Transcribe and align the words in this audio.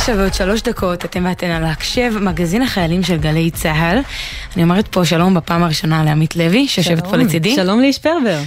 תשע 0.00 0.14
ועוד 0.18 0.34
שלוש 0.34 0.62
דקות, 0.62 1.04
אתם 1.04 1.26
ואתן 1.28 1.50
על 1.50 1.64
ההקשב, 1.64 2.12
מגזין 2.20 2.62
החיילים 2.62 3.02
של 3.02 3.16
גלי 3.16 3.50
צה"ל. 3.50 3.98
אני 4.54 4.62
אומרת 4.62 4.88
פה 4.88 5.04
שלום 5.04 5.34
בפעם 5.34 5.62
הראשונה 5.62 6.04
לעמית 6.04 6.36
לוי, 6.36 6.68
שיושבת 6.68 7.06
פה 7.06 7.16
לצידי. 7.16 7.54
שלום 7.54 7.80
לאיש 7.80 7.98
פרבר. 7.98 8.38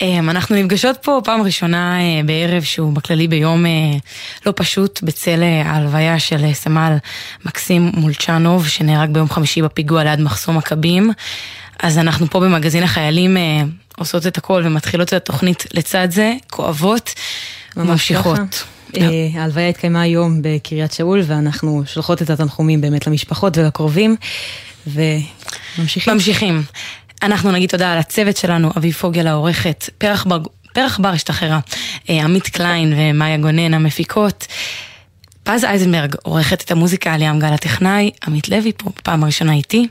אמ, 0.00 0.30
אנחנו 0.30 0.56
נפגשות 0.56 0.96
פה 1.02 1.20
פעם 1.24 1.42
ראשונה 1.42 2.00
אה, 2.00 2.20
בערב 2.24 2.62
שהוא 2.62 2.92
בכללי 2.92 3.28
ביום 3.28 3.66
אה, 3.66 3.70
לא 4.46 4.52
פשוט 4.56 5.02
בצל 5.02 5.42
אה, 5.42 5.62
ההלוויה 5.66 6.18
של 6.18 6.52
סמל 6.52 6.96
מקסים 7.44 7.90
מולצ'נוב 7.94 8.68
שנהרג 8.68 9.10
ביום 9.10 9.28
חמישי 9.28 9.62
בפיגוע 9.62 10.04
ליד 10.04 10.20
מחסום 10.20 10.56
מכבים. 10.56 11.10
אז 11.78 11.98
אנחנו 11.98 12.26
פה 12.30 12.40
במגזין 12.40 12.82
החיילים 12.82 13.36
עושות 13.96 14.26
את 14.26 14.38
הכל 14.38 14.62
ומתחילות 14.64 15.08
את 15.08 15.12
התוכנית 15.12 15.66
לצד 15.72 16.08
זה, 16.10 16.34
כואבות, 16.50 17.14
ממשיכות. 17.76 18.64
ההלוויה 19.34 19.68
התקיימה 19.68 20.02
היום 20.02 20.40
בקריית 20.42 20.92
שאול 20.92 21.22
ואנחנו 21.26 21.82
שולחות 21.86 22.22
את 22.22 22.30
התנחומים 22.30 22.80
באמת 22.80 23.06
למשפחות 23.06 23.58
ולקרובים 23.58 24.16
וממשיכים. 24.86 26.14
ממשיכים. 26.14 26.62
אנחנו 27.22 27.52
נגיד 27.52 27.70
תודה 27.70 27.92
על 27.92 27.98
הצוות 27.98 28.36
שלנו, 28.36 28.70
אבי 28.76 28.92
פוגל 28.92 29.26
העורכת, 29.26 29.90
פרח 29.98 30.24
בר, 30.24 30.38
פרח 30.72 31.00
בר 31.00 31.08
השתחררה, 31.08 31.60
אה, 32.10 32.24
עמית 32.24 32.48
קליין 32.48 32.94
ומאיה 32.96 33.36
גונן 33.36 33.74
המפיקות. 33.74 34.46
פז 35.42 35.64
אייזנברג 35.64 36.14
עורכת 36.22 36.62
את 36.62 36.70
המוזיקה, 36.70 37.16
ליאם 37.16 37.38
גל 37.38 37.52
הטכנאי, 37.52 38.10
עמית 38.26 38.48
לוי 38.48 38.72
פה 38.76 38.90
פעם 39.02 39.24
ראשונה 39.24 39.52
איתי. 39.52 39.88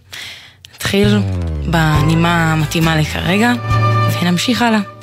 נתחיל 0.76 1.20
בנימה 1.66 2.54
המתאימה 2.54 2.96
לכרגע, 2.96 3.54
ונמשיך 4.22 4.62
הלאה. 4.62 5.03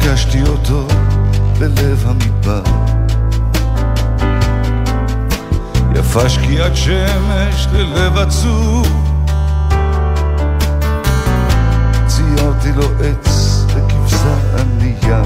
פגשתי 0.00 0.42
אותו 0.42 0.88
בלב 1.58 2.04
המדבר. 2.06 2.62
יפה 5.94 6.28
שקיעת 6.28 6.76
שמש 6.76 7.66
ללב 7.72 8.18
עצוב. 8.18 9.16
ציירתי 12.06 12.72
לו 12.76 12.84
עץ 13.04 13.64
וכבשה 13.66 14.36
ענייה, 14.58 15.22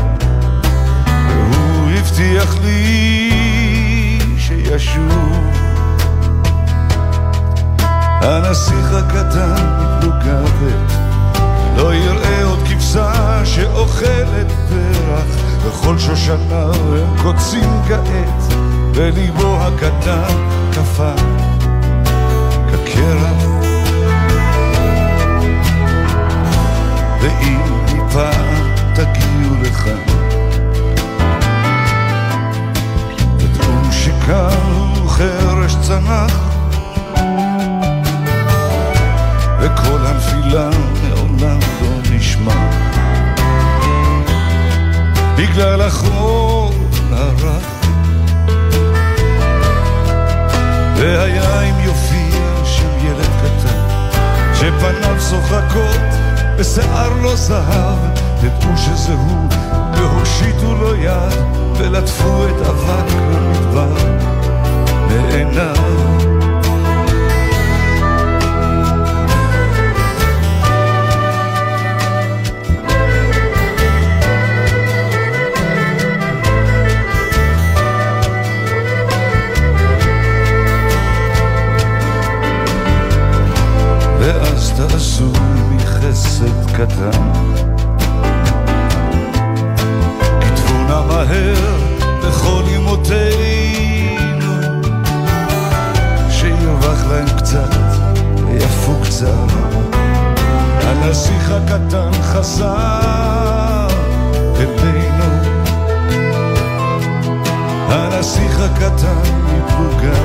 והוא 1.28 1.91
הבטיח 1.91 2.56
לי 2.64 3.31
שישוב. 4.38 5.50
הנסיך 8.20 8.92
הקטן 8.92 9.55
מפלוגה 9.81 10.42
כבשה 10.61 10.94
שאוכלת 13.55 14.52
פרח, 14.69 15.24
וכל 15.62 15.98
שושנה 15.98 16.65
הם 16.75 17.22
קוצים 17.22 17.70
כעת, 17.88 18.54
וליבו 18.94 19.56
הקטן 19.60 20.37
קפא 20.72 21.15
כקרח. 22.69 23.44
ואם 27.20 27.60
מפעם 27.87 28.72
תגיעו 28.94 29.54
לכאן, 29.62 30.03
תדעו 33.38 33.93
שכאן 33.93 35.09
חרש 35.09 35.76
צנח, 35.82 36.41
וכל 39.60 40.06
הנפילה 40.06 40.70
לעולם 41.03 41.59
לא 41.82 42.16
נשמע 42.16 42.84
בגלל 45.37 45.81
החול 45.81 46.72
הרך 47.11 47.84
והיה 50.97 51.62
אם 51.62 51.81
יופיע 51.81 52.65
שם 52.65 53.06
ילד 53.06 53.28
קטן 53.43 53.78
שפניו 54.55 55.21
שוחקות 55.21 56.00
ושיער 56.59 57.12
לו 57.23 57.37
זהב 57.37 57.99
תדעו 58.41 58.77
שזה 58.77 59.12
הוא 59.12 59.49
והושיטו 59.94 60.75
לו 60.75 60.94
יד 60.94 61.39
ולטפו 61.78 62.44
את 62.44 62.67
אבק 62.67 63.12
המדבר 63.12 63.94
בעיניו 65.09 66.34
תעשו 85.14 85.30
מחסד 85.70 86.70
קטן. 86.72 87.32
כתבו 90.41 90.78
נא 90.88 91.02
מהר 91.08 91.76
לכל 92.22 92.62
אמותינו, 92.76 94.52
שירווח 96.30 97.04
להם 97.10 97.26
קצת 97.38 97.75
ויפוג 98.47 99.04
קצת. 99.04 99.52
הנסיך 100.82 101.50
הקטן 101.50 102.10
חזר 102.22 103.88
אלינו. 104.56 105.34
הנסיך 107.88 108.60
הקטן 108.60 109.31
מפלוגה 109.44 110.20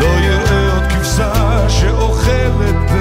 לא 0.00 0.06
יראה 0.06 0.72
עוד 0.72 0.82
כבשה 0.92 1.68
שאוכלת 1.68 2.97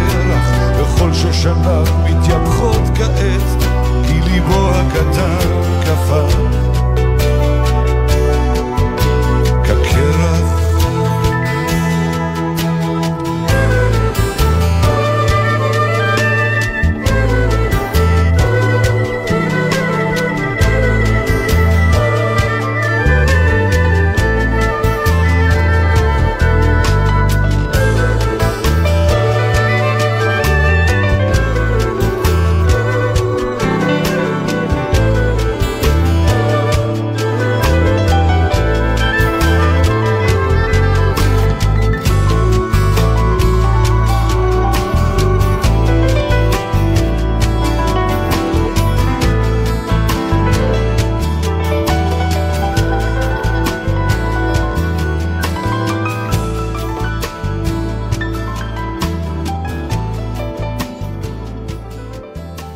וכל 0.97 1.13
שושניו 1.13 1.84
מתייפחות 2.03 2.81
כעת 2.96 3.63
כי 4.08 4.22
ליבו 4.22 4.69
הקטן 4.69 5.38
קפא 5.81 6.77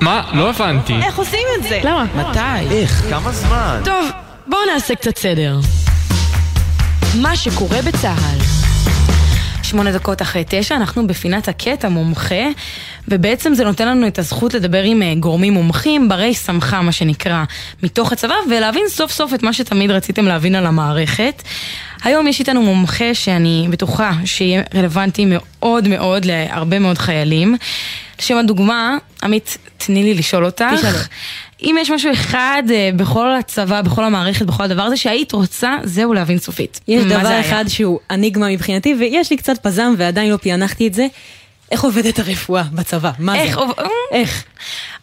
לא 0.01 0.49
הבנתי. 0.49 0.93
איך 0.93 1.17
עושים 1.17 1.47
את 1.57 1.63
זה? 1.63 1.79
למה? 1.83 2.05
מתי? 2.15 2.75
איך? 2.75 3.05
כמה 3.09 3.31
זמן? 3.31 3.81
טוב, 3.85 4.09
בואו 4.47 4.61
נעשה 4.73 4.95
קצת 4.95 5.17
סדר. 5.17 5.59
מה 7.21 7.35
שקורה 7.35 7.81
בצה"ל 7.81 8.61
שמונה 9.71 9.91
דקות 9.91 10.21
אחרי 10.21 10.43
תשע, 10.47 10.75
אנחנו 10.75 11.07
בפינת 11.07 11.47
הקטע 11.47 11.89
מומחה, 11.89 12.45
ובעצם 13.07 13.53
זה 13.53 13.63
נותן 13.63 13.87
לנו 13.87 14.07
את 14.07 14.19
הזכות 14.19 14.53
לדבר 14.53 14.83
עם 14.83 15.01
אה, 15.01 15.13
גורמים 15.15 15.53
מומחים, 15.53 16.09
ברי 16.09 16.33
סמכה 16.33 16.81
מה 16.81 16.91
שנקרא, 16.91 17.43
מתוך 17.83 18.11
הצבא, 18.11 18.35
ולהבין 18.49 18.83
סוף 18.89 19.11
סוף 19.11 19.33
את 19.33 19.43
מה 19.43 19.53
שתמיד 19.53 19.91
רציתם 19.91 20.25
להבין 20.25 20.55
על 20.55 20.65
המערכת. 20.65 21.43
היום 22.03 22.27
יש 22.27 22.39
איתנו 22.39 22.61
מומחה 22.61 23.13
שאני 23.13 23.67
בטוחה 23.69 24.11
שיהיה 24.25 24.61
רלוונטי 24.75 25.25
מאוד 25.27 25.87
מאוד 25.87 26.25
להרבה 26.25 26.79
מאוד 26.79 26.97
חיילים. 26.97 27.55
לשם 28.19 28.37
הדוגמה, 28.37 28.97
עמית, 29.23 29.57
תני 29.77 30.03
לי 30.03 30.13
לשאול 30.13 30.45
אותך. 30.45 30.65
אם 31.63 31.75
יש 31.79 31.91
משהו 31.91 32.11
אחד 32.13 32.63
אה, 32.71 32.89
בכל 32.95 33.31
הצבא, 33.39 33.81
בכל 33.81 34.03
המערכת, 34.03 34.45
בכל 34.45 34.63
הדבר 34.63 34.81
הזה, 34.83 34.97
שהיית 34.97 35.31
רוצה, 35.31 35.75
זהו 35.83 36.13
להבין 36.13 36.37
סופית. 36.37 36.79
יש 36.87 37.03
דבר? 37.03 37.39
אחד 37.39 37.65
שהוא 37.67 37.99
אניגמה 38.11 38.49
מבחינתי, 38.49 38.95
ויש 38.99 39.31
לי 39.31 39.37
קצת 39.37 39.57
פזם 39.63 39.93
ועדיין 39.97 40.31
לא 40.31 40.37
פענחתי 40.37 40.87
את 40.87 40.93
זה. 40.93 41.07
איך 41.71 41.83
עובדת 41.83 42.19
הרפואה 42.19 42.63
בצבא? 42.73 43.11
מה 43.19 43.35
איך 43.35 43.53
זה? 43.53 43.59
עוב- 43.59 43.73
איך? 44.11 44.43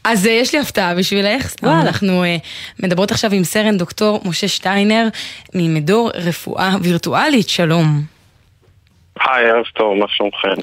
אז 0.04 0.26
אה, 0.26 0.32
יש 0.32 0.52
לי 0.54 0.60
הפתעה 0.60 0.94
בשבילך. 0.94 1.48
סתם, 1.48 1.66
וואלה. 1.66 1.80
אנחנו 1.80 2.24
אה, 2.24 2.36
מדברות 2.82 3.10
עכשיו 3.10 3.32
עם 3.34 3.44
סרן 3.44 3.78
דוקטור 3.78 4.20
משה 4.24 4.48
שטיינר 4.48 5.08
ממדור 5.54 6.10
רפואה 6.14 6.76
וירטואלית, 6.82 7.48
שלום. 7.48 8.02
היי, 9.20 9.50
ערב 9.50 9.64
טוב, 9.74 9.94
מה 9.98 10.06
שלומכם? 10.08 10.62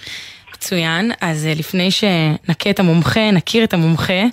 מצוין, 0.66 1.12
אז 1.22 1.48
אה, 1.48 1.54
לפני 1.60 1.92
שנכה 1.92 2.70
את 2.70 2.80
המומחה, 2.80 3.32
נכיר 3.32 3.64
את 3.64 3.74
המומחה, 3.74 4.24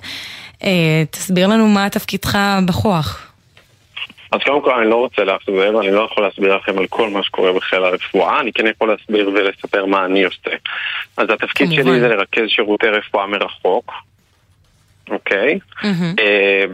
אה, 0.63 1.03
תסביר 1.11 1.47
לנו 1.47 1.67
מה 1.67 1.89
תפקידך 1.89 2.37
בכוח. 2.67 3.31
אז 4.31 4.39
קודם 4.45 4.61
כל 4.61 4.79
אני 4.79 4.89
לא 4.89 4.95
רוצה 4.95 5.23
לאכזב, 5.23 5.75
אני 5.79 5.91
לא 5.91 6.07
יכול 6.11 6.23
להסביר 6.23 6.55
לכם 6.55 6.77
על 6.79 6.87
כל 6.87 7.09
מה 7.09 7.23
שקורה 7.23 7.53
בחיל 7.53 7.83
הרפואה, 7.83 8.39
אני 8.39 8.53
כן 8.53 8.67
יכול 8.67 8.89
להסביר 8.89 9.29
ולספר 9.29 9.85
מה 9.85 10.05
אני 10.05 10.23
עושה. 10.23 10.51
אז 11.17 11.29
התפקיד 11.29 11.67
כמובן. 11.69 11.83
שלי 11.83 11.99
זה 11.99 12.07
לרכז 12.07 12.43
שירותי 12.47 12.87
רפואה 12.87 13.27
מרחוק, 13.27 13.91
אוקיי? 15.09 15.59
מהמם. 15.83 16.15
אה, 16.19 16.65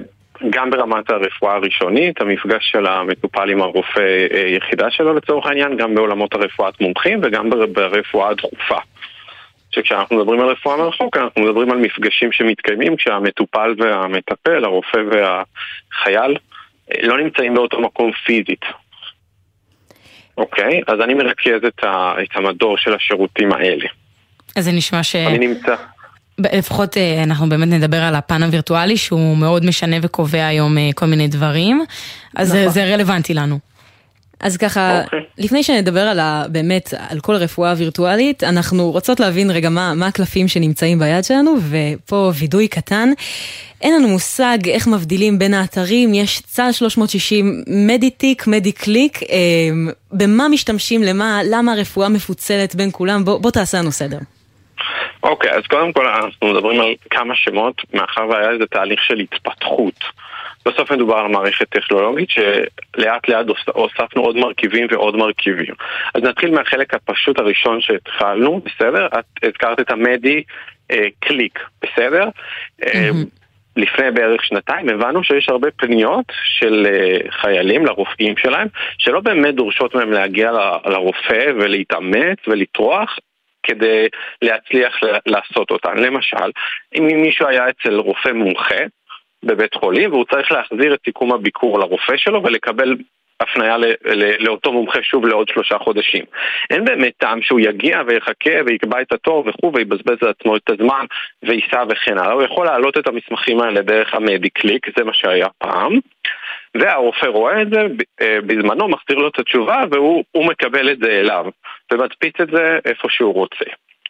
גם 0.50 0.70
ברמת 0.70 1.10
הרפואה 1.10 1.56
הראשונית, 1.56 2.22
המפגש 2.22 2.70
של 2.72 2.86
המטופל 2.86 3.50
עם 3.50 3.62
הרופא 3.62 4.00
אה, 4.34 4.48
יחידה 4.58 4.92
שלו 4.92 5.14
לצורך 5.14 5.46
העניין, 5.46 5.78
גם 5.78 5.96
בעולמות 5.96 6.34
הרפואת 6.34 6.82
מומחים 6.82 7.20
וגם 7.24 7.50
בר- 7.50 7.66
ברפואה 7.66 8.30
הדחופה. 8.30 8.78
שכשאנחנו 9.72 10.18
מדברים 10.18 10.40
על 10.40 10.48
רפואה 10.50 10.78
מרחוק, 10.78 11.18
אנחנו 11.18 11.42
מדברים 11.42 11.72
על 11.72 11.78
מפגשים 11.78 12.32
שמתקיימים 12.32 12.96
כשהמטופל 12.96 13.76
והמטפל, 13.78 14.64
הרופא 14.66 14.98
והחייל, 15.12 16.38
אה, 16.92 17.08
לא 17.08 17.18
נמצאים 17.24 17.54
באותו 17.54 17.82
מקום 17.82 18.12
פיזית. 18.26 18.62
אוקיי? 20.38 20.82
אז 20.88 21.00
אני 21.04 21.14
מרכז 21.14 21.64
את, 21.68 21.84
ה, 21.84 22.14
את 22.24 22.28
המדור 22.36 22.78
של 22.78 22.94
השירותים 22.94 23.54
האלה. 23.54 23.86
אז 24.56 24.66
זה 24.66 24.72
נשמע 24.72 25.04
ש... 25.04 25.16
אני 25.16 25.48
נמצא... 25.48 25.76
לפחות 26.54 26.98
אה, 26.98 27.24
אנחנו 27.24 27.50
באמת 27.50 27.68
נדבר 27.68 27.98
על 27.98 28.16
הפן 28.16 28.44
הווירטואלי 28.44 28.98
שהוא 28.98 29.38
מאוד 29.38 29.66
משנה 29.66 29.96
וקובע 30.02 30.46
היום 30.46 30.78
אה, 30.78 30.90
כל 30.96 31.06
מיני 31.06 31.28
דברים, 31.28 31.86
אז 32.36 32.48
זה- 32.48 32.60
נכון. 32.62 32.70
זה 32.74 32.94
רלוונטי 32.94 33.34
לנו. 33.34 33.60
אז 34.40 34.58
ככה, 34.58 35.02
אוקיי. 35.04 35.20
לפני 35.38 35.64
שנדבר 35.64 36.00
על 36.00 36.20
ה, 36.20 36.44
באמת, 36.52 36.94
על 37.10 37.20
כל 37.20 37.36
הרפואה 37.36 37.72
הווירטואלית, 37.72 38.44
אנחנו 38.44 38.92
רוצות 38.92 39.20
להבין 39.20 39.52
רגע 39.52 39.70
מה, 39.70 39.94
מה 39.94 40.08
הקלפים 40.08 40.48
שנמצאים 40.48 41.00
ביד 41.00 41.24
שלנו, 41.24 41.56
ופה 41.70 42.32
וידוי 42.40 42.68
קטן. 42.68 43.10
אין 43.82 43.96
לנו 43.96 44.08
מושג 44.08 44.58
איך 44.68 44.88
מבדילים 44.88 45.40
בין 45.40 45.54
האתרים, 45.54 46.14
יש 46.14 46.42
צה"ל 46.42 46.72
360, 46.72 47.64
מדיטיק, 47.68 48.48
מדיקליק, 48.48 49.24
אה, 49.24 49.38
במה 50.12 50.48
משתמשים, 50.48 51.04
למה, 51.04 51.42
למה 51.52 51.72
הרפואה 51.74 52.10
מפוצלת 52.10 52.76
בין 52.76 52.90
כולם, 52.92 53.26
בוא, 53.26 53.38
בוא 53.38 53.52
תעשה 53.52 53.78
לנו 53.78 53.92
סדר. 53.92 54.18
אוקיי, 55.24 55.52
אז 55.52 55.64
קודם 55.68 55.94
כל 55.94 56.08
אנחנו 56.08 56.48
מדברים 56.48 56.82
על 56.82 56.94
כמה 57.10 57.34
שמות, 57.36 57.82
מאחר 57.94 58.28
והיה 58.30 58.52
איזה 58.52 58.66
תהליך 58.66 59.04
של 59.04 59.20
התפתחות. 59.20 60.00
בסוף 60.70 60.92
מדובר 60.92 61.16
על 61.18 61.28
מערכת 61.28 61.70
טכנולוגית 61.70 62.30
שלאט 62.30 63.28
לאט 63.30 63.46
הוס- 63.48 63.74
הוספנו 63.74 64.22
עוד 64.22 64.36
מרכיבים 64.38 64.88
ועוד 64.92 65.16
מרכיבים. 65.16 65.74
אז 66.16 66.24
נתחיל 66.24 66.52
מהחלק 66.52 66.94
הפשוט 66.94 67.40
הראשון 67.40 67.82
שהתחלנו, 67.82 68.62
בסדר? 68.66 69.06
את 69.08 69.26
הזכרת 69.44 69.80
את 69.80 69.92
המדי 69.92 70.44
אה, 70.92 71.08
קליק, 71.20 71.60
בסדר? 71.84 72.30
אה, 72.86 73.10
לפני 73.78 74.12
בערך 74.12 74.44
שנתיים 74.46 74.90
הבנו 74.90 75.24
שיש 75.24 75.50
הרבה 75.50 75.72
פניות 75.72 76.26
של 76.44 76.88
אה, 76.90 77.18
חיילים 77.32 77.86
לרופאים 77.86 78.38
שלהם 78.38 78.68
שלא 78.98 79.20
באמת 79.20 79.56
דורשות 79.56 79.96
מהם 79.96 80.12
להגיע 80.12 80.52
ל- 80.52 80.90
לרופא 80.90 81.46
ולהתאמץ 81.56 82.38
ולטרוח 82.48 83.18
כדי 83.64 84.08
להצליח 84.42 84.94
לעשות 85.26 85.72
אותן. 85.72 85.98
למשל, 85.98 86.52
אם 86.98 87.22
מישהו 87.22 87.48
היה 87.48 87.70
אצל 87.70 87.96
רופא 87.96 88.30
מומחה 88.30 88.76
בבית 89.44 89.74
חולים 89.74 90.12
והוא 90.12 90.26
צריך 90.32 90.52
להחזיר 90.52 90.94
את 90.94 91.00
סיכום 91.06 91.34
הביקור 91.34 91.80
לרופא 91.80 92.18
שלו 92.18 92.44
ולקבל 92.44 92.96
הפניה 93.40 93.78
ל- 93.78 93.94
ל- 94.06 94.46
לאותו 94.46 94.72
מומחה 94.72 95.04
שוב 95.04 95.26
לעוד 95.26 95.50
שלושה 95.50 95.78
חודשים. 95.78 96.26
אין 96.70 96.86
באמת 96.86 97.14
טעם 97.18 97.42
שהוא 97.42 97.60
יגיע 97.60 98.02
ויחכה 98.08 98.54
ויקבע 98.66 99.02
את 99.02 99.12
התור 99.12 99.44
וכו' 99.48 99.72
ויבזבז 99.74 100.18
לעצמו 100.22 100.56
את 100.56 100.70
הזמן 100.70 101.06
וייסע 101.44 101.84
וכן 101.90 102.18
הלאה. 102.18 102.34
הוא 102.34 102.44
יכול 102.44 102.66
להעלות 102.66 102.98
את 102.98 103.08
המסמכים 103.08 103.60
האלה 103.60 103.82
דרך 103.82 104.14
המדיקליק, 104.14 104.88
זה 104.98 105.04
מה 105.04 105.14
שהיה 105.14 105.48
פעם. 105.58 105.94
והרופא 106.76 107.26
רואה 107.26 107.62
את 107.62 107.70
זה, 107.70 107.82
אה, 108.22 108.38
בזמנו 108.46 108.88
מחזיר 108.88 109.18
לו 109.18 109.28
את 109.28 109.40
התשובה 109.40 109.82
והוא 109.92 110.24
הוא 110.32 110.46
מקבל 110.46 110.92
את 110.92 110.98
זה 111.00 111.12
אליו 111.12 111.46
ומדפיס 111.94 112.34
את 112.42 112.48
זה 112.52 112.80
איפה 112.86 113.08
שהוא 113.10 113.34
רוצה. 113.34 113.66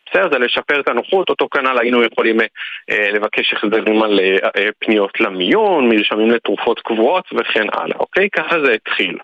בסדר, 0.10 0.30
זה 0.32 0.40
לשפר 0.40 0.80
את 0.80 0.88
הנוחות, 0.88 1.30
אותו 1.30 1.48
כנ"ל 1.52 1.78
היינו 1.82 2.04
יכולים 2.04 2.42
אה, 2.42 2.46
אה, 2.90 3.12
לבקש 3.12 3.54
החזרים 3.54 4.04
על 4.04 4.20
אה, 4.20 4.70
פניות 4.80 5.20
למיון, 5.20 5.90
מרשמים 5.90 6.32
לתרופות 6.32 6.80
קבועות 6.80 7.26
וכן 7.38 7.68
הלאה, 7.74 7.98
אוקיי? 8.00 8.30
ככה 8.30 8.56
זה 8.66 8.72
התחיל. 8.72 9.18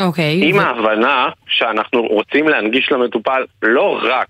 אוקיי. 0.00 0.40
עם 0.42 0.56
ו- 0.56 0.60
ההבנה 0.60 1.28
שאנחנו 1.48 2.02
רוצים 2.02 2.48
להנגיש 2.48 2.92
למטופל 2.92 3.44
לא 3.62 3.98
רק 4.02 4.28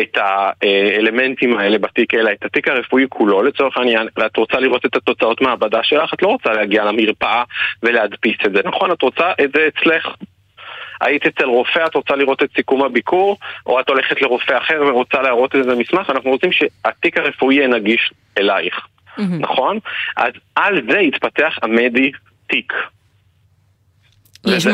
את 0.00 0.18
האלמנטים 0.18 1.58
האלה 1.58 1.78
בתיק, 1.78 2.14
אלא 2.14 2.30
את 2.32 2.44
התיק 2.44 2.68
הרפואי 2.68 3.04
כולו, 3.08 3.42
לצורך 3.42 3.76
העניין, 3.76 4.08
ואת 4.16 4.36
רוצה 4.36 4.60
לראות 4.60 4.86
את 4.86 4.96
התוצאות 4.96 5.40
מעבדה 5.40 5.80
שלך, 5.82 6.14
את 6.14 6.22
לא 6.22 6.28
רוצה 6.28 6.52
להגיע 6.52 6.84
למרפאה 6.84 7.42
ולהדפיס 7.82 8.36
את 8.46 8.52
זה, 8.54 8.60
נכון? 8.64 8.92
את 8.92 9.02
רוצה 9.02 9.32
את 9.44 9.50
זה 9.54 9.68
אצלך. 9.68 10.08
היית 11.02 11.26
אצל 11.26 11.44
רופא, 11.44 11.86
את 11.86 11.94
רוצה 11.94 12.16
לראות 12.16 12.42
את 12.42 12.48
סיכום 12.56 12.82
הביקור, 12.84 13.36
או 13.66 13.80
את 13.80 13.88
הולכת 13.88 14.22
לרופא 14.22 14.58
אחר 14.58 14.82
ורוצה 14.88 15.22
להראות 15.22 15.54
איזה 15.54 15.74
מסמך, 15.74 16.10
אנחנו 16.10 16.30
רוצים 16.30 16.50
שהתיק 16.52 17.18
הרפואי 17.18 17.54
יהיה 17.54 17.68
נגיש 17.68 18.12
אלייך, 18.38 18.86
נכון? 19.40 19.78
אז 20.16 20.32
על 20.54 20.80
זה 20.90 20.98
התפתח 20.98 21.58
המדי 21.62 22.10
תיק. 22.46 22.72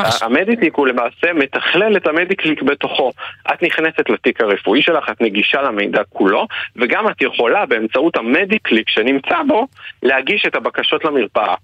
מחש- 0.00 0.23
המדיטיק 0.23 0.75
הוא 0.75 0.87
למעשה 0.87 1.32
מתכלל 1.35 1.97
את 1.97 2.06
המדיקליק 2.06 2.62
בתוכו. 2.62 3.12
את 3.54 3.62
נכנסת 3.62 4.11
לתיק 4.11 4.40
הרפואי 4.40 4.82
שלך, 4.82 5.08
את 5.11 5.20
נגישה 5.20 5.62
למידע 5.62 6.02
כולו, 6.08 6.47
וגם 6.76 7.08
את 7.08 7.23
יכולה 7.23 7.66
באמצעות 7.66 8.16
המדיקליק 8.16 8.88
שנמצא 8.88 9.42
בו, 9.49 9.66
להגיש 10.02 10.44
את 10.47 10.54
הבקשות 10.54 11.04
למרפאה. 11.04 11.54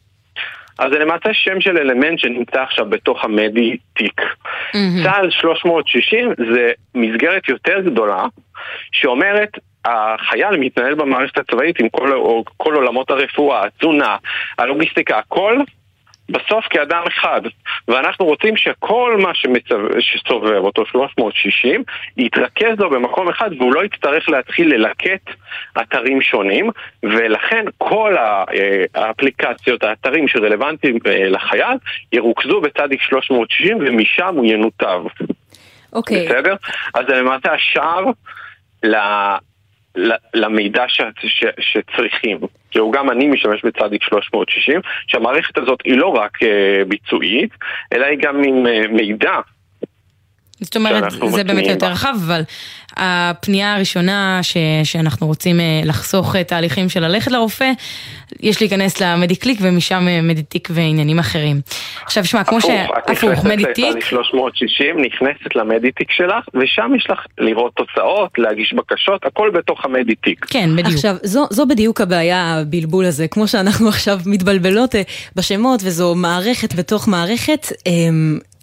אז 0.79 0.93
זה 0.93 0.99
למעשה 0.99 1.29
שם 1.33 1.61
של 1.61 1.79
אלמנט 1.79 2.19
שנמצא 2.19 2.63
עכשיו 2.63 2.87
בתוך 2.87 3.25
המדי-תיק. 3.25 4.21
צה"ל 5.05 5.31
360 5.31 6.33
זה 6.53 6.73
מסגרת 6.95 7.49
יותר 7.49 7.81
גדולה 7.81 8.25
שאומרת 8.93 9.59
החייל 9.85 10.57
מתנהל 10.59 10.95
במערכת 10.95 11.39
הצבאית 11.39 11.81
עם 11.81 11.89
כל, 11.89 12.11
כל 12.57 12.75
עולמות 12.75 13.11
הרפואה, 13.11 13.65
התזונה, 13.65 14.17
הלוגיסטיקה, 14.59 15.19
הכל 15.19 15.59
בסוף 16.29 16.65
כאדם 16.71 17.03
אחד, 17.09 17.41
ואנחנו 17.89 18.27
רוצים 18.27 18.57
שכל 18.57 19.17
מה 19.23 19.35
שמצו... 19.35 19.77
שסובב 20.01 20.65
אותו 20.65 20.87
360 20.87 21.83
יתרכז 22.17 22.79
לו 22.79 22.91
במקום 22.91 23.29
אחד 23.29 23.51
והוא 23.59 23.75
לא 23.75 23.85
יצטרך 23.85 24.29
להתחיל 24.29 24.75
ללקט 24.75 25.31
אתרים 25.81 26.23
שונים 26.23 26.71
ולכן 27.03 27.65
כל 27.79 28.17
אה, 28.19 28.45
האפליקציות, 28.95 29.85
האתרים 29.85 30.29
שרלוונטיים 30.29 30.99
אה, 31.07 31.29
לחייל 31.29 31.77
ירוכזו 32.13 32.61
בצדיק 32.61 33.03
360 33.03 33.79
ומשם 33.81 34.35
הוא 34.35 34.47
ינותב, 34.47 35.01
אוקיי, 35.93 36.27
בסדר? 36.27 36.55
אז 36.95 37.05
זה 37.09 37.15
למעשה 37.15 37.53
השער 37.53 38.05
ל... 38.83 38.97
ל- 39.97 40.17
למידע 40.35 40.85
ש... 40.89 41.01
ש... 41.27 41.45
שצריכים. 41.61 42.39
כאילו 42.75 42.91
גם 42.91 43.11
אני 43.11 43.27
משתמש 43.27 43.65
בצדיק 43.65 44.03
360, 44.03 44.81
שהמערכת 45.07 45.59
הזאת 45.59 45.79
היא 45.85 45.99
לא 45.99 46.07
רק 46.07 46.43
אה, 46.43 46.85
ביצועית, 46.89 47.51
אלא 47.93 48.07
היא 48.07 48.19
גם 48.23 48.43
עם 48.45 48.67
אה, 48.67 48.83
מידע 48.91 49.41
זאת 50.65 50.77
אומרת, 50.77 51.05
זה 51.31 51.45
באמת 51.45 51.67
יותר 51.67 51.87
רחב, 51.87 52.15
אבל 52.27 52.43
הפנייה 52.97 53.75
הראשונה 53.75 54.39
ש, 54.43 54.57
שאנחנו 54.85 55.27
רוצים 55.27 55.61
אה, 55.61 55.81
לחסוך 55.85 56.37
תהליכים 56.37 56.89
של 56.89 57.01
ללכת 57.01 57.33
לרופא, 57.33 57.71
יש 58.41 58.61
להיכנס 58.61 59.01
למדיקליק 59.01 59.59
ומשם 59.63 60.09
אה, 60.09 60.23
מדיטיק 60.23 60.69
ועניינים 60.73 61.19
אחרים. 61.19 61.61
עכשיו 62.05 62.25
שמע, 62.25 62.45
כמו 62.45 62.61
ש... 62.61 62.65
הפוך, 63.09 63.45
מדיטיק. 63.45 63.97
את 63.97 64.03
360, 64.03 64.97
נכנסת 65.01 65.57
למדיטיק 65.57 66.11
שלך, 66.11 66.45
ושם 66.55 66.93
יש 66.97 67.07
לך 67.11 67.19
לראות 67.39 67.73
תוצאות, 67.75 68.31
להגיש 68.39 68.73
בקשות, 68.73 69.25
הכל 69.27 69.51
בתוך 69.51 69.85
המדיטיק. 69.85 70.45
כן, 70.45 70.71
בדיוק. 70.77 70.95
עכשיו, 70.95 71.17
זו, 71.23 71.47
זו 71.51 71.67
בדיוק 71.67 72.01
הבעיה, 72.01 72.55
הבלבול 72.55 73.05
הזה, 73.05 73.29
כמו 73.29 73.49
שאנחנו 73.49 73.89
עכשיו 73.89 74.19
מתבלבלות 74.27 74.95
אה, 74.95 75.03
בשמות, 75.37 75.81
וזו 75.85 76.15
מערכת 76.15 76.75
בתוך 76.75 77.09
מערכת. 77.09 77.67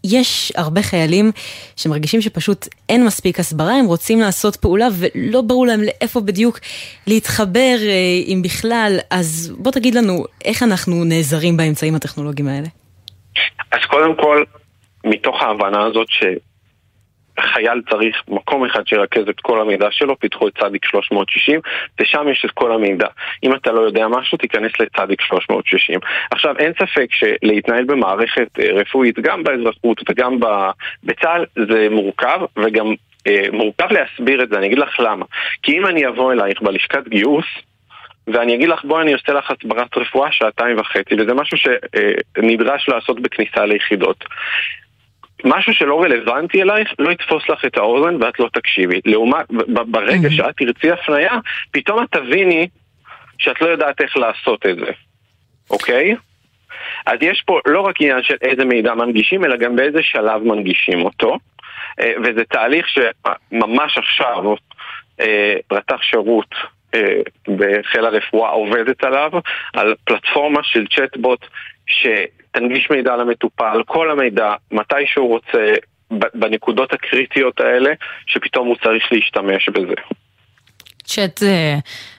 יש 0.03 0.51
הרבה 0.55 0.81
חיילים 0.81 1.31
שמרגישים 1.75 2.21
שפשוט 2.21 2.67
אין 2.89 3.05
מספיק 3.05 3.39
הסברה, 3.39 3.73
הם 3.73 3.85
רוצים 3.85 4.19
לעשות 4.19 4.55
פעולה 4.55 4.87
ולא 4.99 5.41
ברור 5.41 5.67
להם 5.67 5.81
לאיפה 5.81 6.19
בדיוק 6.19 6.59
להתחבר, 7.07 7.75
אה, 7.81 8.21
אם 8.27 8.41
בכלל. 8.43 8.97
אז 9.09 9.53
בוא 9.57 9.71
תגיד 9.71 9.95
לנו, 9.95 10.25
איך 10.45 10.63
אנחנו 10.63 11.03
נעזרים 11.03 11.57
באמצעים 11.57 11.95
הטכנולוגיים 11.95 12.47
האלה? 12.47 12.67
אז 13.71 13.79
קודם 13.89 14.15
כל, 14.15 14.43
מתוך 15.05 15.41
ההבנה 15.41 15.85
הזאת 15.85 16.07
ש... 16.09 16.23
חייל 17.41 17.81
צריך 17.89 18.23
מקום 18.27 18.65
אחד 18.65 18.87
שירכז 18.87 19.29
את 19.29 19.39
כל 19.41 19.61
המידע 19.61 19.87
שלו, 19.91 20.19
פיתחו 20.19 20.47
את 20.47 20.57
צדיק 20.59 20.85
360, 20.85 21.59
ושם 21.99 22.29
יש 22.31 22.45
את 22.45 22.51
כל 22.51 22.71
המידע. 22.71 23.07
אם 23.43 23.55
אתה 23.55 23.71
לא 23.71 23.81
יודע 23.81 24.07
משהו, 24.07 24.37
תיכנס 24.37 24.71
לצדיק 24.79 25.21
360. 25.21 25.99
עכשיו, 26.31 26.57
אין 26.57 26.73
ספק 26.73 27.07
שלהתנהל 27.11 27.83
במערכת 27.83 28.47
אה, 28.59 28.71
רפואית, 28.73 29.19
גם 29.19 29.43
באזרחות 29.43 30.01
וגם 30.09 30.39
בצה"ל, 31.03 31.45
זה 31.69 31.87
מורכב, 31.91 32.39
וגם 32.57 32.93
אה, 33.27 33.43
מורכב 33.51 33.87
להסביר 33.91 34.43
את 34.43 34.49
זה, 34.49 34.57
אני 34.57 34.67
אגיד 34.67 34.79
לך 34.79 34.99
למה. 34.99 35.25
כי 35.63 35.77
אם 35.77 35.85
אני 35.85 36.07
אבוא 36.07 36.33
אלייך 36.33 36.61
בלשכת 36.61 37.07
גיוס, 37.07 37.45
ואני 38.27 38.55
אגיד 38.55 38.69
לך, 38.69 38.85
בואי 38.85 39.03
אני 39.03 39.13
עושה 39.13 39.33
לך 39.33 39.51
הסברת 39.51 39.97
רפואה 39.97 40.31
שעתיים 40.31 40.79
וחצי, 40.79 41.15
וזה 41.15 41.33
משהו 41.33 41.57
שנדרש 41.57 42.89
לעשות 42.89 43.19
בכניסה 43.19 43.65
ליחידות. 43.65 44.25
משהו 45.45 45.73
שלא 45.73 46.01
רלוונטי 46.03 46.61
אלייך, 46.61 46.93
לא 46.99 47.11
יתפוס 47.11 47.49
לך 47.49 47.65
את 47.65 47.77
האוזן 47.77 48.23
ואת 48.23 48.39
לא 48.39 48.49
תקשיבי. 48.53 49.01
לעומת, 49.05 49.45
ברגע. 49.67 50.29
שאת 50.29 50.57
תרצי 50.57 50.91
הפנייה, 50.91 51.33
פתאום 51.71 52.03
את 52.03 52.11
תביני 52.11 52.67
שאת 53.37 53.61
לא 53.61 53.67
יודעת 53.67 54.01
איך 54.01 54.17
לעשות 54.17 54.65
את 54.65 54.75
זה, 54.75 54.91
אוקיי? 55.69 56.15
אז 57.05 57.17
יש 57.21 57.43
פה 57.45 57.59
לא 57.65 57.81
רק 57.81 58.01
עניין 58.01 58.23
של 58.23 58.35
איזה 58.41 58.65
מידע 58.65 58.93
מנגישים, 58.93 59.45
אלא 59.45 59.57
גם 59.57 59.75
באיזה 59.75 59.99
שלב 60.03 60.43
מנגישים 60.43 61.05
אותו. 61.05 61.37
אה, 61.99 62.13
וזה 62.23 62.43
תהליך 62.43 62.87
שממש 62.89 63.97
עכשיו 63.97 64.53
אה, 65.19 65.55
רתח 65.71 66.01
שירות 66.01 66.55
אה, 66.95 67.21
בחיל 67.47 68.05
הרפואה 68.05 68.49
עובדת 68.49 69.03
עליו, 69.03 69.31
על 69.73 69.95
פלטפורמה 70.05 70.59
של 70.63 70.85
צ'טבוט 70.87 71.45
ש... 71.85 72.07
תנגיש 72.51 72.87
מידע 72.89 73.15
למטופל, 73.15 73.81
כל 73.85 74.11
המידע, 74.11 74.53
מתי 74.71 75.05
שהוא 75.05 75.29
רוצה, 75.29 75.73
בנקודות 76.33 76.93
הקריטיות 76.93 77.59
האלה, 77.59 77.93
שפתאום 78.25 78.67
הוא 78.67 78.75
צריך 78.83 79.11
להשתמש 79.11 79.69
בזה. 79.69 79.93
צ'אט 81.03 81.43
אה, 81.43 81.75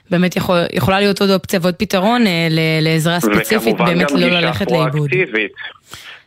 באמת 0.09 0.35
יכול, 0.35 0.57
יכולה 0.73 0.99
להיות 0.99 1.21
עוד 1.21 1.29
אופציה 1.29 1.59
ועוד 1.63 1.75
פתרון 1.75 2.27
אה, 2.27 2.47
לעזרה 2.81 3.19
ספציפית, 3.19 3.77
באמת 3.77 4.11
לא 4.11 4.27
ללכת 4.27 4.71
לאיבוד. 4.71 5.09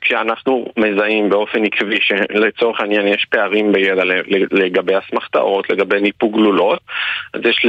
כשאנחנו 0.01 0.67
מזהים 0.77 1.29
באופן 1.31 1.65
עקבי 1.65 1.99
שלצורך 2.01 2.81
העניין 2.81 3.09
יש 3.09 3.27
פערים 3.31 3.73
בידע 3.73 4.03
לגבי 4.51 4.93
אסמכתאות, 4.99 5.71
לגבי 5.71 6.01
ניפוג 6.01 6.35
גלולות, 6.35 6.81
אז 7.35 7.41
יש 7.45 7.67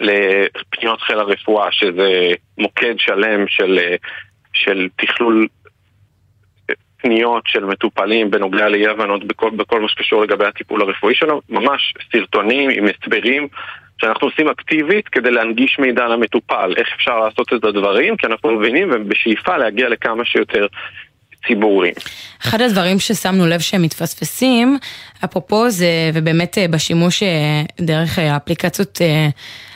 לפניות 0.00 1.00
חיל 1.00 1.18
הרפואה, 1.18 1.68
שזה 1.70 2.32
מוקד 2.58 2.94
שלם 2.98 3.48
של, 3.48 3.78
אה, 3.78 3.96
של 4.52 4.88
תכלול 4.96 5.46
פניות 7.02 7.42
של 7.46 7.64
מטופלים 7.64 8.30
בנוגע 8.30 8.68
לאי 8.68 8.86
הבנות 8.86 9.24
בכל, 9.24 9.50
בכל 9.50 9.80
מה 9.80 9.88
שקשור 9.88 10.22
לגבי 10.22 10.46
הטיפול 10.46 10.82
הרפואי 10.82 11.14
שלו, 11.14 11.40
ממש 11.48 11.94
סרטונים 12.12 12.70
עם 12.70 12.84
הסברים 12.84 13.48
שאנחנו 14.00 14.26
עושים 14.28 14.48
אקטיבית 14.48 15.08
כדי 15.08 15.30
להנגיש 15.30 15.78
מידע 15.78 16.06
למטופל, 16.06 16.74
איך 16.76 16.88
אפשר 16.96 17.18
לעשות 17.18 17.52
את 17.52 17.64
הדברים, 17.64 18.16
כי 18.16 18.26
אנחנו 18.26 18.50
מבינים 18.58 18.90
ובשאיפה 18.92 19.56
להגיע 19.56 19.88
לכמה 19.88 20.24
שיותר 20.24 20.66
ציבורים. 21.46 21.94
אחד 22.42 22.60
הדברים 22.60 22.98
ששמנו 22.98 23.46
לב 23.46 23.60
שהם 23.60 23.82
מתפספסים, 23.82 24.78
אפרופו 25.24 25.70
זה, 25.70 26.10
ובאמת 26.14 26.58
אה, 26.58 26.68
בשימוש 26.68 27.22
אה, 27.22 27.62
דרך 27.80 28.18
האפליקציות 28.18 28.98
אה, 29.02 29.28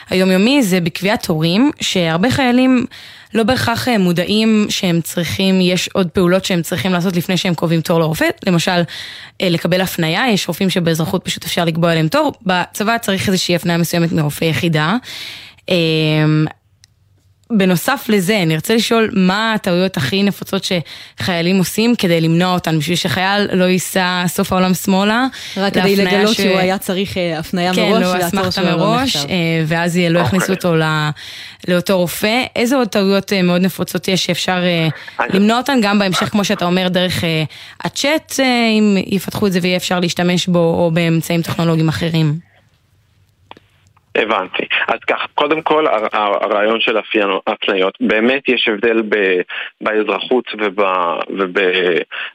היומיומי, 0.09 0.63
זה 0.63 0.79
בקביעת 0.81 1.25
תורים, 1.25 1.71
שהרבה 1.81 2.31
חיילים... 2.31 2.85
לא 3.33 3.43
בהכרח 3.43 3.87
אה, 3.87 3.97
מודעים 3.97 4.65
שהם 4.69 5.01
צריכים, 5.01 5.61
יש 5.61 5.89
עוד 5.93 6.07
פעולות 6.07 6.45
שהם 6.45 6.61
צריכים 6.61 6.91
לעשות 6.91 7.15
לפני 7.15 7.37
שהם 7.37 7.53
קובעים 7.53 7.81
תור 7.81 7.99
לרופא, 7.99 8.25
למשל 8.47 8.81
אה, 9.41 9.49
לקבל 9.49 9.81
הפנייה, 9.81 10.31
יש 10.31 10.47
רופאים 10.47 10.69
שבאזרחות 10.69 11.25
פשוט 11.25 11.45
אפשר 11.45 11.65
לקבוע 11.65 11.95
להם 11.95 12.07
תור, 12.07 12.33
בצבא 12.41 12.97
צריך 12.97 13.27
איזושהי 13.27 13.55
הפנייה 13.55 13.77
מסוימת 13.77 14.11
מרופא 14.11 14.45
יחידה. 14.45 14.95
בנוסף 17.51 18.05
לזה, 18.09 18.41
אני 18.43 18.55
רוצה 18.55 18.75
לשאול 18.75 19.09
מה 19.13 19.53
הטעויות 19.53 19.97
הכי 19.97 20.23
נפוצות 20.23 20.63
שחיילים 20.63 21.57
עושים 21.57 21.95
כדי 21.95 22.21
למנוע 22.21 22.53
אותן, 22.53 22.79
בשביל 22.79 22.95
שחייל 22.95 23.47
לא 23.53 23.63
ייסע 23.63 24.23
סוף 24.27 24.53
העולם 24.53 24.73
שמאלה. 24.73 25.27
רק 25.57 25.73
כדי 25.73 25.95
לגלות 25.95 26.35
ש... 26.35 26.41
שהוא 26.41 26.57
היה 26.57 26.77
צריך 26.77 27.17
אה, 27.17 27.39
הפנייה 27.39 27.73
כן, 27.73 27.81
מראש, 27.81 28.03
כן, 28.03 28.19
לא 28.19 28.27
אסמכתה 28.27 28.61
מראש, 28.61 29.17
ואז 29.67 29.99
לא 30.09 30.19
יכניסו. 30.19 30.53
אותו 30.53 30.75
לא, 30.75 30.85
לאותו 31.67 31.97
רופא. 31.97 32.43
איזה 32.55 32.75
עוד 32.75 32.87
טעויות 32.87 33.33
אה, 33.33 33.41
מאוד 33.41 33.61
נפוצות 33.61 34.07
יש 34.07 34.25
שאפשר 34.25 34.59
למנוע 35.33 35.57
אותן, 35.57 35.79
גם 35.81 35.99
בהמשך, 35.99 36.29
כמו 36.29 36.43
שאתה 36.45 36.65
אומר, 36.65 36.87
דרך 36.87 37.23
הצ'אט, 37.81 38.39
אם 38.79 38.97
יפתחו 39.05 39.47
את 39.47 39.51
זה 39.51 39.59
ויהיה 39.61 39.77
אפשר 39.77 39.99
להשתמש 39.99 40.47
בו, 40.47 40.59
או 40.59 40.91
באמצעים 40.93 41.41
טכנולוגיים 41.41 41.89
אחרים. 41.89 42.52
הבנתי. 44.15 44.63
אז 44.87 44.99
כך, 45.07 45.27
קודם 45.35 45.61
כל 45.61 45.85
הרעיון 46.13 46.79
של 46.79 46.97
הפניות, 47.47 47.97
באמת 47.99 48.49
יש 48.49 48.67
הבדל 48.67 49.01
ב, 49.09 49.41
באזרחות 49.81 50.45
וב, 50.59 50.79
וב, 51.39 51.57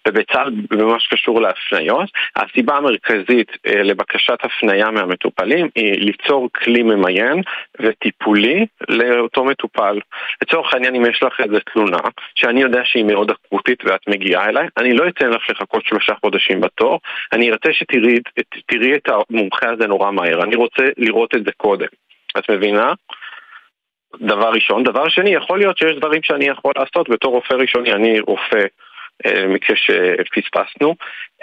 ובצה"ל 0.08 0.50
במה 0.70 1.00
שקשור 1.00 1.40
להפניות. 1.40 2.10
הסיבה 2.36 2.76
המרכזית 2.76 3.50
אה, 3.66 3.82
לבקשת 3.82 4.38
הפניה 4.42 4.90
מהמטופלים 4.90 5.68
היא 5.74 5.92
ליצור 5.92 6.48
כלי 6.52 6.82
ממיין 6.82 7.42
וטיפולי 7.80 8.66
לאותו 8.88 9.44
מטופל. 9.44 9.98
לצורך 10.42 10.74
העניין 10.74 10.94
אם 10.94 11.06
יש 11.06 11.22
לך 11.22 11.40
איזה 11.40 11.60
תלונה 11.72 11.98
שאני 12.34 12.60
יודע 12.60 12.80
שהיא 12.84 13.04
מאוד 13.04 13.30
אקוטית 13.30 13.84
ואת 13.84 14.08
מגיעה 14.08 14.48
אליי, 14.48 14.66
אני 14.76 14.92
לא 14.92 15.08
אתן 15.08 15.30
לך 15.30 15.50
לחכות 15.50 15.84
שלושה 15.84 16.14
חודשים 16.20 16.60
בתור, 16.60 17.00
אני 17.32 17.50
ארצה 17.50 17.72
שתראי 17.72 18.94
את 18.94 19.08
המומחה 19.08 19.70
הזה 19.70 19.86
נורא 19.86 20.10
מהר, 20.10 20.42
אני 20.42 20.56
רוצה 20.56 20.82
לראות 20.96 21.34
את 21.34 21.44
זה 21.44 21.50
קודם. 21.56 21.67
את 22.38 22.50
מבינה? 22.50 22.92
דבר 24.20 24.50
ראשון. 24.50 24.82
דבר 24.82 25.08
שני, 25.08 25.30
יכול 25.30 25.58
להיות 25.58 25.78
שיש 25.78 25.96
דברים 25.96 26.22
שאני 26.22 26.44
יכול 26.44 26.72
לעשות 26.76 27.08
בתור 27.08 27.32
רופא 27.32 27.54
ראשוני, 27.54 27.92
אני 27.92 28.20
רופא 28.20 28.64
אה, 29.26 29.46
מקרה 29.46 29.76
שפספסנו, 29.76 30.94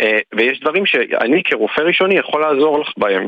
אה, 0.02 0.20
ויש 0.36 0.60
דברים 0.60 0.86
שאני 0.86 1.44
כרופא 1.44 1.82
ראשוני 1.82 2.18
יכול 2.18 2.42
לעזור 2.42 2.80
לך 2.80 2.90
בהם. 2.98 3.28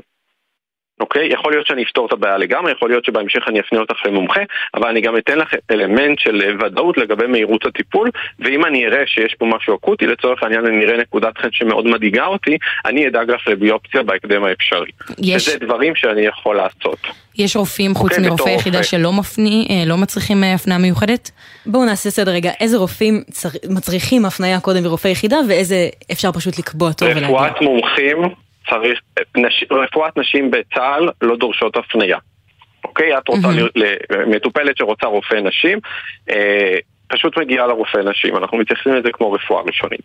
אוקיי? 1.00 1.28
יכול 1.34 1.52
להיות 1.52 1.68
שאני 1.68 1.84
אפתור 1.84 2.06
את 2.06 2.14
הבעיה 2.14 2.38
לגמרי, 2.38 2.72
יכול 2.72 2.90
להיות 2.90 3.06
שבהמשך 3.06 3.48
אני 3.48 3.60
אפנה 3.60 3.80
אותך 3.80 4.06
למומחה, 4.06 4.42
אבל 4.74 4.88
אני 4.88 5.02
גם 5.02 5.18
אתן 5.18 5.38
לך 5.38 5.54
אלמנט 5.72 6.20
של 6.20 6.58
ודאות 6.60 6.98
לגבי 6.98 7.28
מהירות 7.28 7.66
הטיפול, 7.66 8.10
ואם 8.40 8.66
אני 8.66 8.86
אראה 8.86 9.04
שיש 9.08 9.36
פה 9.40 9.46
משהו 9.46 9.76
אקוטי, 9.76 10.08
לצורך 10.08 10.44
העניין 10.44 10.66
אני 10.66 10.86
אראה 10.86 10.98
נקודת 10.98 11.38
חן 11.38 11.48
שמאוד 11.52 11.88
מדאיגה 11.88 12.26
אותי, 12.26 12.58
אני 12.86 13.08
אדאג 13.08 13.32
לך 13.32 13.48
לביופציה 13.48 14.04
בהקדם 14.04 14.44
האפשרי. 14.44 14.92
יש... 15.18 15.48
וזה 15.48 15.60
דברים 15.60 15.96
שאני 15.96 16.22
יכול 16.22 16.56
לעשות. 16.56 17.00
יש 17.38 17.56
רופאים 17.56 17.96
חוץ 17.96 18.12
אוקיי, 18.12 18.28
מרופא 18.28 18.50
יחידה 18.50 18.78
רופא. 18.78 18.90
שלא 18.90 19.14
מפני, 19.14 19.68
אה, 19.70 19.84
לא 19.86 19.98
מצריכים 19.98 20.44
אה, 20.44 20.54
הפניה 20.54 20.78
מיוחדת? 20.78 21.32
בואו 21.66 21.86
נעשה 21.86 22.10
סדר 22.10 22.32
רגע, 22.32 22.52
איזה 22.60 22.78
רופאים 22.78 23.24
צר... 23.32 23.50
מצריכים 23.70 24.26
הפניה 24.26 24.60
קודם 24.60 24.84
מרופא 24.84 25.08
יחידה 25.08 25.38
ואיזה 25.50 25.90
אפשר 26.12 26.32
פשוט 26.32 26.60
לקבוע 26.60 26.92
טוב 26.92 27.10
ולהגיע? 27.10 27.28
רפואת 27.28 27.62
מומחים 27.62 28.18
צריך, 28.70 29.02
נש, 29.38 29.64
רפואת 29.72 30.18
נשים 30.18 30.52
בצה"ל 30.52 31.10
לא 31.22 31.36
דורשות 31.36 31.78
הפניה. 31.78 32.18
אוקיי? 32.84 33.18
את 33.18 33.28
רוצה 33.28 33.48
mm-hmm. 33.48 34.18
מטופלת 34.28 34.78
שרוצה 34.78 35.08
רופא 35.08 35.36
נשים, 35.36 35.80
אה, 36.30 36.78
פשוט 37.08 37.38
מגיעה 37.38 37.68
לרופא 37.68 37.98
נשים, 37.98 38.38
אנחנו 38.38 38.58
מתייחסים 38.58 38.94
לזה 38.94 39.12
כמו 39.12 39.32
רפואה 39.32 39.62
ראשונית. 39.62 40.02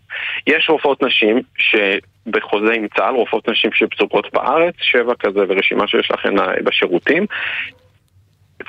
יש 0.46 0.68
רופאות 0.68 1.02
נשים 1.02 1.40
שבחוזה 1.58 2.72
עם 2.72 2.86
צה"ל, 2.96 3.14
רופאות 3.14 3.48
נשים 3.48 3.70
שפזורות 3.72 4.32
בארץ, 4.32 4.74
שבע 4.80 5.14
כזה 5.18 5.40
ורשימה 5.48 5.86
שיש 5.88 6.10
לכם 6.10 6.34
בשירותים. 6.64 7.26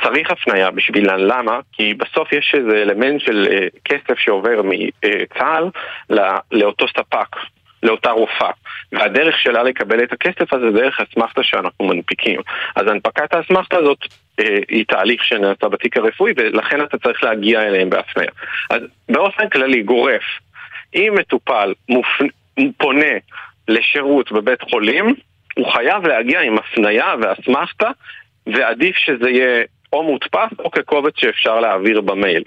צריך 0.04 0.32
הפניה 0.32 0.72
בשבילן, 0.72 1.20
למה? 1.20 1.60
כי 1.72 1.94
בסוף 1.94 2.34
יש 2.34 2.56
איזה 2.58 2.82
אלמנט 2.82 3.22
של 3.22 3.48
uh, 3.50 3.80
כסף 3.86 4.20
שעובר 4.20 4.62
מצה"ל 4.62 5.70
לאותו 6.52 6.88
ספק 6.88 7.36
לאותה 7.84 8.12
רופאה. 8.12 8.52
והדרך 8.92 9.40
שלה 9.40 9.63
לקבל 9.63 10.04
את 10.04 10.13
הכסף 10.13 10.54
הזה 10.54 10.72
זה 10.72 10.80
דרך 10.80 11.00
אסמכתה 11.00 11.44
שאנחנו 11.44 11.86
מנפיקים. 11.86 12.42
אז 12.75 12.88
הנפקת 12.88 13.34
האסמכתה 13.34 13.78
הזאת 13.78 13.98
אה, 14.40 14.58
היא 14.70 14.86
תהליך 14.88 15.24
שנעשה 15.24 15.70
בתיק 15.70 15.98
הרפואי 15.98 16.34
ולכן 16.38 16.82
אתה 16.82 16.98
צריך 16.98 17.24
להגיע 17.24 17.62
אליהם 17.62 17.90
בהפניה. 17.90 18.30
אז 18.70 18.82
באופן 19.10 19.50
כללי, 19.50 19.82
גורף, 19.82 20.24
אם 20.96 21.13
מטופל 21.20 21.74
מופ... 21.90 22.22
פונה 22.78 23.12
לשירות 23.68 24.32
בבית 24.32 24.62
חולים, 24.62 25.16
הוא 25.56 25.72
חייב 25.72 26.08
להגיע 26.08 26.42
עם 26.42 26.58
הפניה 26.58 27.16
ואסמכתה, 27.22 27.90
ועדיף 28.48 28.98
שזה 28.98 29.30
יהיה 29.30 29.63
או 29.94 30.04
מודפס 30.04 30.60
או 30.60 30.72
כקובץ 30.72 31.13
שאפשר 31.18 31.60
להעביר 31.60 32.02
במייל. 32.02 32.44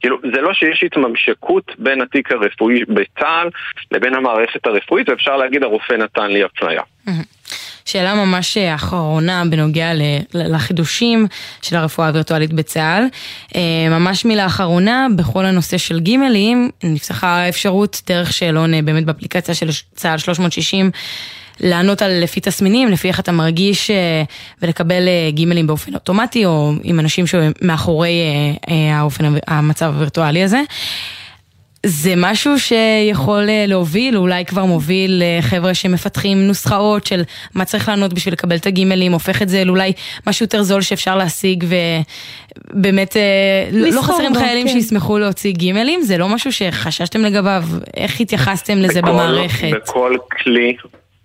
כאילו, 0.00 0.18
זה 0.34 0.40
לא 0.40 0.52
שיש 0.52 0.84
התממשקות 0.86 1.72
בין 1.78 2.00
התיק 2.00 2.32
הרפואי 2.32 2.84
בצה"ל 2.84 3.48
לבין 3.90 4.14
המערכת 4.14 4.66
הרפואית, 4.66 5.08
ואפשר 5.08 5.36
להגיד 5.36 5.62
הרופא 5.62 5.92
נתן 5.92 6.30
לי 6.30 6.44
הפניה. 6.44 6.82
שאלה 7.84 8.14
ממש 8.14 8.58
אחרונה 8.58 9.42
בנוגע 9.50 9.90
לחידושים 10.34 11.26
של 11.62 11.76
הרפואה 11.76 12.08
הווירטואלית 12.08 12.52
בצה"ל. 12.52 13.04
אה, 13.56 13.88
ממש 13.90 14.24
מילה 14.24 14.46
אחרונה, 14.46 15.06
בכל 15.16 15.44
הנושא 15.44 15.78
של 15.78 16.00
גימלים, 16.00 16.70
נפתחה 16.84 17.48
אפשרות 17.48 18.02
דרך 18.06 18.32
שאלון 18.32 18.74
אה, 18.74 18.82
באמת 18.82 19.04
באפליקציה 19.04 19.54
של 19.54 19.68
צה"ל 19.94 20.18
360. 20.18 20.90
לענות 21.60 22.02
על 22.02 22.22
לפי 22.22 22.40
תסמינים, 22.40 22.88
לפי 22.88 23.08
איך 23.08 23.20
אתה 23.20 23.32
מרגיש 23.32 23.90
אה, 23.90 24.22
ולקבל 24.62 25.08
אה, 25.08 25.30
גימלים 25.30 25.66
באופן 25.66 25.94
אוטומטי, 25.94 26.44
או 26.44 26.72
עם 26.82 27.00
אנשים 27.00 27.24
שמאחורי 27.26 28.12
אה, 28.68 28.98
האופן, 28.98 29.24
המצב 29.46 29.86
הווירטואלי 29.86 30.42
הזה. 30.42 30.60
זה 31.86 32.14
משהו 32.16 32.52
שיכול 32.58 33.48
להוביל, 33.66 34.16
אולי 34.16 34.44
כבר 34.44 34.64
מוביל 34.64 35.22
לחבר'ה 35.24 35.74
שמפתחים 35.74 36.46
נוסחאות 36.46 37.06
של 37.06 37.22
מה 37.54 37.64
צריך 37.64 37.88
לענות 37.88 38.12
בשביל 38.12 38.34
לקבל 38.34 38.56
את 38.56 38.66
הגימלים, 38.66 39.12
הופך 39.12 39.42
את 39.42 39.48
זה 39.48 39.64
לאולי 39.64 39.92
משהו 40.26 40.44
יותר 40.44 40.62
זול 40.62 40.82
שאפשר 40.82 41.16
להשיג 41.16 41.64
ובאמת 42.74 43.16
לא 43.72 44.02
חסרים 44.02 44.34
חיילים 44.34 44.66
כן. 44.66 44.72
שישמחו 44.72 45.18
להוציא 45.18 45.52
גימלים, 45.52 46.02
זה 46.02 46.18
לא 46.18 46.28
משהו 46.28 46.52
שחששתם 46.52 47.20
לגביו, 47.20 47.64
איך 47.96 48.20
התייחסתם 48.20 48.78
לזה 48.78 49.02
בכל, 49.02 49.12
במערכת? 49.12 49.70
בכל 49.70 50.16
כלי 50.30 50.76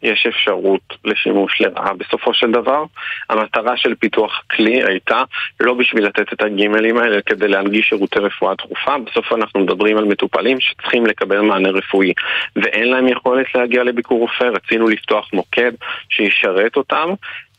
יש 0.03 0.25
אפשרות 0.29 0.81
לשימוש 1.05 1.61
לרעה. 1.61 1.93
בסופו 1.93 2.33
של 2.33 2.51
דבר, 2.51 2.83
המטרה 3.29 3.77
של 3.77 3.95
פיתוח 3.95 4.41
כלי 4.51 4.83
הייתה 4.83 5.23
לא 5.59 5.73
בשביל 5.73 6.05
לתת 6.05 6.33
את 6.33 6.41
הגימלים 6.41 6.97
האלה, 6.97 7.21
כדי 7.21 7.47
להנגיש 7.47 7.89
שירותי 7.89 8.19
רפואה 8.19 8.55
דחופה. 8.55 8.97
בסוף 8.97 9.33
אנחנו 9.33 9.59
מדברים 9.59 9.97
על 9.97 10.05
מטופלים 10.05 10.59
שצריכים 10.59 11.05
לקבל 11.05 11.41
מענה 11.41 11.69
רפואי, 11.69 12.13
ואין 12.55 12.89
להם 12.89 13.07
יכולת 13.07 13.55
להגיע 13.55 13.83
לביקור 13.83 14.19
רופא. 14.19 14.43
רצינו 14.43 14.87
לפתוח 14.87 15.29
מוקד 15.33 15.71
שישרת 16.09 16.77
אותם. 16.77 17.09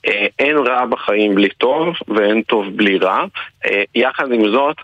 אה, 0.09 0.27
אין 0.39 0.57
רע 0.57 0.87
בחיים 0.87 1.35
בלי 1.35 1.49
טוב 1.49 1.95
ואין 2.09 2.43
טוב 2.43 2.77
בלי 2.77 2.99
רע. 2.99 3.25
אה, 3.67 3.83
יחד 3.95 4.33
עם 4.33 4.49
זאת, 4.49 4.77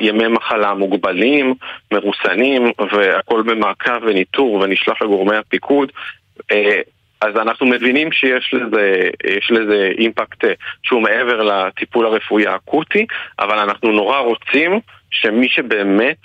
ימי 0.00 0.28
מחלה 0.28 0.74
מוגבלים, 0.74 1.54
מרוסנים 1.92 2.72
והכל 2.92 3.42
במעקב 3.42 4.02
וניטור 4.02 4.52
ונשלח 4.54 5.02
לגורמי 5.02 5.36
הפיקוד 5.36 5.92
אז 7.20 7.36
אנחנו 7.36 7.66
מבינים 7.66 8.12
שיש 8.12 8.54
לזה, 8.54 9.10
לזה 9.50 9.90
אימפקט 9.98 10.44
אה, 10.44 10.52
שהוא 10.82 11.02
מעבר 11.02 11.42
לטיפול 11.42 12.06
הרפואי 12.06 12.46
האקוטי, 12.46 13.06
אבל 13.38 13.58
אנחנו 13.58 13.92
נורא 13.92 14.18
רוצים 14.18 14.80
שמי 15.10 15.48
שבאמת 15.48 16.16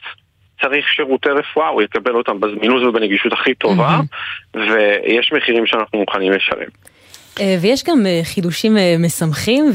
צריך 0.62 0.86
שירותי 0.88 1.30
רפואה, 1.30 1.68
הוא 1.68 1.82
יקבל 1.82 2.16
אותם 2.16 2.40
בזמינות 2.40 2.84
ובנגישות 2.84 3.34
הכי 3.34 3.54
טובה, 3.54 3.98
mm-hmm. 4.00 4.58
ויש 4.60 5.34
מחירים 5.34 5.66
שאנחנו 5.66 6.00
מוכנים 6.00 6.32
לשלם. 6.32 6.70
אה, 7.42 7.56
ויש 7.62 7.84
גם 7.84 8.06
אה, 8.06 8.22
חידושים 8.24 8.78
אה, 8.78 8.96
משמחים, 9.00 9.66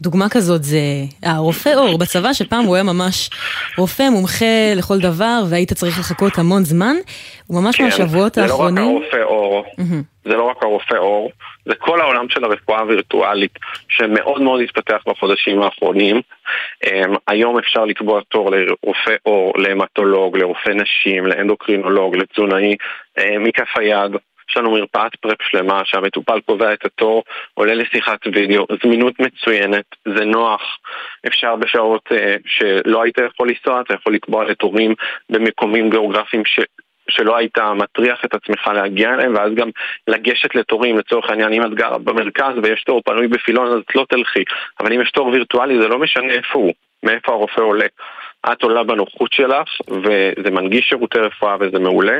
ודוגמה 0.00 0.28
כזאת 0.28 0.64
זה 0.64 0.78
הרופא 1.22 1.74
אור 1.74 1.98
בצבא, 1.98 2.32
שפעם 2.32 2.64
הוא 2.64 2.74
היה 2.74 2.84
ממש 2.84 3.30
רופא 3.78 4.02
מומחה 4.10 4.74
לכל 4.76 4.98
דבר, 4.98 5.42
והיית 5.50 5.72
צריך 5.72 5.98
לחכות 5.98 6.38
המון 6.38 6.62
זמן. 6.62 6.96
הוא 7.46 7.62
ממש 7.62 7.76
כן, 7.76 7.84
מהשבועות 7.84 8.38
האחרונים... 8.38 8.84
זה 8.84 8.90
לא 8.90 8.96
רק 8.96 9.14
הרופא 9.14 9.22
אור, 9.22 9.64
mm-hmm. 9.80 10.24
זה 10.24 10.36
לא 10.36 10.42
רק 10.42 10.62
הרופא 10.62 10.94
אור, 10.94 11.30
זה 11.66 11.74
כל 11.78 12.00
העולם 12.00 12.28
של 12.28 12.44
הרפואה 12.44 12.80
הווירטואלית, 12.80 13.58
שמאוד 13.88 14.42
מאוד 14.42 14.60
התפתח 14.60 15.02
בחודשים 15.06 15.62
האחרונים. 15.62 16.20
Um, 16.84 17.16
היום 17.26 17.58
אפשר 17.58 17.84
לקבוע 17.84 18.20
תור 18.28 18.50
לרופא 18.50 19.14
אור, 19.26 19.52
להמטולוג, 19.56 20.36
לרופא 20.36 20.70
נשים, 20.70 21.26
לאנדוקרינולוג, 21.26 22.16
לתזונאי, 22.16 22.76
uh, 23.18 23.22
מכף 23.38 23.68
היד. 23.76 24.12
יש 24.50 24.56
לנו 24.56 24.70
מרפאת 24.70 25.16
פרפ 25.16 25.42
שלמה 25.42 25.82
שהמטופל 25.84 26.40
קובע 26.40 26.72
את 26.72 26.84
התור, 26.84 27.22
עולה 27.54 27.74
לשיחת 27.74 28.18
וידאו, 28.34 28.66
זמינות 28.82 29.20
מצוינת, 29.20 29.84
זה 30.18 30.24
נוח, 30.24 30.62
אפשר 31.26 31.56
בשעות 31.56 32.08
uh, 32.12 32.16
שלא 32.46 33.02
היית 33.02 33.18
יכול 33.26 33.48
לנסוע, 33.48 33.80
אתה 33.80 33.94
יכול 33.94 34.14
לקבוע 34.14 34.44
לתורים 34.44 34.94
במקומים 35.30 35.90
גיאוגרפיים 35.90 36.44
ש... 36.44 36.60
שלא 37.08 37.36
היית 37.36 37.58
מטריח 37.58 38.24
את 38.24 38.34
עצמך 38.34 38.66
להגיע 38.74 39.14
אליהם, 39.14 39.34
ואז 39.34 39.52
גם 39.54 39.68
לגשת 40.08 40.54
לתורים, 40.54 40.98
לצורך 40.98 41.30
העניין, 41.30 41.52
אם 41.52 41.62
את 41.62 41.74
גרה 41.74 41.98
במרכז 41.98 42.54
ויש 42.62 42.84
תור 42.84 43.02
פנוי 43.04 43.28
בפילון, 43.28 43.66
אז 43.66 43.74
את 43.74 43.94
לא 43.94 44.06
תלכי. 44.08 44.44
אבל 44.80 44.92
אם 44.92 45.00
יש 45.00 45.10
תור 45.10 45.26
וירטואלי, 45.26 45.82
זה 45.82 45.88
לא 45.88 45.98
משנה 45.98 46.32
איפה 46.32 46.58
הוא, 46.58 46.72
מאיפה 47.02 47.32
הרופא 47.32 47.60
עולה. 47.60 47.86
את 48.52 48.62
עולה 48.62 48.84
בנוחות 48.84 49.32
שלך, 49.32 49.68
וזה 49.88 50.50
מנגיש 50.50 50.88
שירותי 50.88 51.18
רפואה 51.18 51.56
וזה 51.60 51.78
מעולה. 51.78 52.18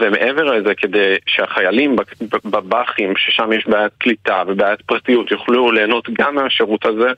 ומעבר 0.00 0.44
לזה, 0.44 0.74
כדי 0.74 1.14
שהחיילים 1.26 1.96
בבאחים, 2.44 3.16
ששם 3.16 3.52
יש 3.52 3.66
בעיית 3.66 3.92
קליטה 3.98 4.42
ובעיית 4.46 4.82
פרטיות, 4.82 5.30
יוכלו 5.30 5.72
ליהנות 5.72 6.08
גם 6.12 6.34
מהשירות 6.34 6.86
הזה, 6.86 7.08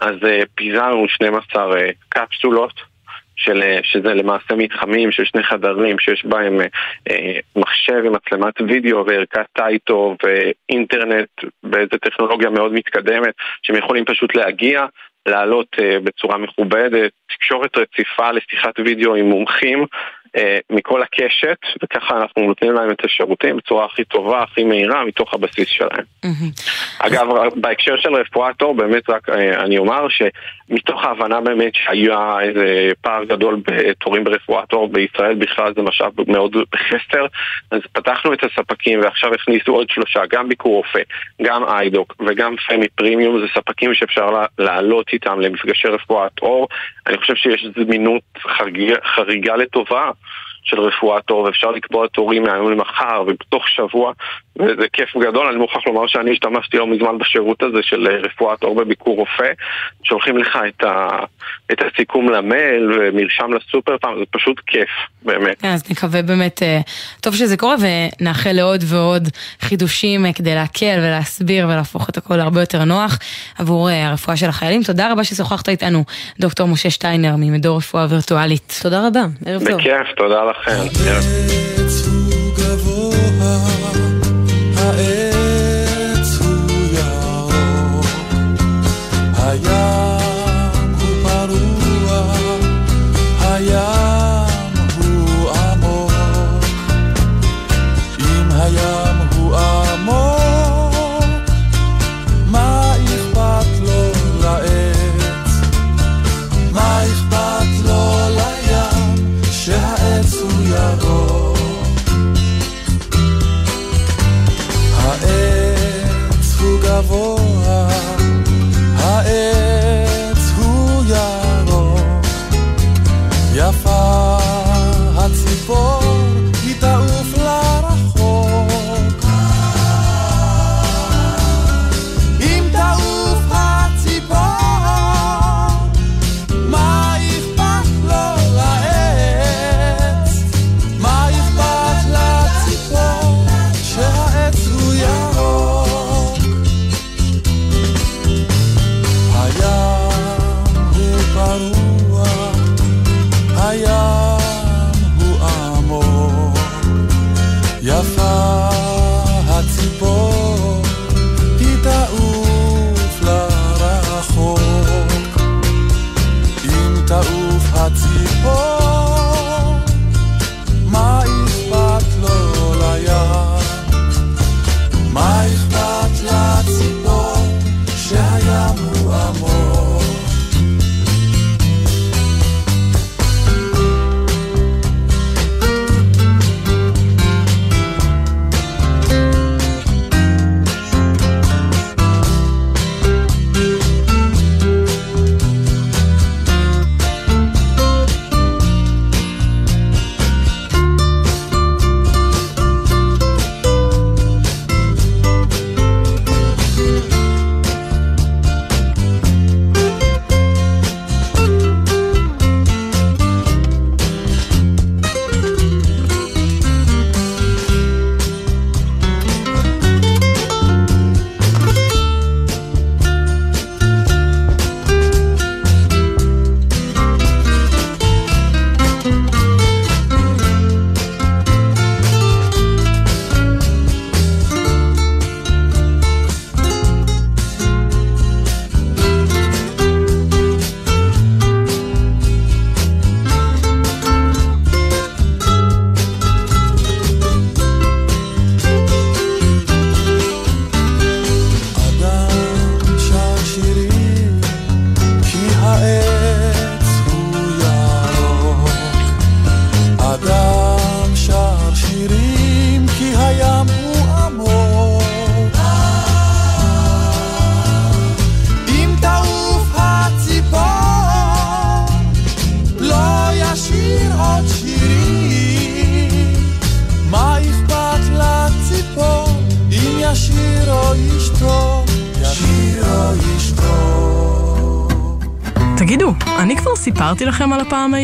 אז 0.00 0.14
אה, 0.24 0.40
פיזרנו 0.54 1.08
12 1.08 1.76
אה, 1.76 1.90
קפסולות. 2.08 2.96
של, 3.36 3.62
אה, 3.62 3.78
שזה 3.82 4.14
למעשה 4.14 4.54
מתחמים 4.54 5.12
של 5.12 5.24
שני 5.24 5.42
חדרים 5.42 5.98
שיש 5.98 6.24
בהם 6.24 6.60
אה, 7.10 7.38
מחשב 7.56 8.02
עם 8.06 8.12
מצלמת 8.12 8.60
וידאו 8.68 9.06
וערכת 9.06 9.46
טייטו 9.52 10.16
ואינטרנט 10.22 11.28
באיזה 11.62 11.98
טכנולוגיה 12.02 12.50
מאוד 12.50 12.72
מתקדמת 12.72 13.34
שהם 13.62 13.76
יכולים 13.76 14.04
פשוט 14.04 14.36
להגיע, 14.36 14.86
לעלות 15.26 15.66
אה, 15.78 15.98
בצורה 16.04 16.38
מכובדת, 16.38 17.12
תקשורת 17.28 17.76
רציפה 17.76 18.30
לשיחת 18.32 18.80
וידאו 18.80 19.14
עם 19.14 19.26
מומחים 19.26 19.86
מכל 20.70 21.02
הקשת, 21.02 21.58
וככה 21.82 22.16
אנחנו 22.16 22.42
נותנים 22.42 22.72
להם 22.72 22.90
את 22.90 23.04
השירותים 23.04 23.56
בצורה 23.56 23.84
הכי 23.84 24.04
טובה, 24.04 24.42
הכי 24.42 24.64
מהירה, 24.64 25.04
מתוך 25.04 25.34
הבסיס 25.34 25.68
שלהם. 25.68 26.04
אגב, 26.98 27.26
בהקשר 27.56 27.96
של 27.96 28.14
רפואת 28.14 28.62
עור, 28.62 28.74
באמת 28.74 29.10
רק 29.10 29.28
אה, 29.28 29.64
אני 29.64 29.78
אומר 29.78 30.06
שמתוך 30.08 31.04
ההבנה 31.04 31.40
באמת 31.40 31.74
שהיה 31.74 32.36
איזה 32.40 32.90
פער 33.00 33.24
גדול 33.24 33.60
בתורים 33.66 34.24
ברפואת 34.24 34.72
עור 34.72 34.88
בישראל 34.88 35.34
בכלל 35.34 35.72
זה 35.74 35.82
משאב 35.82 36.12
מאוד 36.26 36.56
בחסר, 36.72 37.26
אז 37.70 37.80
פתחנו 37.92 38.32
את 38.32 38.44
הספקים 38.44 39.00
ועכשיו 39.00 39.34
הכניסו 39.34 39.72
עוד 39.72 39.90
שלושה, 39.90 40.20
גם 40.30 40.48
ביקור 40.48 40.74
רופא, 40.76 41.00
גם 41.42 41.64
איידוק 41.64 42.14
וגם 42.26 42.54
פמי 42.68 42.88
פרימיום, 42.88 43.40
זה 43.40 43.46
ספקים 43.54 43.94
שאפשר 43.94 44.44
לעלות 44.58 45.12
איתם 45.12 45.40
למפגשי 45.40 45.88
רפואת 45.88 46.38
עור. 46.40 46.68
אני 47.06 47.18
חושב 47.18 47.34
שיש 47.34 47.66
זמינות 47.76 48.22
חריגה 49.14 49.56
לטובה 49.56 50.10
של 50.66 50.80
רפואת 50.80 51.30
עור, 51.30 51.42
ואפשר 51.42 51.70
לקבוע 51.70 52.06
תורים 52.06 52.42
מהיום 52.42 52.72
למחר 52.72 53.22
ובתוך 53.26 53.68
שבוע, 53.68 54.12
וזה 54.58 54.88
כיף 54.92 55.16
גדול, 55.16 55.46
אני 55.46 55.56
מוכרח 55.56 55.86
לומר 55.86 56.06
שאני 56.06 56.32
השתמשתי 56.32 56.76
לא 56.76 56.86
מזמן 56.86 57.18
בשירות 57.18 57.62
הזה 57.62 57.78
של 57.82 58.08
רפואת 58.24 58.62
עור 58.62 58.74
בביקור 58.74 59.16
רופא, 59.16 59.52
שולחים 60.04 60.38
לך 60.38 60.58
את, 60.68 60.84
ה, 60.84 61.08
את 61.72 61.82
הסיכום 61.82 62.30
למייל 62.30 62.92
ומרשם 62.98 63.52
לסופר 63.52 63.96
פעם, 64.00 64.18
זה 64.18 64.24
פשוט 64.30 64.60
כיף, 64.66 64.88
באמת. 65.22 65.60
כן, 65.62 65.68
אז 65.68 65.90
נקווה 65.90 66.22
באמת, 66.22 66.62
אה, 66.62 66.80
טוב 67.20 67.34
שזה 67.34 67.56
קורה, 67.56 67.74
ונאחל 67.80 68.52
לעוד 68.52 68.80
ועוד 68.86 69.28
חידושים 69.60 70.26
אה, 70.26 70.32
כדי 70.32 70.54
להקל 70.54 70.98
ולהסביר 70.98 71.66
ולהפוך 71.68 72.08
את 72.08 72.16
הכל 72.16 72.40
הרבה 72.40 72.60
יותר 72.60 72.84
נוח 72.84 73.18
עבור 73.58 73.90
אה, 73.90 74.08
הרפואה 74.08 74.36
של 74.36 74.48
החיילים. 74.48 74.82
תודה 74.82 75.12
רבה 75.12 75.24
ששוחחת 75.24 75.68
איתנו, 75.68 76.04
דוקטור 76.40 76.68
משה 76.68 76.90
שטיינר 76.90 77.34
ממדור 77.38 77.76
רפואה 77.76 78.06
וירטואלית. 78.10 78.80
תודה 78.82 79.06
רבה, 79.06 79.20
ערב 79.46 79.64
טוב. 79.68 79.78
בכיף, 79.78 80.14
תודה 80.16 80.42
אחר. 80.62 81.20
העץ 84.76 86.38
הוא 86.40 86.70
ירוק, 86.92 88.06
היער 89.38 90.05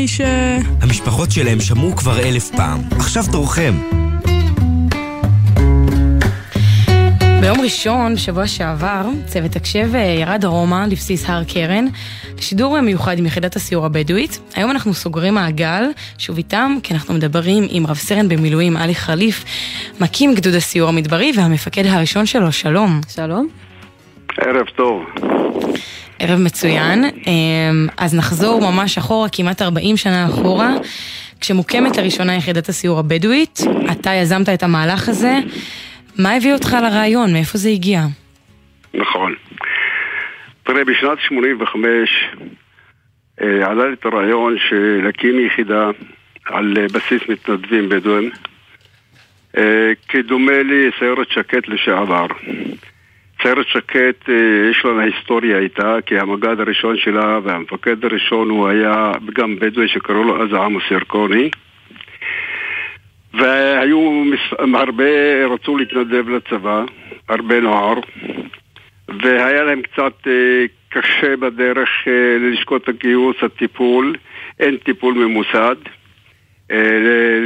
ההיא 0.02 0.08
ש... 0.08 0.20
המשפחות 0.80 1.32
שלהם 1.32 1.60
שמעו 1.60 1.96
כבר 1.96 2.20
אלף 2.20 2.50
פעם. 2.56 2.80
עכשיו 2.90 3.24
תורכם. 3.32 3.74
ביום 7.40 7.60
ראשון, 7.60 8.16
שבוע 8.16 8.46
שעבר, 8.46 9.08
צוות 9.26 9.56
הקשב 9.56 9.90
אה, 9.94 10.00
ירד 10.00 10.40
דרומה 10.40 10.86
לבסיס 10.86 11.30
הר 11.30 11.44
קרן, 11.44 11.86
לשידור 12.38 12.80
מיוחד 12.80 13.18
עם 13.18 13.26
יחידת 13.26 13.56
הסיור 13.56 13.86
הבדואית. 13.86 14.38
היום 14.54 14.70
אנחנו 14.70 14.94
סוגרים 14.94 15.34
מעגל, 15.34 15.84
שוב 16.18 16.36
איתם, 16.36 16.76
כי 16.82 16.94
אנחנו 16.94 17.14
מדברים 17.14 17.66
עם 17.70 17.86
רב 17.86 17.96
סרן 17.96 18.28
במילואים 18.28 18.76
עלי 18.76 18.94
חליף, 18.94 19.44
מקים 20.00 20.34
גדוד 20.34 20.54
הסיור 20.54 20.88
המדברי 20.88 21.32
והמפקד 21.36 21.86
הראשון 21.86 22.26
שלו, 22.26 22.52
שלום. 22.52 23.00
שלום. 23.08 23.61
ערב 26.22 26.40
מצוין. 26.40 27.04
אמ, 27.04 27.86
אז 27.96 28.14
נחזור 28.14 28.60
ממש 28.60 28.98
אחורה, 28.98 29.28
כמעט 29.28 29.62
40 29.62 29.96
שנה 29.96 30.26
אחורה. 30.26 30.70
כשמוקמת 31.40 31.96
לראשונה 31.96 32.36
יחידת 32.36 32.68
הסיור 32.68 32.98
הבדואית, 32.98 33.60
אתה 33.92 34.10
יזמת 34.10 34.48
את 34.48 34.62
המהלך 34.62 35.08
הזה. 35.08 35.38
מה 36.18 36.34
הביא 36.34 36.52
אותך 36.52 36.76
לרעיון? 36.82 37.32
מאיפה 37.32 37.58
זה 37.58 37.68
הגיע? 37.68 38.00
נכון. 38.94 39.34
תראה, 40.62 40.84
בשנת 40.84 41.18
85' 41.20 41.88
אה, 43.42 43.70
עלה 43.70 43.86
לי 43.86 43.92
את 43.92 44.04
הרעיון 44.04 44.56
להקים 45.02 45.46
יחידה 45.46 45.90
על 46.44 46.74
אה, 46.78 46.86
בסיס 46.86 47.28
מתנדבים 47.28 47.88
בדואים, 47.88 48.30
אה, 49.56 49.92
כדומה 50.08 50.62
לסיירת 50.62 51.30
שקט 51.30 51.68
לשעבר. 51.68 52.26
סיירת 53.42 53.66
שקט, 53.68 54.28
אה, 54.28 54.70
יש 54.70 54.84
לה 54.84 55.02
היסטוריה 55.02 55.58
איתה, 55.58 55.96
כי 56.06 56.18
המג"ד 56.18 56.60
הראשון 56.60 56.96
שלה 56.96 57.38
והמפקד 57.44 58.04
הראשון 58.04 58.50
הוא 58.50 58.68
היה 58.68 59.12
גם 59.34 59.56
בדואי 59.56 59.88
שקראו 59.88 60.24
לו 60.24 60.42
אז 60.42 60.52
עמוס 60.52 60.82
ירקוני. 60.90 61.50
והיו 63.34 64.22
הרבה, 64.74 65.04
רצו 65.50 65.76
להתנדב 65.76 66.28
לצבא, 66.28 66.84
הרבה 67.28 67.60
נוער, 67.60 67.94
והיה 69.22 69.62
להם 69.62 69.82
קצת 69.82 70.26
אה, 70.26 70.64
קשה 70.88 71.36
בדרך 71.36 71.88
אה, 72.06 72.38
ללשכות 72.38 72.88
הגיוס, 72.88 73.36
הטיפול, 73.42 74.16
אין 74.60 74.76
טיפול 74.76 75.14
ממוסד 75.14 75.76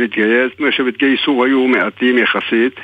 להתגייס, 0.00 0.52
מה 0.58 0.72
שהם 0.72 0.86
התגייסו 0.86 1.44
היו 1.44 1.68
מעטים 1.68 2.18
יחסית. 2.18 2.80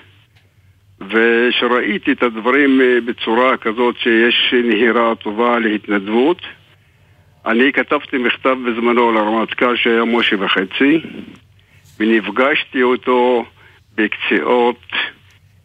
וכשראיתי 1.08 2.12
את 2.12 2.22
הדברים 2.22 2.80
אה, 2.80 2.98
בצורה 3.06 3.56
כזאת 3.56 3.94
שיש 3.98 4.54
נהירה 4.64 5.14
טובה 5.14 5.58
להתנדבות, 5.58 6.42
אני 7.46 7.72
כתבתי 7.72 8.18
מכתב 8.18 8.56
בזמנו 8.66 9.12
לרמטכ"ל 9.12 9.76
שהיה 9.76 10.04
משה 10.04 10.36
וחצי, 10.38 11.00
ונפגשתי 12.00 12.82
אותו 12.82 13.44
בקציעות 13.94 14.86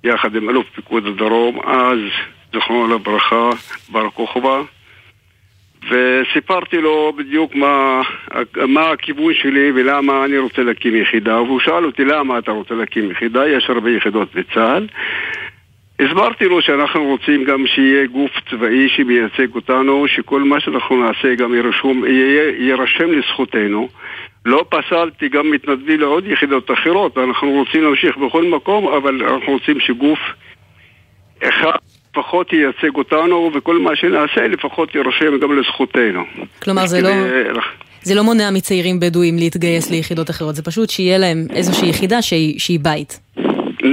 יחד 0.04 0.36
עם 0.36 0.50
אלוף 0.50 0.68
פיקוד 0.76 1.06
הדרום, 1.06 1.60
אז, 1.60 2.00
זכרונו 2.54 2.96
לברכה, 2.96 3.50
בר 3.90 4.10
כוכבא, 4.10 4.62
וסיפרתי 5.90 6.78
לו 6.82 7.14
בדיוק 7.18 7.56
מה, 7.56 8.02
מה 8.68 8.90
הכיוון 8.90 9.34
שלי 9.34 9.72
ולמה 9.76 10.26
אני 10.26 10.38
רוצה 10.38 10.64
להקים 10.64 10.96
יחידה 10.96 11.42
והוא 11.42 11.60
שאל 11.60 11.86
אותי 11.86 12.06
למה 12.06 12.38
אתה 12.38 12.52
רוצה 12.52 12.76
להקים 12.76 13.12
יחידה, 13.12 13.48
יש 13.48 13.70
הרבה 13.70 13.92
יחידות 13.92 14.36
בצה"ל 14.36 14.88
הסברתי 16.00 16.46
לו 16.46 16.62
שאנחנו 16.62 17.04
רוצים 17.04 17.44
גם 17.44 17.68
שיהיה 17.68 18.08
גוף 18.08 18.32
צבאי 18.50 18.90
שמייצג 18.90 19.56
אותנו, 19.56 20.08
שכל 20.08 20.44
מה 20.44 20.60
שאנחנו 20.60 21.04
נעשה 21.04 21.36
גם 21.36 21.54
ירשום, 21.54 22.04
יירשם 22.60 23.12
לזכותנו. 23.12 23.88
לא 24.46 24.66
פסלתי, 24.70 25.30
גם 25.30 25.52
מתנדבי 25.52 25.98
לעוד 25.98 26.28
יחידות 26.28 26.72
אחרות, 26.72 27.18
אנחנו 27.18 27.52
רוצים 27.52 27.84
להמשיך 27.84 28.18
בכל 28.18 28.44
מקום, 28.44 28.88
אבל 28.88 29.24
אנחנו 29.24 29.54
רוצים 29.54 29.80
שגוף 29.80 30.20
אחד 31.44 31.78
לפחות 32.18 32.54
ייצג 32.54 32.96
אותנו, 32.96 33.52
וכל 33.56 33.80
מה 33.80 33.96
שנעשה 33.96 34.48
לפחות 34.48 34.96
יירשם 34.96 35.40
גם 35.42 35.60
לזכותנו. 35.60 36.24
כלומר, 36.64 36.88
זה 36.88 37.02
לא... 37.02 37.10
זה 38.02 38.16
לא 38.16 38.24
מונע 38.24 38.52
מצעירים 38.52 39.00
בדואים 39.00 39.38
להתגייס 39.38 39.92
ליחידות 39.92 40.30
אחרות, 40.30 40.56
זה 40.56 40.64
פשוט 40.64 40.90
שיהיה 40.90 41.18
להם 41.18 41.48
איזושהי 41.54 41.90
יחידה 41.90 42.22
שהיא, 42.22 42.60
שהיא 42.60 42.80
בית. 42.80 43.20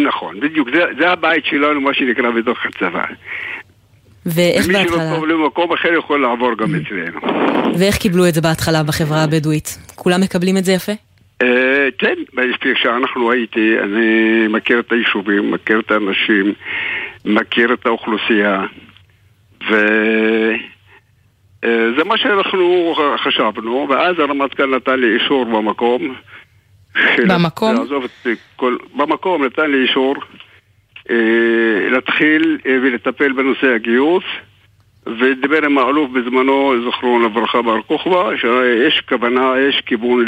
נכון, 0.06 0.40
בדיוק, 0.40 0.68
זה, 0.74 0.82
זה 0.98 1.10
הבית 1.10 1.44
שלנו, 1.44 1.80
מה 1.80 1.94
שנקרא 1.94 2.30
בתוך 2.30 2.58
הצבא. 2.66 3.04
ואיך 4.26 4.64
ומי 4.64 4.74
בהתחלה? 4.74 4.98
שלא 4.98 5.16
טוב 5.16 5.26
למקום 5.26 5.72
אחר 5.72 5.88
יכול 5.98 6.22
לעבור 6.22 6.54
גם 6.54 6.74
אצלנו. 6.74 7.20
ואיך 7.78 7.96
קיבלו 7.96 8.28
את 8.28 8.34
זה 8.34 8.40
בהתחלה 8.40 8.82
בחברה 8.82 9.24
הבדואית? 9.24 9.78
כולם 9.94 10.20
מקבלים 10.20 10.56
את 10.56 10.64
זה 10.64 10.72
יפה? 10.72 10.92
אה, 11.42 11.88
כן, 11.98 12.14
כשאנחנו 12.74 13.32
הייתי, 13.32 13.76
אני 13.82 14.48
מכיר 14.48 14.80
את 14.80 14.92
היישובים, 14.92 15.50
מכיר 15.50 15.80
את 15.80 15.90
האנשים, 15.90 16.54
מכיר 17.24 17.72
את 17.72 17.87
האוכלוסייה, 17.87 18.66
וזה 19.70 20.54
מה 22.04 22.18
שאנחנו 22.18 22.94
חשבנו, 23.16 23.87
ואז 23.90 24.18
הרמטכ"ל 24.18 24.76
נתן 24.76 25.00
לי 25.00 25.14
אישור 25.14 25.44
במקום. 25.44 26.14
במקום? 27.28 27.74
לעזוב 27.74 28.04
את 28.04 28.38
כל... 28.56 28.76
במקום 28.96 29.44
נתן 29.44 29.70
לי 29.70 29.82
אישור 29.82 30.14
אה, 31.10 31.88
להתחיל 31.90 32.58
אה, 32.66 32.78
ולטפל 32.82 33.32
בנושא 33.32 33.74
הגיוס. 33.74 34.24
ודיבר 35.06 35.64
עם 35.64 35.78
האלוף 35.78 36.10
בזמנו, 36.10 36.74
זכרונו 36.88 37.28
לברכה 37.28 37.62
בר 37.62 37.82
כוכבא, 37.82 38.37
שיש 38.37 39.00
כוונה, 39.08 39.54
יש 39.68 39.80
כיוון 39.87 40.24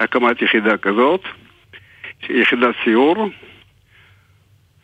להקמת 0.00 0.42
יחידה 0.42 0.76
כזאת, 0.76 1.20
יחידת 2.28 2.74
סיור. 2.84 3.28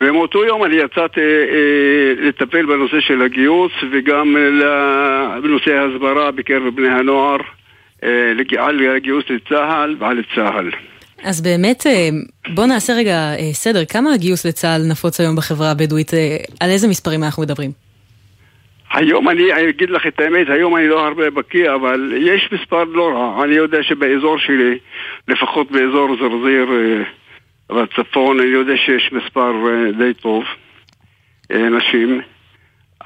ומאותו 0.01 0.45
יום 0.45 0.63
אני 0.65 0.75
יצאתי 0.75 1.21
אה, 1.21 2.27
לטפל 2.27 2.65
בנושא 2.65 2.99
של 2.99 3.21
הגיוס 3.21 3.71
וגם 3.91 4.37
ל- 4.37 5.39
בנושא 5.43 5.71
ההסברה 5.71 6.31
בקרב 6.31 6.75
בני 6.75 6.89
הנוער 6.89 7.37
אה, 8.03 8.31
על 8.57 8.95
הגיוס 8.95 9.23
לצה"ל 9.29 9.95
ועל 9.99 10.23
צה"ל. 10.35 10.71
אז 11.23 11.41
באמת, 11.41 11.87
אה, 11.87 12.09
בוא 12.53 12.65
נעשה 12.65 12.93
רגע 12.93 13.11
אה, 13.11 13.53
סדר, 13.53 13.85
כמה 13.85 14.13
הגיוס 14.13 14.45
לצה"ל 14.45 14.81
נפוץ 14.91 15.19
היום 15.19 15.35
בחברה 15.35 15.71
הבדואית? 15.71 16.13
אה, 16.13 16.37
על 16.59 16.69
איזה 16.69 16.87
מספרים 16.87 17.23
אנחנו 17.23 17.43
מדברים? 17.43 17.71
היום 18.93 19.29
אני 19.29 19.69
אגיד 19.69 19.89
לך 19.89 20.07
את 20.07 20.19
האמת, 20.19 20.49
היום 20.49 20.75
אני 20.75 20.87
לא 20.87 21.07
הרבה 21.07 21.29
בקיא, 21.29 21.71
אבל 21.73 22.13
יש 22.17 22.49
מספר 22.51 22.83
לא 22.83 23.09
רע. 23.09 23.43
אני 23.43 23.55
יודע 23.55 23.83
שבאזור 23.83 24.37
שלי, 24.39 24.77
לפחות 25.27 25.71
באזור 25.71 26.15
זרזיר 26.19 26.67
אה, 26.71 27.03
בצפון, 27.69 28.39
אני 28.39 28.49
יודע 28.49 28.73
שיש 28.77 29.11
מספר 29.11 29.53
אה, 29.67 29.91
די 29.97 30.13
טוב, 30.13 30.43
אה, 31.51 31.69
נשים. 31.69 32.21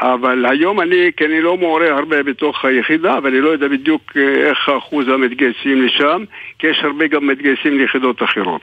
אבל 0.01 0.45
היום 0.45 0.81
אני, 0.81 1.11
כי 1.17 1.25
אני 1.25 1.41
לא 1.41 1.57
מעורה 1.57 1.87
הרבה 1.87 2.23
בתוך 2.23 2.65
היחידה, 2.65 3.19
ואני 3.23 3.41
לא 3.41 3.49
יודע 3.49 3.67
בדיוק 3.67 4.01
אה, 4.17 4.49
איך 4.49 4.69
אחוז 4.77 5.07
המתגייסים 5.07 5.81
לשם, 5.85 6.23
כי 6.59 6.67
יש 6.67 6.77
הרבה 6.83 7.07
גם 7.07 7.27
מתגייסים 7.27 7.77
ליחידות 7.77 8.23
אחרות. 8.23 8.61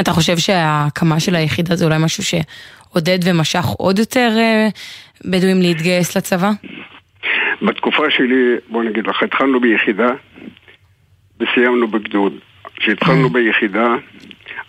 אתה 0.00 0.12
חושב 0.12 0.36
שההקמה 0.38 1.20
של 1.20 1.34
היחידה 1.34 1.76
זה 1.76 1.84
אולי 1.84 1.96
משהו 2.00 2.22
שעודד 2.22 3.18
ומשך 3.24 3.64
עוד 3.64 3.98
יותר 3.98 4.28
בדואים 5.24 5.62
להתגייס 5.62 6.16
לצבא? 6.16 6.50
בתקופה 7.62 8.10
שלי, 8.10 8.56
בוא 8.68 8.84
נגיד 8.84 9.06
לך, 9.06 9.22
התחלנו 9.22 9.60
ביחידה 9.60 10.10
וסיימנו 11.40 11.88
בגדוד. 11.88 12.32
כשהתחלנו 12.76 13.30
ביחידה, 13.30 13.94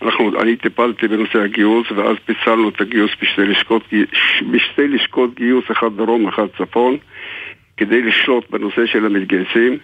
אנחנו, 0.02 0.40
אני 0.40 0.56
טיפלתי 0.56 1.08
בנושא 1.08 1.38
הגיוס 1.38 1.86
ואז 1.90 2.16
פיצלנו 2.24 2.68
את 2.68 2.80
הגיוס 2.80 3.10
בשתי 3.22 3.44
לשכות, 3.44 3.82
בשתי 4.50 4.88
לשכות 4.88 5.34
גיוס, 5.34 5.64
אחד 5.72 5.96
דרום, 5.96 6.28
אחד 6.28 6.46
צפון, 6.58 6.96
כדי 7.76 8.02
לשלוט 8.02 8.50
בנושא 8.50 8.86
של 8.86 9.06
המתגייסים 9.06 9.78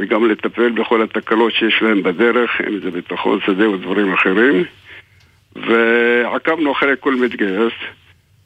וגם 0.00 0.30
לטפל 0.30 0.70
בכל 0.70 1.02
התקלות 1.02 1.52
שיש 1.52 1.82
להם 1.82 2.02
בדרך, 2.02 2.50
אם 2.68 2.80
זה 2.80 2.90
ביטחון 2.90 3.38
שדה 3.46 3.70
ודברים 3.70 4.12
אחרים. 4.12 4.64
ועקבנו 5.56 6.72
אחרי 6.72 6.94
כל 7.00 7.14
מתגייס, 7.14 7.72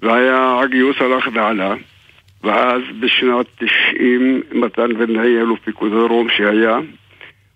והגיוס 0.03 0.97
הלך 1.01 1.29
ועלה. 1.35 1.75
ואז 2.45 2.83
בשנת 3.01 3.47
90 3.57 4.43
מתן 4.53 4.97
וילנאי, 4.97 5.41
אלוף 5.41 5.59
פיקוד 5.65 5.93
הדרום 5.93 6.29
שהיה, 6.29 6.79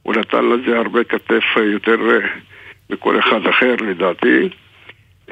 הוא 0.03 0.15
נתן 0.15 0.45
לזה 0.45 0.79
הרבה 0.79 1.05
כתף 1.05 1.45
אה, 1.57 1.63
יותר 1.63 1.97
מכל 2.91 3.19
אחד 3.19 3.47
אחר 3.47 3.75
לדעתי. 3.81 4.49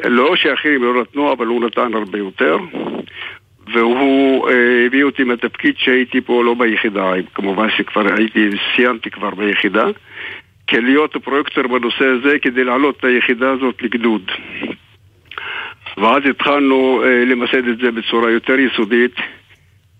לא 0.04 0.36
שאחרים 0.36 0.82
לא 0.82 1.00
נתנו, 1.00 1.32
אבל 1.32 1.46
הוא 1.46 1.64
נתן 1.64 1.94
הרבה 1.94 2.18
יותר. 2.18 2.56
והוא 3.72 4.48
אה, 4.48 4.86
הביא 4.86 5.04
אותי 5.04 5.24
מהתפקיד 5.24 5.74
שהייתי 5.78 6.20
פה 6.20 6.44
לא 6.44 6.54
ביחידה, 6.54 7.12
כמובן 7.34 7.70
שכבר 7.70 8.14
הייתי, 8.14 8.50
סיימתי 8.74 9.10
כבר 9.10 9.30
ביחידה, 9.30 9.86
כלהיות 10.68 11.16
פרויקטור 11.24 11.66
בנושא 11.66 12.04
הזה 12.04 12.38
כדי 12.38 12.64
להעלות 12.64 12.96
את 12.98 13.04
היחידה 13.04 13.50
הזאת 13.50 13.82
לגדוד. 13.82 14.30
ואז 15.96 16.22
התחלנו 16.30 17.02
אה, 17.04 17.24
למסד 17.24 17.68
את 17.68 17.78
זה 17.78 17.90
בצורה 17.90 18.30
יותר 18.30 18.58
יסודית. 18.58 19.14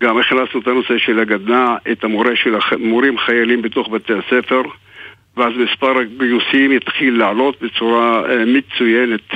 גם 0.02 0.18
הכנסנו 0.18 0.60
את 0.60 0.66
הנושא 0.66 0.98
של 0.98 1.20
הגדנ"ע, 1.20 1.76
את 1.92 2.04
המורה 2.04 2.36
של 2.36 2.54
המורים 2.70 3.18
חיילים 3.18 3.62
בתוך 3.62 3.88
בתי 3.88 4.12
הספר, 4.12 4.62
ואז 5.36 5.52
מספר 5.56 5.98
הגיוסים 5.98 6.70
התחיל 6.76 7.18
לעלות 7.18 7.62
בצורה 7.62 8.22
אה, 8.30 8.44
מצוינת. 8.44 9.30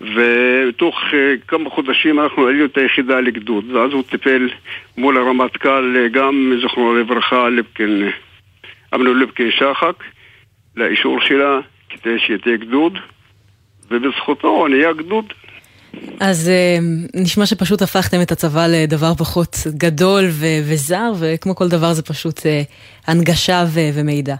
ותוך 0.00 0.94
אה, 1.12 1.34
כמה 1.48 1.70
חודשים 1.70 2.20
אנחנו 2.20 2.46
העלינו 2.46 2.64
את 2.64 2.78
היחידה 2.78 3.20
לגדוד, 3.20 3.70
ואז 3.70 3.92
הוא 3.92 4.02
טיפל 4.10 4.48
מול 4.96 5.16
הרמטכ"ל, 5.16 5.96
אה, 5.96 6.08
גם 6.08 6.52
זכרונו 6.62 6.94
לברכה, 6.94 7.48
ליבקין, 7.48 8.02
אה, 8.02 8.10
אמנון 8.94 9.18
ליבקין 9.18 9.50
שחק, 9.50 10.04
לאישור 10.76 11.20
שלה 11.20 11.60
כדי 11.88 12.18
שתהיה 12.18 12.56
גדוד, 12.56 12.98
ובזכותו 13.90 14.68
נהיה 14.68 14.92
גדוד. 14.92 15.24
אז 16.20 16.50
נשמע 17.14 17.46
שפשוט 17.46 17.82
הפכתם 17.82 18.22
את 18.22 18.32
הצבא 18.32 18.66
לדבר 18.66 19.14
פחות 19.14 19.56
גדול 19.76 20.24
ו- 20.30 20.60
וזר, 20.68 21.12
וכמו 21.20 21.54
כל 21.54 21.68
דבר 21.68 21.92
זה 21.92 22.02
פשוט 22.02 22.40
הנגשה 23.06 23.64
ו- 23.74 23.90
ומידע. 23.94 24.34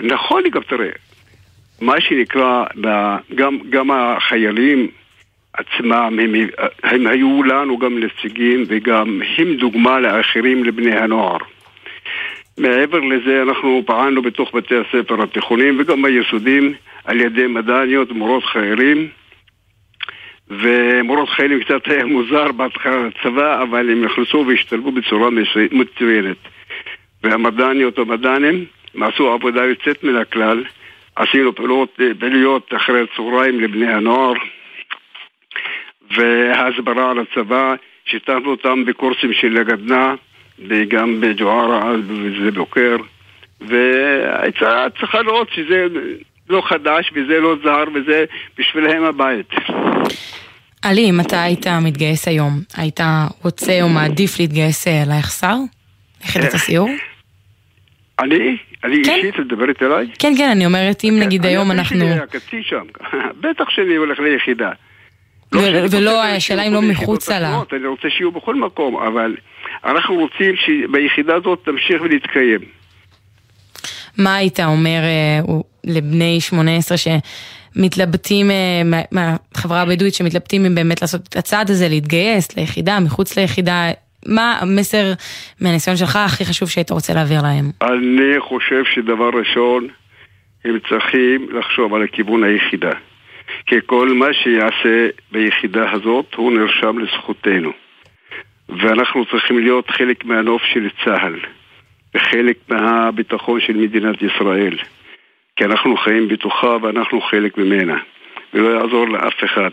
נכון, 0.00 0.42
גם 0.52 0.62
תראה, 0.62 0.90
מה 1.80 2.00
שנקרא, 2.00 2.64
גם, 3.34 3.58
גם 3.70 3.90
החיילים 3.90 4.88
עצמם, 5.52 6.18
הם, 6.22 6.34
הם 6.82 7.06
היו 7.06 7.42
לנו 7.42 7.78
גם 7.78 7.98
נציגים 7.98 8.64
וגם 8.68 9.20
הם 9.38 9.54
דוגמה 9.54 10.00
לאחרים, 10.00 10.64
לבני 10.64 10.96
הנוער. 10.98 11.38
מעבר 12.58 13.00
לזה, 13.00 13.42
אנחנו 13.42 13.82
פעלנו 13.86 14.22
בתוך 14.22 14.54
בתי 14.54 14.74
הספר 14.76 15.22
התיכוניים 15.22 15.76
וגם 15.80 16.02
ביסודים 16.02 16.74
על 17.04 17.20
ידי 17.20 17.46
מדעניות, 17.46 18.10
מורות 18.10 18.44
חיילים. 18.44 19.08
ומורות 20.50 21.28
חיילים 21.28 21.60
קצת 21.62 21.80
היה 21.86 22.04
מוזר 22.14 22.52
בהתחלה 22.52 23.06
לצבא, 23.06 23.62
אבל 23.62 23.90
הם 23.90 24.04
נכנסו 24.04 24.44
והשתלבו 24.48 24.92
בצורה 24.92 25.28
מצוינת. 25.72 26.36
והמדעניות 27.22 27.98
המדענים 27.98 28.64
הם 28.96 29.02
עשו 29.02 29.32
עבודה 29.32 29.64
יוצאת 29.64 30.04
מן 30.04 30.16
הכלל. 30.16 30.64
עשינו 31.16 31.54
פעולות, 31.54 31.98
פעילויות 32.18 32.70
אחרי 32.76 33.00
הצהריים 33.02 33.60
לבני 33.60 33.92
הנוער 33.92 34.32
והסברה 36.10 37.10
על 37.10 37.18
הצבא, 37.18 37.74
שיתפנו 38.04 38.50
אותם 38.50 38.84
בקורסים 38.84 39.32
של 39.32 39.56
הגדנ"ע 39.56 40.14
וגם 40.68 41.20
בג'והרה 41.20 41.90
אז 41.90 42.00
בשדה 42.00 42.50
בוקר 42.50 42.96
והייתה 43.60 44.86
צריכה 45.00 45.22
לראות 45.22 45.48
שזה 45.54 45.86
לא 46.48 46.62
חדש 46.68 47.10
וזה 47.14 47.40
לא 47.40 47.56
זר 47.62 47.84
וזה 47.94 48.24
בשבילהם 48.58 49.04
הבית. 49.04 49.50
עלי, 50.82 51.10
אם 51.10 51.20
אתה 51.20 51.42
היית 51.42 51.66
מתגייס 51.66 52.28
היום, 52.28 52.52
היית 52.76 53.00
רוצה 53.44 53.82
או 53.82 53.88
מעדיף 53.88 54.40
להתגייס 54.40 54.88
אה, 54.88 55.02
ליחסר? 55.06 55.56
ליחידת 56.20 56.54
הסיור? 56.54 56.88
אני? 58.18 58.56
אני 58.84 59.04
כן. 59.04 59.14
אישית 59.14 59.38
לדברת 59.38 59.82
אליי? 59.82 60.06
כן, 60.18 60.32
כן, 60.38 60.48
אני 60.50 60.66
אומרת, 60.66 61.04
אם 61.04 61.16
נגיד 61.20 61.46
היום 61.46 61.70
אני 61.70 61.78
אנחנו... 61.80 61.96
הבן 61.96 62.06
שלי 62.06 62.14
היה 62.14 62.26
קצין 62.26 62.62
שם, 62.62 62.84
בטח 63.42 63.64
שאני 63.70 63.96
הולך 63.96 64.18
ליחידה. 64.18 64.70
לא 65.52 65.60
ולא, 65.90 66.22
השאלה 66.24 66.62
אם 66.62 66.72
לא 66.72 66.82
מחוץ 66.82 67.28
לה. 67.28 67.62
אני 67.72 67.86
רוצה 67.86 68.08
שיהיו 68.10 68.32
בכל 68.32 68.54
מקום, 68.54 68.96
אבל 68.96 69.34
אנחנו 69.84 70.14
רוצים 70.14 70.54
שביחידה 70.56 71.34
הזאת 71.34 71.58
תמשיך 71.64 72.02
ולהתקיים. 72.02 72.60
מה 74.18 74.34
היית 74.36 74.60
אומר 74.60 75.00
אה, 75.02 75.40
לבני 75.84 76.40
18 76.40 76.96
שמתלבטים, 77.76 78.50
אה, 78.50 78.82
מה- 78.84 79.02
מהחברה 79.12 79.80
הבדואית 79.82 80.14
שמתלבטים 80.14 80.64
אם 80.64 80.74
באמת 80.74 81.02
לעשות 81.02 81.20
את 81.28 81.36
הצעד 81.36 81.70
הזה, 81.70 81.88
להתגייס 81.88 82.56
ליחידה, 82.56 83.00
מחוץ 83.00 83.36
ליחידה, 83.38 83.90
מה 84.28 84.58
המסר 84.60 85.12
מהניסיון 85.60 85.96
שלך 85.96 86.16
הכי 86.16 86.44
חשוב 86.44 86.68
שהיית 86.68 86.90
רוצה 86.90 87.14
להעביר 87.14 87.42
להם? 87.42 87.70
אני 87.82 88.40
חושב 88.40 88.82
שדבר 88.94 89.30
ראשון, 89.38 89.88
הם 90.64 90.78
צריכים 90.88 91.48
לחשוב 91.52 91.94
על 91.94 92.02
הכיוון 92.02 92.44
היחידה. 92.44 92.92
כי 93.66 93.76
כל 93.86 94.08
מה 94.08 94.26
שיעשה 94.32 95.08
ביחידה 95.32 95.90
הזאת, 95.92 96.34
הוא 96.34 96.52
נרשם 96.52 96.98
לזכותנו. 96.98 97.72
ואנחנו 98.68 99.24
צריכים 99.26 99.58
להיות 99.58 99.90
חלק 99.90 100.24
מהנוף 100.24 100.62
של 100.62 100.88
צה"ל 101.04 101.40
וחלק 102.14 102.56
מהביטחון 102.68 103.60
של 103.60 103.72
מדינת 103.72 104.22
ישראל 104.22 104.76
כי 105.56 105.64
אנחנו 105.64 105.96
חיים 105.96 106.28
בתוכה 106.28 106.76
ואנחנו 106.82 107.20
חלק 107.20 107.58
ממנה 107.58 107.98
ולא 108.54 108.68
יעזור 108.68 109.08
לאף 109.08 109.44
אחד 109.44 109.70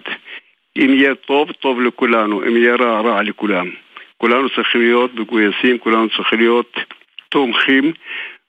אם 0.78 0.94
יהיה 0.94 1.16
טוב, 1.16 1.52
טוב 1.52 1.82
לכולנו, 1.82 2.44
אם 2.44 2.58
יהיה 2.58 2.76
רע, 2.76 3.02
רע 3.02 3.24
לכולם 3.24 3.70
כולנו 4.24 4.50
צריכים 4.56 4.82
להיות 4.82 5.12
מגויסים, 5.14 5.78
כולנו 5.80 6.08
צריכים 6.18 6.40
להיות 6.40 6.72
תומכים 7.30 7.94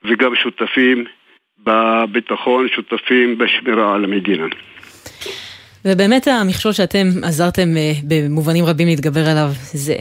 וגם 0.04 0.34
שותפים 0.42 1.04
בביטחון, 1.64 2.66
שותפים 2.74 3.38
בשמירה 3.38 3.94
על 3.94 4.04
המדינה. 4.04 4.46
ובאמת 5.84 6.26
המכשול 6.28 6.72
שאתם 6.72 7.06
עזרתם 7.22 7.76
אה, 7.76 7.92
במובנים 8.08 8.64
רבים 8.64 8.88
להתגבר 8.88 9.28
עליו 9.28 9.48
זה 9.72 9.96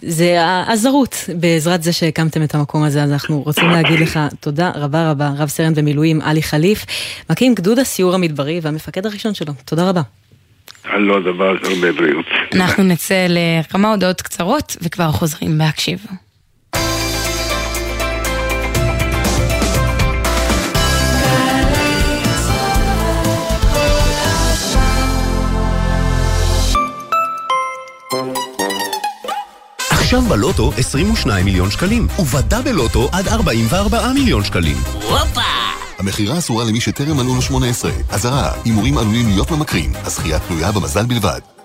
זה 0.00 0.42
העזרות 0.42 1.14
בעזרת 1.40 1.82
זה 1.82 1.92
שהקמתם 1.92 2.42
את 2.42 2.54
המקום 2.54 2.82
הזה, 2.82 3.02
אז 3.02 3.12
אנחנו 3.12 3.42
רוצים 3.42 3.68
להגיד 3.68 4.00
לך 4.00 4.18
תודה 4.40 4.70
רבה 4.74 5.10
רבה, 5.10 5.30
רב 5.38 5.48
סרן 5.48 5.74
במילואים 5.74 6.20
עלי 6.20 6.42
חליף, 6.42 6.86
מקים 7.30 7.54
גדוד 7.54 7.78
הסיור 7.78 8.14
המדברי 8.14 8.60
והמפקד 8.62 9.06
הראשון 9.06 9.34
שלו, 9.34 9.52
תודה 9.64 9.88
רבה. 9.88 10.02
על 10.84 11.00
לא 11.00 11.20
דבר, 11.20 11.54
הרבה 11.62 11.92
בריאות. 11.92 12.26
אנחנו 12.54 12.84
נצא 12.84 13.26
לכמה 13.28 13.90
הודעות 13.90 14.22
קצרות 14.22 14.76
וכבר 14.82 15.12
חוזרים 15.12 15.58
להקשיב. 15.58 16.06
עכשיו 29.90 30.22
בלוטו 30.22 30.72
22 30.76 31.44
מיליון 31.44 31.70
שקלים, 31.70 32.06
ובדה 32.18 32.62
בלוטו 32.62 33.08
עד 33.12 33.28
44 33.28 34.12
מיליון 34.14 34.44
שקלים. 34.44 34.76
הופה! 34.92 35.57
המכירה 35.98 36.38
אסורה 36.38 36.64
למי 36.64 36.80
שטרם 36.80 37.16
מלאו 37.16 37.34
לו 37.34 37.42
18. 37.42 37.90
אזהרה, 38.08 38.52
הימורים 38.64 38.98
עלולים 38.98 39.28
להיות 39.28 39.50
ממכרים, 39.50 39.92
הזכייה 40.04 40.38
תלויה 40.38 40.72
במזל 40.72 41.06
בלבד. 41.06 41.57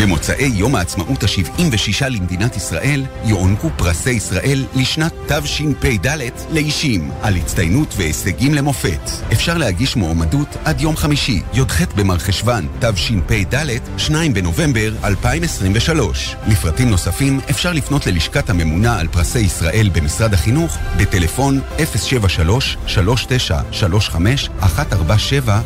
במוצאי 0.00 0.50
יום 0.54 0.74
העצמאות 0.74 1.22
ה-76 1.22 2.08
למדינת 2.08 2.56
ישראל 2.56 3.04
יוענקו 3.24 3.70
פרסי 3.76 4.10
ישראל 4.10 4.64
לשנת 4.74 5.12
תשפ"ד 5.26 6.06
לאישים 6.50 7.10
על 7.22 7.36
הצטיינות 7.36 7.94
והישגים 7.96 8.54
למופת. 8.54 9.10
אפשר 9.32 9.58
להגיש 9.58 9.96
מועמדות 9.96 10.56
עד 10.64 10.80
יום 10.80 10.96
חמישי, 10.96 11.42
י"ח 11.54 11.82
במרחשוון 11.96 12.68
תשפ"ד, 12.80 13.66
2 13.96 14.34
בנובמבר 14.34 14.92
2023. 15.04 16.36
לפרטים 16.46 16.90
נוספים 16.90 17.40
אפשר 17.50 17.72
לפנות 17.72 18.06
ללשכת 18.06 18.50
הממונה 18.50 19.00
על 19.00 19.08
פרסי 19.08 19.38
ישראל 19.38 19.90
במשרד 19.92 20.34
החינוך 20.34 20.76
בטלפון 20.96 21.60
073-3935-147 21.78 21.82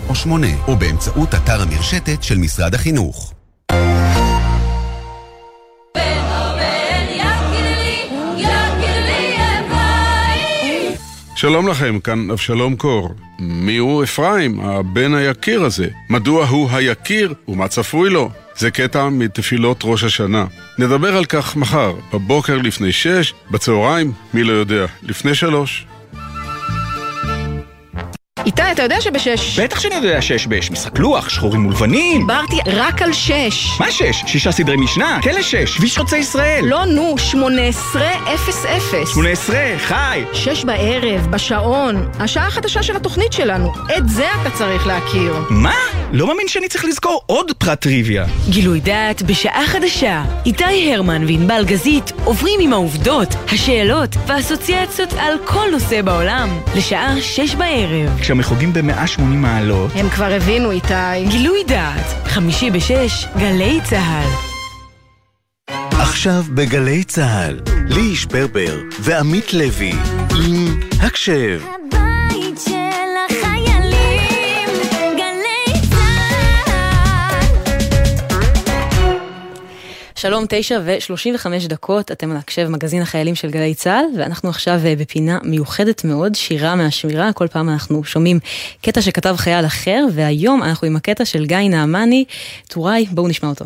או 0.08 0.14
8 0.14 0.46
או 0.68 0.76
באמצעות 0.76 1.34
אתר 1.34 1.62
המרשתת 1.62 2.22
של 2.22 2.38
משרד 2.38 2.74
החינוך. 2.74 3.32
שלום 11.40 11.68
לכם, 11.68 12.00
כאן 12.00 12.30
אבשלום 12.30 12.76
קור. 12.76 13.14
הוא 13.78 14.04
אפרים, 14.04 14.60
הבן 14.60 15.14
היקיר 15.14 15.62
הזה? 15.62 15.88
מדוע 16.10 16.46
הוא 16.46 16.70
היקיר 16.70 17.34
ומה 17.48 17.68
צפוי 17.68 18.10
לו? 18.10 18.30
זה 18.56 18.70
קטע 18.70 19.08
מתפילות 19.08 19.80
ראש 19.84 20.04
השנה. 20.04 20.44
נדבר 20.78 21.16
על 21.16 21.24
כך 21.24 21.56
מחר, 21.56 21.94
בבוקר 22.12 22.56
לפני 22.56 22.92
שש, 22.92 23.34
בצהריים, 23.50 24.12
מי 24.34 24.42
לא 24.42 24.52
יודע, 24.52 24.86
לפני 25.02 25.34
שלוש. 25.34 25.86
איתי, 28.46 28.62
אתה 28.72 28.82
יודע 28.82 29.00
שבשש... 29.00 29.60
בטח 29.60 29.80
שאני 29.80 29.94
יודע 29.94 30.22
שיש 30.22 30.46
בש. 30.46 30.70
משחק 30.70 30.98
לוח, 30.98 31.28
שחורים 31.28 31.66
ולבנים. 31.66 32.20
דיברתי 32.20 32.56
רק 32.66 33.02
על 33.02 33.12
שש. 33.12 33.80
מה 33.80 33.90
שש? 33.90 34.22
שישה 34.26 34.52
סדרי 34.52 34.76
משנה? 34.76 35.18
כלא 35.22 35.42
שש, 35.42 35.76
כביש 35.76 35.98
חוצה 35.98 36.16
ישראל. 36.16 36.64
לא, 36.64 36.84
נו, 36.84 37.14
שמונה 37.18 37.62
עשרה 37.62 38.34
אפס 38.34 38.64
אפס. 38.66 39.12
שמונה 39.12 39.28
עשרה, 39.28 39.74
חי. 39.78 40.22
שש 40.32 40.64
בערב, 40.64 41.26
בשעון. 41.30 42.08
השעה 42.20 42.46
החדשה 42.46 42.82
של 42.82 42.96
התוכנית 42.96 43.32
שלנו. 43.32 43.72
את 43.96 44.08
זה 44.08 44.26
אתה 44.42 44.50
צריך 44.50 44.86
להכיר. 44.86 45.34
מה? 45.50 45.74
לא 46.12 46.26
מאמין 46.26 46.48
שאני 46.48 46.68
צריך 46.68 46.84
לזכור 46.84 47.22
עוד 47.26 47.52
פרט 47.58 47.80
טריוויה. 47.80 48.26
גילוי 48.48 48.80
דעת 48.80 49.22
בשעה 49.22 49.66
חדשה. 49.66 50.24
איתי 50.46 50.94
הרמן 50.94 51.24
וענבל 51.24 51.64
גזית 51.64 52.12
עוברים 52.24 52.60
עם 52.60 52.72
העובדות, 52.72 53.28
השאלות 53.52 54.16
והאסוציאציות 54.26 55.12
על 55.18 55.34
כל 55.44 55.66
נושא 55.72 56.02
בעולם. 56.02 56.48
לשעה 56.76 57.20
שש 57.20 57.54
בערב. 57.54 58.20
כשהמחוגים 58.28 58.72
ב-180 58.72 59.20
מעלות. 59.22 59.90
הם 59.94 60.08
כבר 60.08 60.32
הבינו, 60.32 60.70
איתי. 60.70 61.24
גילוי 61.28 61.64
דעת, 61.66 62.04
חמישי 62.24 62.70
בשש, 62.70 63.26
גלי 63.38 63.80
צה"ל. 63.84 64.28
עכשיו 66.00 66.42
בגלי 66.54 67.04
צה"ל, 67.04 67.60
ליהי 67.86 68.16
שפרפר 68.16 68.80
ועמית 69.00 69.52
לוי 69.52 69.92
עם 70.30 70.80
הקשב. 71.00 71.60
שלום, 80.20 80.44
תשע 80.48 80.80
ושלושים 80.84 81.34
וחמש 81.34 81.66
דקות, 81.66 82.12
אתם 82.12 82.32
להקשב 82.32 82.68
מגזין 82.68 83.02
החיילים 83.02 83.34
של 83.34 83.50
גלי 83.50 83.74
צה"ל, 83.74 84.04
ואנחנו 84.18 84.48
עכשיו 84.48 84.80
אה, 84.84 84.94
בפינה 84.96 85.38
מיוחדת 85.42 86.04
מאוד, 86.04 86.34
שירה 86.34 86.74
מהשמירה, 86.74 87.32
כל 87.32 87.46
פעם 87.48 87.68
אנחנו 87.68 88.04
שומעים 88.04 88.38
קטע 88.82 89.02
שכתב 89.02 89.34
חייל 89.38 89.66
אחר, 89.66 90.04
והיום 90.12 90.62
אנחנו 90.62 90.86
עם 90.86 90.96
הקטע 90.96 91.24
של 91.24 91.46
גיא 91.46 91.56
נעמני. 91.56 92.24
טוראי, 92.68 93.06
בואו 93.10 93.28
נשמע 93.28 93.48
אותו. 93.48 93.64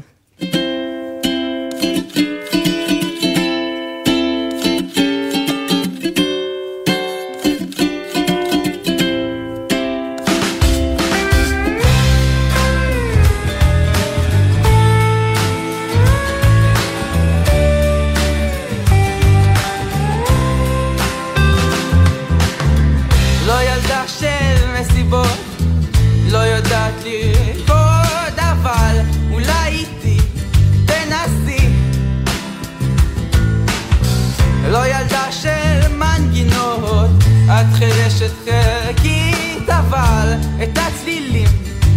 חלקית, 38.44 39.68
אבל 39.68 40.34
את 40.62 40.78
הצלילים 40.78 41.48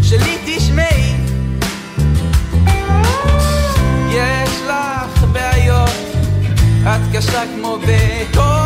שלי 0.04 0.38
תשמעי. 0.46 1.16
יש 4.10 4.50
לך 4.68 5.24
בעיות, 5.32 5.90
את 6.84 7.16
קשה 7.16 7.44
כמו 7.56 7.78
בטון, 7.82 8.65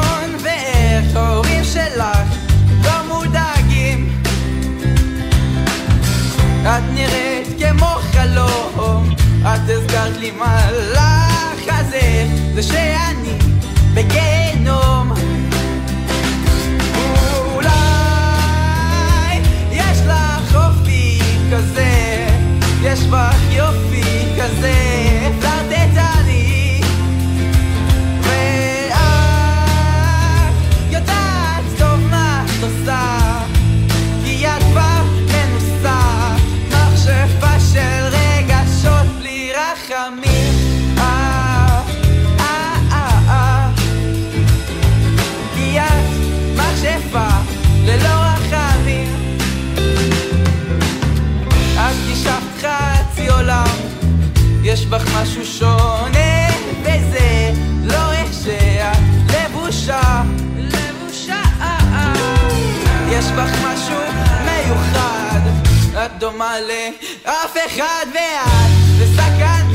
מלא 66.60 66.90
אף 67.24 67.58
אחד 67.66 68.06
ואת 68.14 69.02
בסכנה 69.02 69.69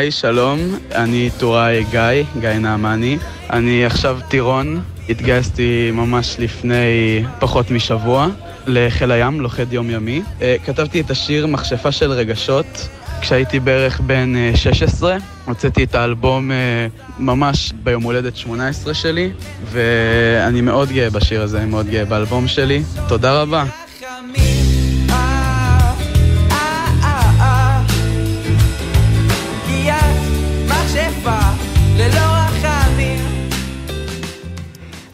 היי, 0.00 0.10
שלום, 0.10 0.58
אני 0.94 1.30
טוראי 1.38 1.84
גיא, 1.90 2.24
גיא 2.40 2.48
נעמני. 2.48 3.18
אני 3.50 3.84
עכשיו 3.84 4.18
טירון, 4.28 4.80
התגייסתי 5.08 5.90
ממש 5.92 6.36
לפני 6.38 7.22
פחות 7.38 7.70
משבוע 7.70 8.28
לחיל 8.66 9.10
הים, 9.10 9.40
לוכד 9.40 9.72
יומיומי. 9.72 10.22
אה, 10.42 10.56
כתבתי 10.66 11.00
את 11.00 11.10
השיר 11.10 11.46
מכשפה 11.46 11.92
של 11.92 12.10
רגשות 12.12 12.88
כשהייתי 13.20 13.60
בערך 13.60 14.00
בן 14.00 14.36
אה, 14.36 14.50
16. 14.54 15.16
הוצאתי 15.44 15.84
את 15.84 15.94
האלבום 15.94 16.50
אה, 16.50 16.56
ממש 17.18 17.72
ביום 17.82 18.02
הולדת 18.02 18.36
18 18.36 18.94
שלי, 18.94 19.30
ואני 19.72 20.60
מאוד 20.60 20.88
גאה 20.88 21.10
בשיר 21.10 21.42
הזה, 21.42 21.66
מאוד 21.66 21.86
גאה 21.86 22.04
באלבום 22.04 22.48
שלי. 22.48 22.82
תודה 23.08 23.42
רבה. 23.42 23.64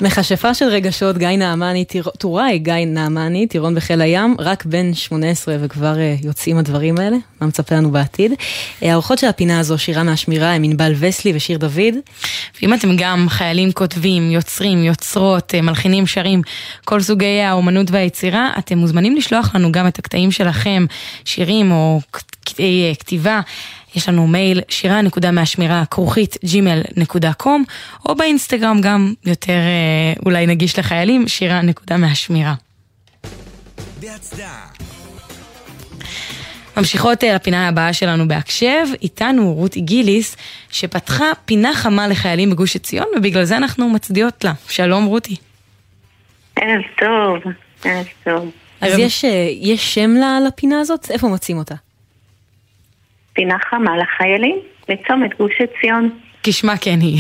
מכשפה 0.01 0.55
של 0.55 0.65
רגשות, 0.65 1.19
גיא 1.19 1.29
נעמני, 1.29 1.85
טוראי 2.19 2.59
גיא 2.59 2.75
נעמני, 2.87 3.47
טירון 3.47 3.75
בחיל 3.75 4.01
הים, 4.01 4.37
רק 4.39 4.65
בן 4.65 4.95
18 4.95 5.57
וכבר 5.61 5.99
אה, 5.99 6.15
יוצאים 6.23 6.59
הדברים 6.59 6.99
האלה, 6.99 7.17
מה 7.41 7.47
מצפה 7.47 7.75
לנו 7.75 7.91
בעתיד. 7.91 8.33
אה, 8.83 8.93
האורחות 8.93 9.19
של 9.19 9.27
הפינה 9.27 9.61
הזו, 9.61 9.79
שירה 9.79 10.03
מהשמירה, 10.03 10.53
הם 10.53 10.65
ענבל 10.65 10.93
וסלי 10.99 11.33
ושיר 11.37 11.59
דוד. 11.59 11.95
ואם 12.63 12.75
אתם 12.75 12.97
גם 12.97 13.27
חיילים 13.29 13.73
כותבים, 13.73 14.31
יוצרים, 14.31 14.85
יוצרות, 14.85 15.55
אה, 15.55 15.61
מלחינים, 15.61 16.07
שרים, 16.07 16.43
כל 16.85 17.01
סוגי 17.01 17.41
האומנות 17.41 17.91
והיצירה, 17.91 18.51
אתם 18.59 18.79
מוזמנים 18.79 19.17
לשלוח 19.17 19.55
לנו 19.55 19.73
גם 19.73 19.87
את 19.87 19.99
הקטעים 19.99 20.31
שלכם, 20.31 20.87
שירים 21.25 21.73
או 21.73 22.01
כתיבה. 22.99 23.41
יש 23.95 24.09
לנו 24.09 24.27
מייל 24.27 24.61
שירה.מהשמירה 24.69 25.85
כרוכית 25.91 26.37
gmail.com 26.45 27.49
או 28.09 28.15
באינסטגרם 28.15 28.81
גם 28.81 29.13
יותר 29.25 29.53
אה, 29.53 30.13
אולי 30.27 30.47
נגיש 30.47 30.79
לחיילים, 30.79 31.29
שירה.מהשמירה. 31.29 32.55
ממשיכות 36.77 37.25
אה, 37.25 37.35
לפינה 37.35 37.69
הבאה 37.69 37.93
שלנו 37.93 38.29
בהקשב, 38.29 38.87
איתנו 39.03 39.53
רותי 39.55 39.81
גיליס, 39.81 40.37
שפתחה 40.71 41.25
פינה 41.45 41.75
חמה 41.75 42.09
לחיילים 42.09 42.51
בגוש 42.51 42.77
עציון, 42.77 43.07
ובגלל 43.17 43.45
זה 43.45 43.57
אנחנו 43.57 43.89
מצדיעות 43.89 44.45
לה. 44.45 44.53
שלום 44.69 45.05
רותי. 45.05 45.37
ערב 46.57 46.83
טוב, 46.99 47.53
ערב 47.85 48.07
טוב. 48.25 48.51
אז 48.81 48.99
יש, 48.99 49.25
אה, 49.25 49.49
יש 49.61 49.95
שם 49.95 50.15
לפינה 50.47 50.81
הזאת? 50.81 51.11
איפה 51.11 51.29
מוצאים 51.29 51.59
אותה? 51.59 51.75
פינה 53.37 53.59
חמה 53.59 53.97
לחיילים 53.97 54.57
בצומת 54.89 55.39
גוש 55.39 55.53
עציון. 55.61 56.11
כשמה 56.43 56.77
כן 56.81 56.99
היא. 57.01 57.19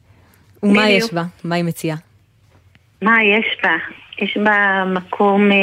ומה 0.62 0.82
בדיוק. 0.82 1.04
יש 1.04 1.12
בה? 1.14 1.22
מה 1.44 1.54
היא 1.54 1.64
מציעה? 1.64 1.96
מה 3.02 3.16
יש 3.22 3.56
בה? 3.62 3.76
יש 4.18 4.36
בה 4.36 4.84
מקום, 4.86 5.52
אה, 5.52 5.56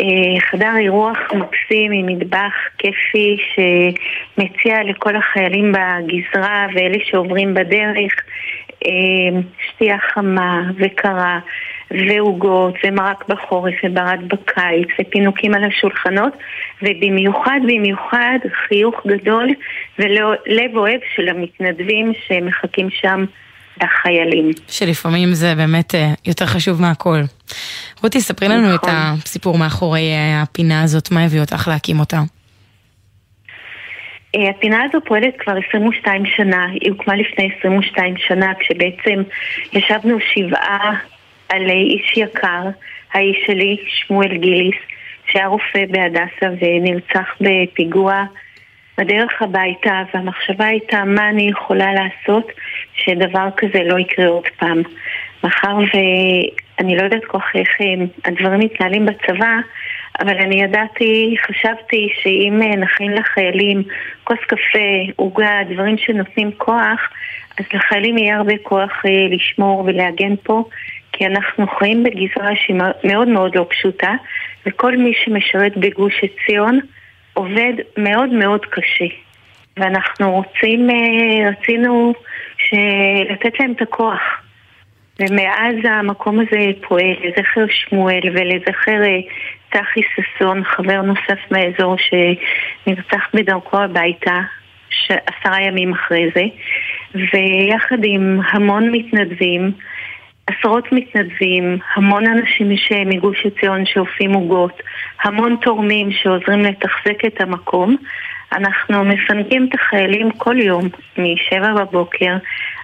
אה, 0.00 0.40
חדר 0.50 0.76
אירוח 0.76 1.18
מקסים 1.34 1.92
עם 1.92 2.06
מטבח 2.06 2.52
כיפי 2.78 3.36
שמציע 3.54 4.82
לכל 4.84 5.16
החיילים 5.16 5.72
בגזרה 5.72 6.66
ואלה 6.74 6.98
שעוברים 7.04 7.54
בדרך 7.54 8.12
אה, 8.86 9.40
שתייה 9.68 9.96
חמה 10.14 10.62
וקרה 10.78 11.38
ועוגות 11.90 12.74
ומרק 12.84 13.24
בחורף 13.28 13.74
וברד 13.84 14.18
בקיץ 14.28 14.88
ופינוקים 15.00 15.54
על 15.54 15.64
השולחנות 15.64 16.32
ובמיוחד 16.82 17.60
במיוחד 17.62 18.38
חיוך 18.68 18.94
גדול 19.06 19.48
ולב 19.98 20.76
אוהב 20.76 21.00
של 21.16 21.28
המתנדבים 21.28 22.12
שמחכים 22.26 22.88
שם 22.90 23.24
לחיילים. 23.82 24.50
שלפעמים 24.68 25.32
זה 25.32 25.54
באמת 25.54 25.94
אה, 25.94 26.12
יותר 26.26 26.46
חשוב 26.46 26.80
מהכל. 26.80 27.20
רותי, 28.02 28.20
ספרי 28.20 28.48
לנו 28.48 28.74
נכון. 28.74 28.90
את 28.90 28.94
הסיפור 29.24 29.58
מאחורי 29.58 30.12
אה, 30.12 30.42
הפינה 30.42 30.82
הזאת, 30.82 31.10
מה 31.10 31.24
הביא 31.24 31.40
אותך 31.40 31.68
להקים 31.68 32.00
אותה. 32.00 32.20
אה, 34.36 34.50
הפינה 34.50 34.78
הזו 34.84 34.98
פועלת 35.04 35.34
כבר 35.38 35.54
22 35.68 36.22
שנה, 36.36 36.66
היא 36.80 36.90
הוקמה 36.90 37.14
לפני 37.14 37.50
22 37.58 38.14
שנה 38.28 38.52
כשבעצם 38.60 39.22
ישבנו 39.72 40.18
שבעה 40.34 40.94
על 41.48 41.70
איש 41.70 42.16
יקר, 42.16 42.62
האיש 43.12 43.36
שלי, 43.46 43.76
שמואל 43.86 44.36
גיליס, 44.36 44.76
שהיה 45.26 45.46
רופא 45.46 45.84
בהדסה 45.90 46.46
ונרצח 46.60 47.34
בפיגוע 47.40 48.24
בדרך 48.98 49.42
הביתה, 49.42 50.02
והמחשבה 50.14 50.66
הייתה 50.66 51.04
מה 51.04 51.28
אני 51.28 51.48
יכולה 51.48 51.92
לעשות 51.92 52.52
שדבר 52.94 53.48
כזה 53.56 53.82
לא 53.84 53.98
יקרה 53.98 54.26
עוד 54.26 54.48
פעם. 54.58 54.82
מאחר 55.44 55.76
ואני 55.76 56.96
לא 56.96 57.02
יודעת 57.02 57.24
כל 57.24 57.38
כך 57.38 57.46
איך 57.54 57.68
אה, 57.80 58.04
הדברים 58.24 58.60
מתנהלים 58.60 59.06
בצבא, 59.06 59.56
אבל 60.20 60.36
אני 60.38 60.62
ידעתי, 60.62 61.36
חשבתי 61.46 62.08
שאם 62.22 62.62
אה, 62.62 62.76
נכין 62.76 63.12
לחיילים 63.12 63.82
כוס 64.24 64.38
קפה, 64.46 65.12
עוגה, 65.16 65.58
דברים 65.70 65.98
שנותנים 65.98 66.50
כוח, 66.56 67.10
אז 67.58 67.64
לחיילים 67.74 68.18
יהיה 68.18 68.36
הרבה 68.36 68.54
כוח 68.62 68.92
אה, 69.06 69.26
לשמור 69.30 69.84
ולהגן 69.86 70.34
פה, 70.42 70.64
כי 71.16 71.26
אנחנו 71.26 71.66
חיים 71.78 72.02
בגזרה 72.02 72.56
שהיא 72.56 72.76
מאוד 73.04 73.28
מאוד 73.28 73.56
לא 73.56 73.66
פשוטה, 73.70 74.12
וכל 74.66 74.96
מי 74.96 75.12
שמשרת 75.24 75.76
בגוש 75.76 76.14
עציון 76.22 76.80
עובד 77.34 77.72
מאוד 77.96 78.28
מאוד 78.30 78.60
קשה. 78.66 79.04
ואנחנו 79.76 80.32
רוצים, 80.32 80.90
אה, 80.90 81.50
רצינו 81.50 82.14
לתת 83.30 83.60
להם 83.60 83.72
את 83.72 83.82
הכוח. 83.82 84.20
ומאז 85.20 85.74
המקום 85.84 86.40
הזה 86.40 86.70
פועל 86.88 87.14
לזכר 87.24 87.64
שמואל 87.68 88.20
ולזכר 88.32 89.02
אה, 89.02 89.20
צחי 89.72 90.00
ששון, 90.14 90.64
חבר 90.64 91.02
נוסף 91.02 91.38
מהאזור 91.50 91.96
שנרצח 91.98 93.28
בדרכו 93.34 93.78
הביתה 93.78 94.40
עשרה 95.08 95.62
ימים 95.62 95.92
אחרי 95.92 96.30
זה, 96.34 96.42
ויחד 97.14 97.98
עם 98.04 98.40
המון 98.50 98.90
מתנדבים, 98.90 99.72
עשרות 100.46 100.92
מתנדבים, 100.92 101.78
המון 101.94 102.26
אנשים 102.26 102.68
מגוש 103.06 103.46
עציון 103.46 103.86
שאופים 103.86 104.32
עוגות, 104.32 104.82
המון 105.22 105.56
תורמים 105.62 106.12
שעוזרים 106.12 106.60
לתחזק 106.60 107.24
את 107.26 107.40
המקום. 107.40 107.96
אנחנו 108.52 109.04
מפנקים 109.04 109.68
את 109.68 109.74
החיילים 109.74 110.30
כל 110.30 110.58
יום, 110.58 110.88
משבע 111.18 111.72
בבוקר 111.74 112.36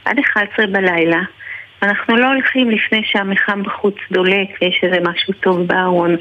עד 0.04 0.18
11 0.18 0.66
בלילה. 0.66 1.20
אנחנו 1.82 2.16
לא 2.16 2.26
הולכים 2.26 2.70
לפני 2.70 3.00
שהמחם 3.04 3.62
בחוץ 3.62 3.94
דולק 4.12 4.48
ויש 4.62 4.80
איזה 4.82 4.98
משהו 5.10 5.32
טוב 5.32 5.66
בארון. 5.66 6.16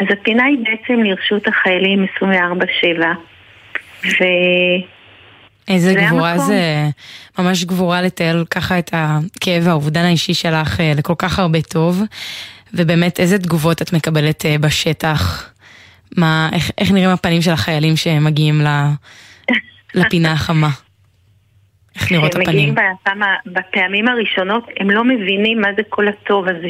אז 0.00 0.06
הפינה 0.10 0.44
היא 0.44 0.58
בעצם 0.58 1.02
לרשות 1.02 1.48
החיילים 1.48 2.06
24-7. 2.22 2.24
ו... 4.04 4.24
איזה 5.68 5.92
זה 5.92 6.00
גבורה 6.06 6.30
המקום. 6.32 6.46
זה, 6.46 6.88
ממש 7.38 7.64
גבורה 7.64 8.02
לתאר 8.02 8.42
ככה 8.50 8.78
את 8.78 8.90
הכאב 8.92 9.66
והאובדן 9.66 10.04
האישי 10.04 10.34
שלך 10.34 10.80
אה, 10.80 10.92
לכל 10.96 11.14
כך 11.18 11.38
הרבה 11.38 11.62
טוב, 11.62 12.02
ובאמת 12.74 13.20
איזה 13.20 13.38
תגובות 13.38 13.82
את 13.82 13.92
מקבלת 13.92 14.46
אה, 14.46 14.58
בשטח, 14.58 15.50
מה, 16.16 16.48
איך, 16.52 16.70
איך 16.78 16.90
נראים 16.92 17.10
הפנים 17.10 17.42
של 17.42 17.50
החיילים 17.50 17.96
שמגיעים 17.96 18.60
ל, 18.60 18.66
לפינה 19.94 20.32
החמה. 20.32 20.68
איך 21.96 22.12
מגיעים 22.12 22.32
הפנים. 22.42 22.74
ה- 23.22 23.36
בפעמים 23.46 24.08
הראשונות, 24.08 24.66
הם 24.80 24.90
לא 24.90 25.04
מבינים 25.04 25.60
מה 25.60 25.68
זה 25.76 25.82
כל 25.88 26.08
הטוב 26.08 26.48
הזה. 26.48 26.68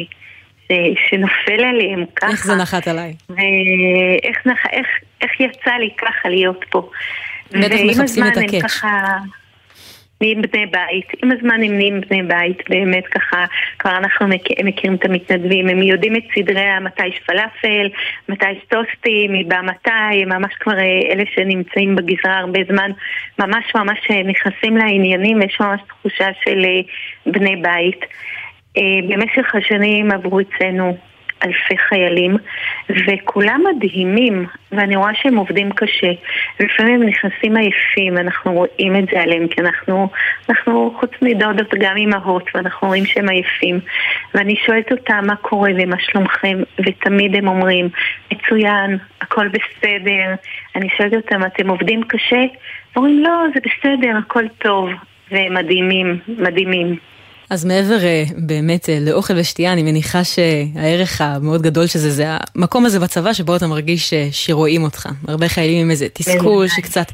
ש- 0.69 1.11
שנופל 1.11 1.65
עליהם 1.65 2.05
ככה. 2.17 2.31
איך 2.31 2.45
זה 2.47 2.55
נחת 2.57 2.89
עליי? 2.89 3.15
ואיך 3.31 4.47
נח... 4.47 4.59
איך, 4.73 4.87
איך 5.21 5.31
יצא 5.41 5.71
לי 5.71 5.91
ככה 5.99 6.29
להיות 6.29 6.65
פה. 6.71 6.91
בטח 7.53 7.77
מחפשים 7.87 8.25
את 8.27 8.37
הקאץ'. 8.37 8.63
ככה 8.63 9.19
נהיים 10.23 10.43
בני 10.43 10.67
בית. 10.67 11.07
עם 11.23 11.33
הזמן 11.33 11.63
הם 11.63 11.77
נהיים 11.77 12.01
בני 12.01 12.23
בית, 12.23 12.59
באמת 12.69 13.07
ככה, 13.07 13.45
כבר 13.79 13.97
אנחנו 13.97 14.29
מכ... 14.29 14.45
מכירים 14.65 14.97
את 14.97 15.05
המתנדבים, 15.05 15.69
הם 15.69 15.83
יודעים 15.83 16.17
את 16.17 16.23
סדרי 16.35 16.61
המתי 16.61 17.07
יש 17.07 17.21
פלאפל, 17.27 17.89
מתי 18.29 18.51
יש 18.51 18.59
טוסטים, 18.69 19.33
מי 19.33 19.45
בא 19.45 19.61
מתי, 19.63 20.23
הם 20.23 20.29
ממש 20.29 20.55
כבר 20.61 20.79
אה, 20.79 21.01
אלה 21.13 21.25
שנמצאים 21.35 21.97
בגזרה 21.97 22.39
הרבה 22.39 22.61
זמן, 22.73 22.91
ממש 23.39 23.65
ממש 23.75 23.99
אה, 24.11 24.23
נכנסים 24.23 24.77
לעניינים, 24.77 25.41
ויש 25.41 25.61
ממש 25.61 25.81
תחושה 25.89 26.29
של 26.45 26.65
אה, 26.65 26.81
בני 27.33 27.57
בית. 27.57 28.01
במשך 29.09 29.55
השנים 29.55 30.11
עברו 30.11 30.41
אצלנו 30.41 30.97
אלפי 31.45 31.79
חיילים, 31.89 32.37
וכולם 32.91 33.61
מדהימים, 33.75 34.47
ואני 34.73 34.97
רואה 34.97 35.15
שהם 35.15 35.37
עובדים 35.37 35.73
קשה. 35.73 36.13
לפעמים 36.61 37.03
הם 37.03 37.09
נכנסים 37.09 37.57
עייפים, 37.57 38.19
אנחנו 38.19 38.53
רואים 38.53 38.97
את 38.97 39.05
זה 39.13 39.21
עליהם, 39.21 39.49
כי 39.49 39.61
אנחנו, 39.61 40.09
אנחנו 40.49 40.95
חוץ 41.01 41.11
מדודות 41.23 41.75
גם 41.79 41.97
אימהות, 41.97 42.51
ואנחנו 42.55 42.89
רואים 42.89 43.07
שהם 43.07 43.29
עייפים. 43.29 43.81
ואני 44.35 44.57
שואלת 44.67 44.93
אותם 44.93 45.25
מה 45.27 45.37
קורה 45.37 45.71
ומה 45.79 45.97
שלומכם, 45.99 46.59
ותמיד 46.87 47.37
הם 47.37 47.49
אומרים, 47.49 47.89
מצוין, 48.33 48.99
הכל 49.21 49.49
בסדר. 49.49 50.35
אני 50.77 50.89
שואלת 50.97 51.15
אותם, 51.15 51.45
אתם 51.45 51.71
עובדים 51.71 52.03
קשה? 52.03 52.45
אומרים, 52.97 53.23
לא, 53.23 53.45
זה 53.55 53.61
בסדר, 53.61 54.17
הכל 54.19 54.49
טוב. 54.59 54.91
והם 55.33 55.55
מדהימים, 55.55 56.19
מדהימים. 56.29 56.97
אז 57.53 57.65
מעבר 57.65 58.05
אה, 58.05 58.25
באמת 58.39 58.89
אה, 58.89 58.99
לאוכל 59.01 59.35
ושתייה, 59.37 59.73
אני 59.73 59.83
מניחה 59.83 60.19
שהערך 60.25 61.21
המאוד 61.21 61.63
גדול 61.63 61.87
שזה, 61.87 62.11
זה 62.11 62.25
המקום 62.29 62.87
הזה 62.87 63.01
בצבא 63.01 63.33
שבו 63.33 63.57
אתה 63.57 63.67
מרגיש 63.67 64.13
אה, 64.13 64.29
שרואים 64.31 64.83
אותך. 64.83 65.09
הרבה 65.29 65.49
חיילים 65.49 65.85
עם 65.85 65.91
איזה 65.91 66.09
תסכול. 66.09 66.69
שקצת 66.69 67.07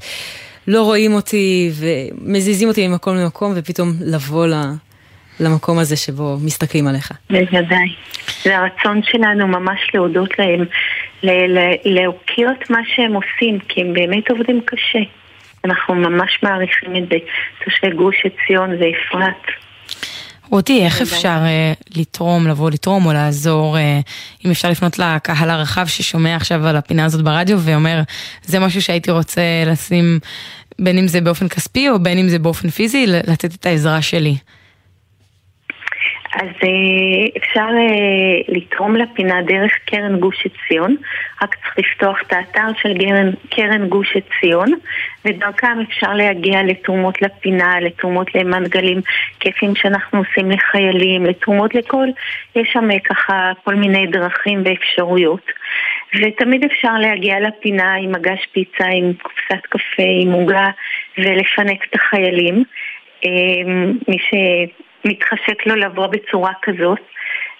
לא 0.68 0.82
רואים 0.82 1.12
אותי 1.12 1.70
ומזיזים 1.74 2.68
אותי 2.68 2.88
ממקום 2.88 3.16
למקום, 3.16 3.52
ופתאום 3.56 3.92
לבוא 4.00 4.46
ל- 4.46 4.72
למקום 5.40 5.78
הזה 5.78 5.96
שבו 5.96 6.36
מסתכלים 6.44 6.86
עליך. 6.86 7.12
בוודאי. 7.30 7.88
זה 8.44 8.58
הרצון 8.58 9.00
שלנו 9.02 9.46
ממש 9.46 9.80
להודות 9.94 10.30
להם, 10.38 10.64
להוקיר 11.84 12.50
את 12.50 12.70
מה 12.70 12.78
שהם 12.94 13.12
עושים, 13.12 13.58
כי 13.68 13.80
הם 13.80 13.92
באמת 13.92 14.30
עובדים 14.30 14.60
קשה. 14.64 14.98
אנחנו 15.64 15.94
ממש 15.94 16.38
מעריכים 16.42 16.96
את 16.96 17.08
זה. 17.10 17.16
תושבי 17.64 17.90
גוש 17.90 18.16
עציון 18.24 18.70
ואפרת. 18.70 19.67
רותי, 20.50 20.84
איך 20.84 21.02
אפשר 21.02 21.38
אה, 21.42 21.72
לתרום, 21.96 22.46
לבוא 22.46 22.70
לתרום 22.70 23.06
או 23.06 23.12
לעזור, 23.12 23.78
אה, 23.78 24.00
אם 24.44 24.50
אפשר 24.50 24.70
לפנות 24.70 24.98
לקהל 24.98 25.50
הרחב 25.50 25.86
ששומע 25.86 26.36
עכשיו 26.36 26.66
על 26.66 26.76
הפינה 26.76 27.04
הזאת 27.04 27.22
ברדיו 27.22 27.60
ואומר, 27.60 28.02
זה 28.44 28.58
משהו 28.58 28.82
שהייתי 28.82 29.10
רוצה 29.10 29.42
לשים, 29.66 30.18
בין 30.78 30.98
אם 30.98 31.08
זה 31.08 31.20
באופן 31.20 31.48
כספי 31.48 31.88
או 31.88 31.98
בין 31.98 32.18
אם 32.18 32.28
זה 32.28 32.38
באופן 32.38 32.70
פיזי, 32.70 33.06
לתת 33.06 33.54
את 33.54 33.66
העזרה 33.66 34.02
שלי. 34.02 34.36
אז 36.38 36.48
אה, 36.62 37.26
אפשר 37.36 37.68
אה, 37.78 38.40
לתרום 38.48 38.96
לפינה 38.96 39.42
דרך 39.42 39.72
קרן 39.86 40.18
גוש 40.18 40.46
עציון, 40.46 40.96
רק 41.42 41.54
צריך 41.54 41.78
לפתוח 41.78 42.22
את 42.26 42.32
האתר 42.32 42.68
של 42.82 42.98
קרן, 42.98 43.30
קרן 43.50 43.88
גוש 43.88 44.16
עציון, 44.16 44.72
ודרכם 45.24 45.78
אפשר 45.88 46.14
להגיע 46.14 46.62
לתרומות 46.62 47.22
לפינה, 47.22 47.80
לתרומות 47.80 48.34
למנגלים 48.34 49.00
כיפים 49.40 49.74
שאנחנו 49.74 50.18
עושים 50.18 50.50
לחיילים, 50.50 51.26
לתרומות 51.26 51.74
לכל, 51.74 52.06
יש 52.56 52.68
שם 52.72 52.90
אה, 52.90 52.98
ככה 52.98 53.52
כל 53.64 53.74
מיני 53.74 54.06
דרכים 54.06 54.62
ואפשרויות. 54.64 55.46
ותמיד 56.22 56.64
אפשר 56.64 56.92
להגיע 57.00 57.40
לפינה 57.40 57.94
עם 57.94 58.12
מגש 58.12 58.46
פיצה, 58.52 58.86
עם 58.86 59.12
קופסת 59.22 59.66
קפה, 59.68 60.08
עם 60.22 60.32
עוגה, 60.32 60.66
ולפנק 61.18 61.84
את 61.84 61.94
החיילים. 61.94 62.64
מי 64.08 64.18
שמתחשק 65.02 65.66
לו 65.66 65.74
לבוא 65.76 66.06
בצורה 66.06 66.52
כזאת. 66.62 67.00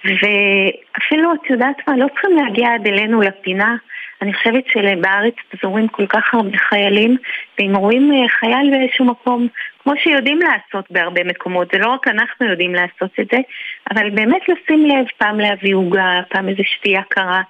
ואפילו, 0.05 1.34
את 1.34 1.51
יודעת 1.51 1.76
מה, 1.89 1.97
לא 1.97 2.07
צריכים 2.09 2.36
להגיע 2.36 2.74
עד 2.74 2.86
אלינו 2.86 3.20
לפינה. 3.20 3.76
אני 4.22 4.34
חושבת 4.34 4.64
שבארץ 4.66 5.34
פזורים 5.49 5.89
כל 5.89 6.07
כך 6.07 6.34
הרבה 6.34 6.59
חיילים, 6.59 7.16
ואם 7.59 7.76
רואים 7.76 8.12
אה, 8.12 8.28
חייל 8.28 8.70
באיזשהו 8.70 9.05
מקום, 9.05 9.49
כמו 9.82 9.93
שיודעים 9.97 10.39
לעשות 10.39 10.91
בהרבה 10.91 11.24
מקומות, 11.24 11.68
זה 11.72 11.78
לא 11.78 11.89
רק 11.89 12.09
אנחנו 12.09 12.47
יודעים 12.47 12.74
לעשות 12.74 13.11
את 13.20 13.28
זה, 13.32 13.39
אבל 13.91 14.11
באמת 14.11 14.43
לשים 14.49 14.86
לב, 14.86 15.07
פעם 15.18 15.41
להביא 15.41 15.74
עוגה, 15.74 16.20
פעם 16.28 16.49
איזה 16.49 16.62
שתייה 16.64 17.03
קרה, 17.09 17.41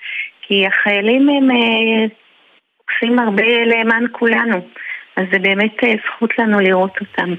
כי 0.43 0.67
החיילים 0.67 1.29
הם 1.29 1.51
אה, 1.51 2.07
עושים 2.91 3.19
הרבה 3.19 3.65
למען 3.65 4.07
כולנו, 4.13 4.57
אז 5.17 5.25
זה 5.33 5.39
באמת 5.39 5.85
אה, 5.85 5.95
זכות 6.07 6.39
לנו 6.39 6.61
לראות 6.61 6.99
אותם. 7.01 7.35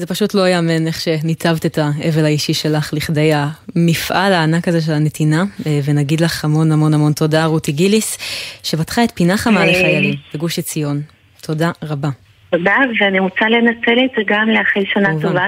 זה 0.00 0.06
פשוט 0.06 0.34
לא 0.34 0.48
יאמן 0.48 0.86
איך 0.86 1.00
שניצבת 1.00 1.66
את 1.66 1.78
האבל 1.78 2.24
האישי 2.24 2.54
שלך 2.54 2.94
לכדי 2.94 3.30
המפעל 3.34 4.32
הענק 4.32 4.68
הזה 4.68 4.80
של 4.80 4.92
הנתינה, 4.92 5.44
אה, 5.66 5.80
ונגיד 5.84 6.20
לך 6.20 6.44
המון 6.44 6.72
המון 6.72 6.94
המון 6.94 7.12
תודה, 7.12 7.44
רותי 7.44 7.72
גיליס, 7.72 8.18
שפתחה 8.62 9.04
את 9.04 9.12
פינה 9.14 9.36
חמה 9.36 9.60
אה. 9.60 9.66
לחיילים 9.66 10.14
בגוש 10.34 10.58
עציון. 10.58 11.00
תודה 11.42 11.70
רבה. 11.82 12.08
תודה, 12.50 12.76
ואני 13.00 13.18
רוצה 13.18 13.48
לנצל 13.48 13.98
את 14.04 14.10
זה 14.16 14.22
גם 14.26 14.48
לאחל 14.48 14.82
שנה. 14.94 15.08
טובה 15.22 15.46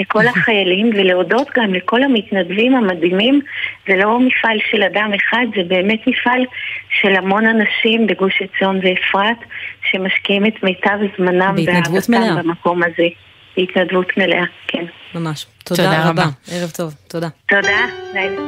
לכל 0.00 0.26
החיילים 0.26 0.90
ולהודות 0.96 1.48
גם 1.56 1.74
לכל 1.74 2.02
המתנדבים 2.02 2.74
המדהימים. 2.74 3.40
זה 3.88 3.96
לא 3.96 4.20
מפעל 4.20 4.58
של 4.70 4.82
אדם 4.82 5.10
אחד, 5.16 5.46
זה 5.56 5.62
באמת 5.68 6.00
מפעל 6.06 6.44
של 7.00 7.16
המון 7.16 7.44
אנשים 7.46 8.06
בגוש 8.06 8.42
עציון 8.42 8.80
ואפרת 8.82 9.38
שמשקיעים 9.90 10.46
את 10.46 10.62
מיטב 10.62 10.98
זמנם 11.18 11.54
בהתנדבות 11.56 12.08
מלאה. 12.08 12.42
במקום 12.42 12.82
הזה. 12.82 13.08
בהתנדבות 13.60 14.06
מלאה, 14.16 14.44
כן. 14.68 14.84
ממש. 15.14 15.46
תודה, 15.64 15.84
תודה 15.84 16.00
רבה. 16.08 16.22
רבה. 16.22 16.30
ערב 16.50 16.70
טוב. 16.70 16.94
תודה. 17.08 17.28
תודה. 17.48 17.86
לילה. 18.14 18.40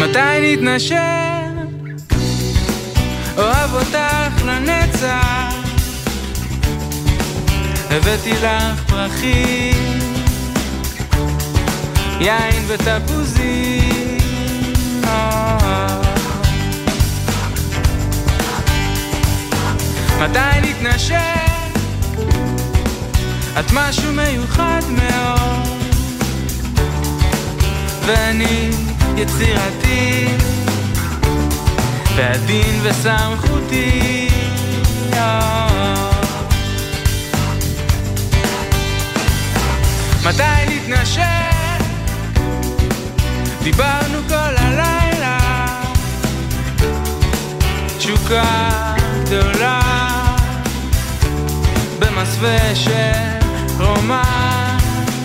מתי 0.00 0.56
נתנשק? 0.56 0.96
אוהב 3.36 3.74
אותך 3.74 4.44
לנצח 4.46 5.54
הבאתי 7.90 8.32
לך 8.32 8.90
פרחים 8.90 9.98
יין 12.20 12.64
ותפוזים 12.68 14.18
אה. 15.04 15.57
מתי 20.20 20.60
נתנשק? 20.62 21.18
את 23.60 23.72
משהו 23.72 24.12
מיוחד 24.12 24.80
מאוד 24.90 25.68
ואני 28.06 28.70
יצירתי 29.16 30.26
ועדין 32.16 32.80
וסמכותי. 32.82 34.28
מתי 40.24 40.42
נתנשק? 40.68 41.22
דיברנו 43.62 44.18
כל 44.28 44.56
הלילה 44.56 45.38
תשוקה 47.98 48.68
גדולה 49.24 49.87
במסווה 52.28 52.74
של 52.74 53.38
רומנטיקה 53.78 55.18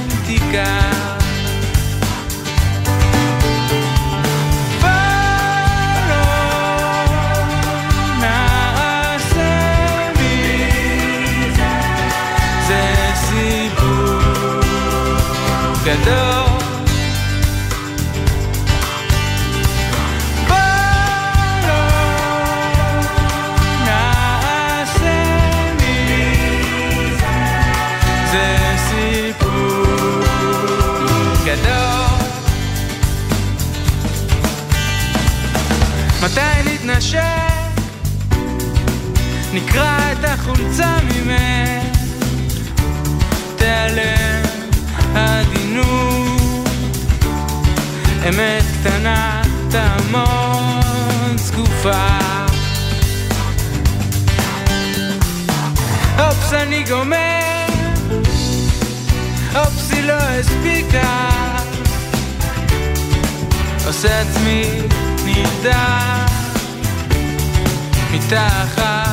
גדול 15.86 16.43
החולצה 40.44 40.98
ממך, 41.04 41.98
תיעלם 43.56 44.44
העדינות, 45.14 46.68
אמת 48.30 48.64
קטנה 48.80 49.42
תעמוד 49.70 51.38
זקופה. 51.38 52.08
אופס 56.20 56.54
אני 56.54 56.84
גומר, 56.90 57.68
אופס 59.56 59.92
היא 59.92 60.04
לא 60.04 60.14
הספיקה, 60.14 61.30
עושה 63.86 64.22
עצמי 64.22 64.64
נרדם 65.26 66.26
מתחת 68.12 69.13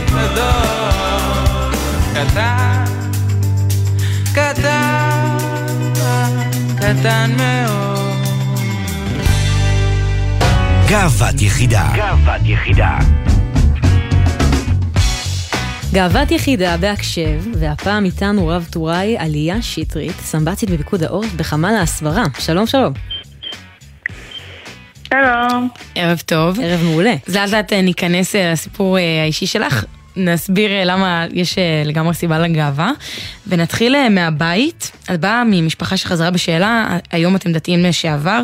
גדול, 0.07 1.73
קטן, 2.13 2.83
קטן, 4.33 5.37
קטן 6.77 7.31
מאוד. 7.37 8.15
גאוות 10.89 11.41
יחידה. 11.41 11.91
גאוות 11.95 12.41
יחידה. 12.43 12.97
גאוות 15.93 16.31
יחידה 16.31 16.77
בהקשב, 16.77 17.41
והפעם 17.59 18.05
איתנו 18.05 18.47
רב 18.47 18.67
טוראי 18.71 19.17
עלייה 19.17 19.61
שטרית, 19.61 20.19
סמב"צית 20.19 20.69
בפיקוד 20.69 21.03
העורף 21.03 21.33
בחמ"ל 21.33 21.75
ההסברה. 21.75 22.23
שלום 22.39 22.67
שלום. 22.67 22.93
שלום. 25.21 25.69
ערב 25.95 26.21
טוב. 26.25 26.59
ערב 26.59 26.83
מעולה. 26.83 27.15
אז 27.27 27.35
לאט 27.35 27.53
לאט 27.53 27.73
ניכנס 27.73 28.35
אה, 28.35 28.51
לסיפור 28.51 28.97
אה, 28.97 29.21
האישי 29.23 29.47
שלך. 29.47 29.85
נסביר 30.15 30.71
אה, 30.71 30.85
למה 30.85 31.25
יש 31.33 31.55
לגמרי 31.85 32.13
סיבה 32.13 32.39
לגאווה, 32.39 32.91
ונתחיל 33.47 34.09
מהבית. 34.09 34.91
את 35.13 35.19
באה 35.19 35.43
ממשפחה 35.45 35.97
שחזרה 35.97 36.31
בשאלה, 36.31 36.97
היום 37.11 37.35
אתם 37.35 37.51
דתיים 37.51 37.83
לשעבר, 37.83 38.41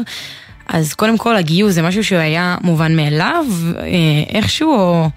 אז 0.67 0.93
קודם 0.93 1.17
כל 1.17 1.35
הגיוס 1.35 1.73
זה 1.73 1.81
משהו 1.81 2.03
שהיה 2.03 2.57
מובן 2.61 2.95
מאליו, 2.95 3.45
איכשהו, 4.29 4.73
או 4.75 5.09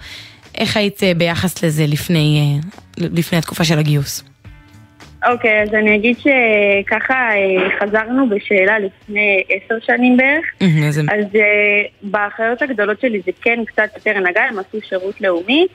איך 0.55 0.77
היית 0.77 1.01
ביחס 1.17 1.65
לזה 1.65 1.87
לפני, 1.87 2.61
לפני 2.97 3.39
התקופה 3.39 3.65
של 3.65 3.79
הגיוס? 3.79 4.34
אוקיי, 5.27 5.63
אז 5.63 5.75
אני 5.75 5.97
אגיד 5.97 6.17
שככה 6.19 7.31
אה, 7.37 7.79
חזרנו 7.81 8.29
בשאלה 8.29 8.79
לפני 8.79 9.43
עשר 9.49 9.75
שנים 9.87 10.17
בערך. 10.17 10.45
אז 11.13 11.37
אה, 11.37 11.83
באחריות 12.03 12.63
הגדולות 12.63 13.01
שלי 13.01 13.21
זה 13.27 13.33
כן 13.43 13.65
קצת 13.65 13.89
יותר 13.97 14.21
נגע, 14.21 14.43
הם 14.43 14.59
עשו 14.59 14.79
שירות 14.89 15.21
לאומי. 15.21 15.67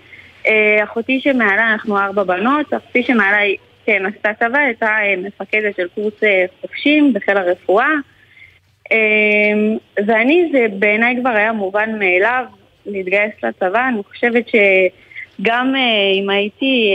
אה, 0.48 0.84
אחותי 0.84 1.20
שמעלה, 1.22 1.72
אנחנו 1.74 2.00
ארבע 2.00 2.24
בנות, 2.24 2.74
אחותי 2.74 3.04
שמעלה 3.04 3.38
כן 3.86 4.04
עשתה 4.06 4.30
צבא, 4.40 4.58
הייתה 4.60 4.98
מפקדת 5.18 5.76
של 5.76 5.88
קורס 5.96 6.14
חובשים 6.62 7.14
בחיל 7.14 7.38
הרפואה. 7.38 7.92
אה, 8.92 8.98
ואני, 10.08 10.50
זה 10.52 10.66
בעיניי 10.80 11.16
כבר 11.22 11.30
היה 11.30 11.52
מובן 11.52 12.00
מאליו 12.00 12.46
להתגייס 12.86 13.34
לצבא. 13.44 13.88
אני 13.88 14.04
חושבת 14.04 14.46
שגם 14.48 15.74
אם 16.22 16.30
הייתי 16.30 16.92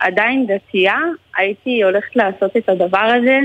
עדיין 0.00 0.46
דתייה, 0.46 0.98
הייתי 1.36 1.82
הולכת 1.82 2.16
לעשות 2.16 2.56
את 2.56 2.68
הדבר 2.68 2.98
הזה. 2.98 3.38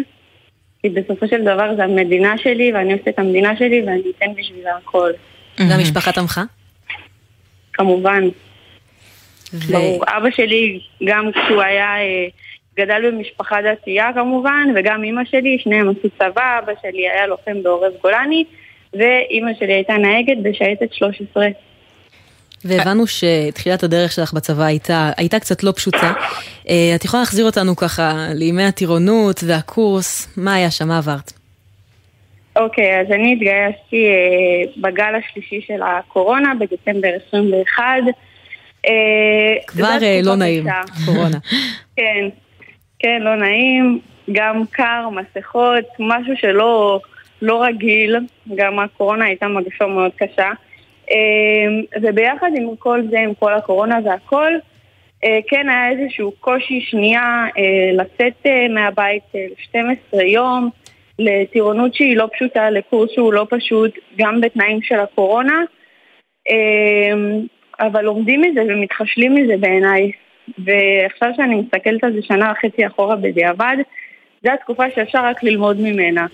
כי 0.82 0.90
בסופו 0.90 1.28
של 1.28 1.42
דבר 1.42 1.76
זה 1.76 1.84
המדינה 1.84 2.38
שלי, 2.38 2.72
ואני 2.74 2.94
עושה 2.94 3.10
את 3.10 3.20
המדינה 3.20 3.58
שלי, 3.58 3.84
ואני 3.86 4.02
אתן 4.18 4.34
בשבילה 4.38 4.72
הכל. 4.78 5.12
גם 5.72 5.80
משפחה 5.80 6.12
תמכה? 6.12 6.44
כמובן. 7.74 8.24
ברור. 9.72 10.04
אבא 10.08 10.32
שלי, 10.32 10.80
גם 11.06 11.32
כשהוא 11.32 11.62
היה, 11.62 11.98
אה, 11.98 12.28
גדל 12.78 13.12
במשפחה 13.12 13.56
דתייה 13.62 14.10
כמובן, 14.14 14.68
וגם 14.76 15.04
אימא 15.04 15.26
שלי, 15.26 15.58
שניהם 15.60 15.90
עשו 15.90 16.10
צבא, 16.18 16.60
אבא 16.60 16.74
שלי 16.82 17.10
היה 17.10 17.28
לוחם 17.28 17.64
בעורב 17.64 17.92
גולני, 18.02 18.44
ואימא 18.94 19.52
שלי 19.60 19.74
הייתה 19.74 19.94
נהגת 19.98 20.38
בשייטת 20.44 20.94
13. 20.94 21.48
והבנו 22.66 23.04
שתחילת 23.08 23.84
הדרך 23.84 24.12
שלך 24.12 24.34
בצבא 24.34 24.64
הייתה, 24.64 25.12
הייתה 25.18 25.40
קצת 25.40 25.64
לא 25.64 25.72
פשוטה. 25.72 26.14
אה, 26.70 26.92
את 26.96 27.06
יכולה 27.06 27.22
להחזיר 27.22 27.46
אותנו 27.46 27.76
ככה 27.76 28.28
לימי 28.34 28.64
הטירונות 28.64 29.44
והקורס, 29.48 30.38
מה 30.38 30.54
היה 30.54 30.72
שם, 30.72 30.88
מה 30.88 30.98
עברת? 30.98 31.32
אוקיי, 32.56 33.00
אז 33.02 33.08
אני 33.12 33.34
התגייסתי 33.34 34.08
אה, 34.08 34.72
בגל 34.82 35.16
השלישי 35.16 35.62
של 35.68 35.82
הקורונה, 35.84 36.54
בדצמבר 36.60 37.10
21. 37.28 37.84
אה, 38.86 38.92
כבר 39.68 39.98
לא 40.24 40.36
נעים. 40.36 40.66
קורונה. 41.06 41.38
כן, 41.98 42.30
כן, 43.00 43.22
לא 43.22 43.36
נעים, 43.36 44.00
גם 44.32 44.64
קר, 44.72 45.10
מסכות, 45.10 45.86
משהו 46.00 46.34
שלא 46.38 47.00
לא 47.42 47.64
רגיל, 47.64 48.16
גם 48.56 48.80
הקורונה 48.80 49.26
הייתה 49.26 49.48
מגפה 49.48 49.88
מאוד 49.88 50.12
קשה. 50.18 50.52
אה, 51.12 52.00
וביחד 52.02 52.52
עם 52.58 52.76
כל 52.76 53.02
זה, 53.10 53.20
עם 53.20 53.34
כל 53.34 53.54
הקורונה 53.54 54.00
והכל, 54.06 54.52
אה, 55.24 55.40
כן 55.48 55.70
היה 55.70 55.90
איזשהו 55.90 56.32
קושי 56.40 56.82
שנייה 56.82 57.46
אה, 57.58 57.92
לצאת 57.94 58.34
אה, 58.46 58.68
מהבית 58.68 59.24
אה, 59.36 59.46
ל-12 59.76 60.22
יום, 60.24 60.70
לטירונות 61.20 61.96
שהיא 61.96 62.18
לא 62.18 62.30
פשוטה, 62.34 62.70
לקורס 62.70 63.12
שהוא 63.12 63.34
לא 63.34 63.48
פשוט, 63.50 63.92
גם 64.18 64.42
בתנאים 64.42 64.82
של 64.82 65.00
הקורונה. 65.00 65.64
אה, 66.50 67.14
אבל 67.80 68.02
לומדים 68.02 68.42
מזה 68.42 68.62
ומתחשלים 68.68 69.36
מזה 69.36 69.58
בעיניי. 69.58 70.12
ועכשיו 70.58 71.30
שאני 71.36 71.56
מסתכלת 71.56 72.04
על 72.04 72.14
זה 72.14 72.22
שנה 72.22 72.52
וחצי 72.52 72.88
אחורה 72.88 73.16
בדיעבד, 73.16 73.78
זו 74.44 74.52
התקופה 74.52 74.84
שאפשר 74.96 75.26
רק 75.26 75.44
ללמוד 75.44 75.78
ממנה. 75.80 76.26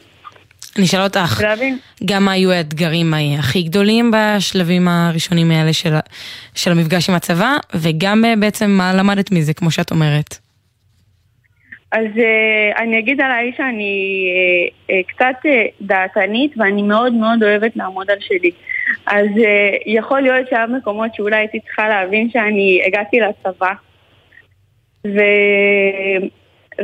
אני 0.78 0.86
אשאל 0.86 1.02
אותך, 1.02 1.40
ולהבין. 1.40 1.78
גם 2.06 2.26
מה 2.26 2.32
היו 2.32 2.52
האתגרים 2.52 3.14
אה, 3.14 3.20
הכי 3.40 3.64
גדולים 3.64 4.12
בשלבים 4.12 4.88
הראשונים 4.88 5.52
האלה 5.52 5.74
של, 5.74 5.94
של 6.56 6.72
המפגש 6.72 7.10
עם 7.10 7.16
הצבא, 7.16 7.58
וגם 7.76 8.26
אה, 8.26 8.34
בעצם 8.36 8.70
מה 8.70 8.94
למדת 8.94 9.32
מזה, 9.32 9.54
כמו 9.54 9.72
שאת 9.72 9.92
אומרת. 9.92 10.38
אז 11.92 12.06
uh, 12.06 12.82
אני 12.82 13.00
אגיד 13.00 13.22
עליי 13.22 13.52
שאני 13.58 14.26
uh, 14.88 14.94
קצת 15.08 15.50
דעתנית 15.82 16.54
ואני 16.58 16.82
מאוד 16.82 17.14
מאוד 17.14 17.44
אוהבת 17.44 17.76
לעמוד 17.76 18.12
על 18.12 18.18
שלי. 18.20 18.52
אז 19.06 19.28
יכול 19.86 20.22
להיות 20.22 20.50
שהיה 20.50 20.68
מקומות 20.68 21.16
שאולי 21.16 21.36
הייתי 21.36 21.60
צריכה 21.60 21.90
להבין 21.90 22.30
שאני 22.30 22.82
הגעתי 22.88 23.20
לצבא 23.20 23.74
ו... 25.08 25.20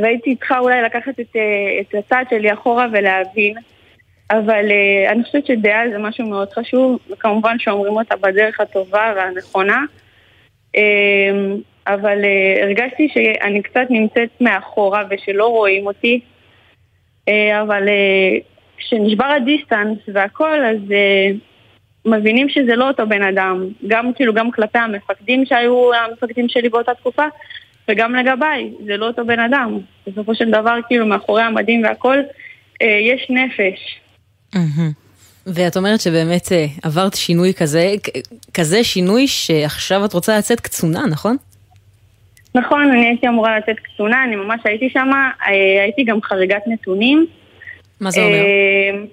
והייתי 0.02 0.36
צריכה 0.36 0.58
אולי 0.58 0.82
לקחת 0.82 1.20
את, 1.20 1.36
את 1.80 1.94
הצעד 1.94 2.26
שלי 2.30 2.52
אחורה 2.52 2.86
ולהבין 2.92 3.54
אבל 4.30 4.64
uh, 4.68 5.12
אני 5.12 5.24
חושבת 5.24 5.46
שדעה 5.46 5.90
זה 5.90 5.98
משהו 5.98 6.26
מאוד 6.26 6.52
חשוב 6.52 6.98
וכמובן 7.10 7.58
שאומרים 7.58 7.92
אותה 7.92 8.16
בדרך 8.16 8.60
הטובה 8.60 9.12
והנכונה 9.16 9.84
uh, 10.76 10.80
אבל 11.88 12.18
uh, 12.22 12.62
הרגשתי 12.62 13.08
שאני 13.14 13.62
קצת 13.62 13.86
נמצאת 13.90 14.28
מאחורה 14.40 15.02
ושלא 15.10 15.46
רואים 15.46 15.86
אותי. 15.86 16.20
Uh, 17.30 17.32
אבל 17.62 17.88
uh, 17.88 18.42
כשנשבר 18.76 19.24
הדיסטנס 19.24 19.98
והכל, 20.08 20.64
אז 20.64 20.78
uh, 20.88 21.36
מבינים 22.04 22.48
שזה 22.48 22.76
לא 22.76 22.88
אותו 22.88 23.06
בן 23.06 23.22
אדם. 23.22 23.68
גם 23.86 24.12
כאילו, 24.12 24.34
גם 24.34 24.50
כלפי 24.50 24.78
המפקדים 24.78 25.46
שהיו 25.46 25.94
המפקדים 25.94 26.48
שלי 26.48 26.68
באותה 26.68 26.94
תקופה, 26.94 27.24
וגם 27.88 28.14
לגביי, 28.14 28.70
זה 28.86 28.96
לא 28.96 29.06
אותו 29.06 29.26
בן 29.26 29.40
אדם. 29.40 29.78
בסופו 30.06 30.34
של 30.34 30.50
דבר, 30.50 30.78
כאילו, 30.88 31.06
מאחורי 31.06 31.42
המדים 31.42 31.82
והכל, 31.84 32.18
יש 32.80 33.26
נפש. 33.30 34.00
מהמם. 34.54 34.90
ואת 35.46 35.76
אומרת 35.76 36.00
שבאמת 36.00 36.52
אה, 36.52 36.66
עברת 36.82 37.14
שינוי 37.14 37.54
כזה, 37.54 37.94
כזה 38.54 38.84
שינוי 38.84 39.26
שעכשיו 39.26 40.04
את 40.04 40.12
רוצה 40.12 40.38
לצאת 40.38 40.60
קצונה, 40.60 41.06
נכון? 41.06 41.36
נכון, 42.54 42.90
אני 42.90 43.06
הייתי 43.06 43.28
אמורה 43.28 43.58
לצאת 43.58 43.76
קצונה, 43.78 44.24
אני 44.24 44.36
ממש 44.36 44.60
הייתי 44.64 44.90
שם, 44.90 45.08
הייתי 45.82 46.04
גם 46.04 46.22
חריגת 46.22 46.62
נתונים. 46.66 47.26
מה 48.00 48.10
זה 48.10 48.20
אומר? 48.20 48.34
אה, 48.34 49.04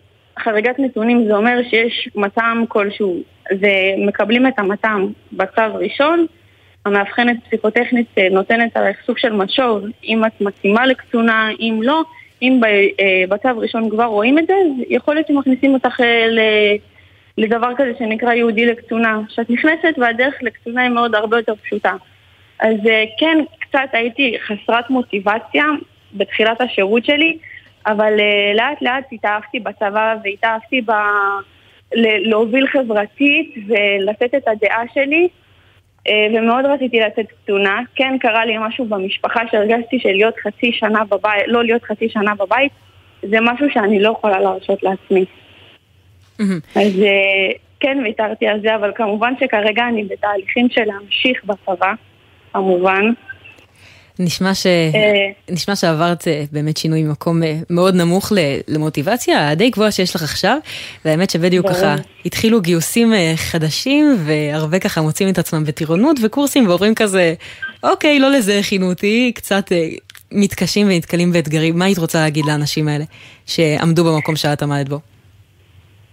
חריגת 0.44 0.80
נתונים 0.80 1.26
זה 1.28 1.36
אומר 1.36 1.60
שיש 1.70 2.10
מטעם 2.16 2.66
כלשהו, 2.68 3.24
זה 3.62 3.72
מקבלים 4.08 4.48
את 4.48 4.60
המטעם 4.60 5.08
בצו 5.32 5.76
ראשון, 5.76 6.26
המאבחנת 6.86 7.38
פסיכוטכנית 7.48 8.08
אה, 8.18 8.28
נותנת 8.32 8.78
עליך 8.78 8.98
סוג 9.06 9.18
של 9.18 9.34
משוב, 9.34 9.84
אם 10.04 10.26
את 10.26 10.42
מתאימה 10.42 10.86
לקצונה, 10.86 11.50
אם 11.60 11.80
לא, 11.84 12.04
אם 12.46 12.62
אה, 13.00 13.24
בצו 13.30 13.50
ראשון 13.58 13.90
כבר 13.90 14.06
רואים 14.06 14.40
את 14.40 14.48
זה, 14.48 14.54
יכול 14.90 15.16
להיות 15.16 15.28
שמכניסים 15.28 15.74
אותך 15.74 16.00
אה, 16.00 16.28
ל- 16.28 16.76
לדבר 17.38 17.72
כזה 17.78 17.92
שנקרא 18.00 18.34
יהודי 18.34 18.66
לקצונה. 18.66 19.20
כשאת 19.28 19.50
נכנסת 19.50 19.94
והדרך 19.98 20.34
לקצונה 20.42 20.82
היא 20.82 20.90
מאוד 20.90 21.16
הרבה 21.16 21.38
יותר 21.38 21.56
פשוטה. 21.56 21.94
אז 22.60 22.76
אה, 22.90 23.04
כן, 23.20 23.38
קצת 23.60 23.90
הייתי 23.94 24.36
חסרת 24.40 24.90
מוטיבציה 24.90 25.66
בתחילת 26.14 26.62
השירות 26.62 27.06
שלי, 27.06 27.38
אבל 27.88 28.14
לאט 28.56 28.82
לאט 28.82 29.04
התאהבתי 29.12 29.60
בצבא 29.60 30.16
והתאהבתי 30.24 30.82
ב... 30.82 30.92
להוביל 32.26 32.68
חברתית 32.68 33.56
ולתת 33.68 34.36
את 34.36 34.48
הדעה 34.48 34.84
שלי, 34.94 35.28
ומאוד 36.10 36.66
רציתי 36.66 37.00
לצאת 37.00 37.26
קצונה. 37.44 37.82
כן 37.96 38.18
קרה 38.20 38.46
לי 38.46 38.56
משהו 38.60 38.86
במשפחה 38.86 39.42
שהרגשתי 39.52 40.00
שלהיות 40.00 40.34
חצי 40.44 40.72
שנה 40.72 41.04
בבית, 41.04 41.44
לא 41.48 41.64
להיות 41.64 41.84
חצי 41.84 42.10
שנה 42.10 42.36
בבית, 42.36 42.72
זה 43.22 43.38
משהו 43.42 43.68
שאני 43.74 44.00
לא 44.00 44.10
יכולה 44.10 44.40
להרשות 44.40 44.84
לעצמי. 44.84 45.26
אז 46.76 47.02
אה, 47.02 47.52
כן 47.80 47.98
ויתרתי 48.04 48.48
על 48.48 48.62
זה, 48.62 48.76
אבל 48.76 48.92
כמובן 48.96 49.34
שכרגע 49.40 49.88
אני 49.88 50.04
בתהליכים 50.04 50.70
של 50.70 50.84
להמשיך 50.84 51.46
בצבא, 51.46 51.94
כמובן. 52.54 53.06
נשמע, 54.20 54.54
ש... 54.54 54.66
אה. 54.66 55.32
נשמע 55.50 55.76
שעברת 55.76 56.28
אה, 56.28 56.44
באמת 56.52 56.78
שינוי 56.78 57.04
ממקום 57.04 57.44
אה, 57.44 57.56
מאוד 57.70 57.96
נמוך 57.96 58.32
למוטיבציה 58.68 59.50
הדי 59.50 59.70
גבוהה 59.70 59.92
שיש 59.92 60.16
לך 60.16 60.24
עכשיו, 60.24 60.58
והאמת 61.06 61.30
שבדיוק. 61.30 61.70
ככה 61.70 61.96
התחילו 62.26 62.62
גיוסים 62.62 63.14
חדשים, 63.36 64.16
והרבה 64.26 64.80
ככה 64.80 65.02
מוצאים 65.02 65.30
את 65.30 65.38
עצמם 65.38 65.64
בטירונות 65.64 66.18
וקורסים 66.24 66.68
ואומרים 66.68 66.96
כזה, 66.96 67.34
אוקיי, 67.84 68.20
לא 68.20 68.32
לזה 68.32 68.60
הכינו 68.60 68.90
אותי, 68.90 69.32
קצת 69.36 69.72
מתקשים 70.32 70.88
ונתקלים 70.88 71.32
באתגרים. 71.32 71.80
מה 71.80 71.86
היית 71.86 71.98
רוצה 71.98 72.20
להגיד 72.20 72.46
לאנשים 72.46 72.88
האלה 72.88 73.04
שעמדו 73.46 74.04
במקום 74.04 74.36
שאת 74.36 74.64
עמדת 74.64 74.90
בו? 74.90 75.00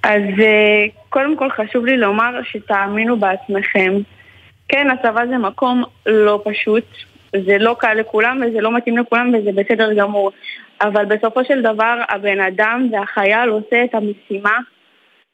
אז 0.03 0.23
קודם 1.09 1.37
כל 1.37 1.49
חשוב 1.51 1.87
לי 1.87 1.97
לומר 1.97 2.31
שתאמינו 2.45 3.17
בעצמכם. 3.17 3.93
כן, 4.69 4.87
הצבא 4.91 5.27
זה 5.27 5.39
מקום 5.39 5.85
לא 6.07 6.43
פשוט, 6.45 6.85
זה 7.47 7.59
לא 7.59 7.77
קל 7.79 7.95
לכולם 7.95 8.43
וזה 8.47 8.61
לא 8.61 8.73
מתאים 8.73 8.99
לכולם 8.99 9.35
וזה 9.35 9.51
בסדר 9.55 9.95
גמור. 9.95 10.31
אבל 10.83 11.05
בסופו 11.05 11.45
של 11.45 11.63
דבר 11.63 12.01
הבן 12.09 12.41
אדם 12.41 12.89
והחייל 12.93 13.49
עושה 13.49 13.85
את 13.85 13.95
המשימה 13.95 14.59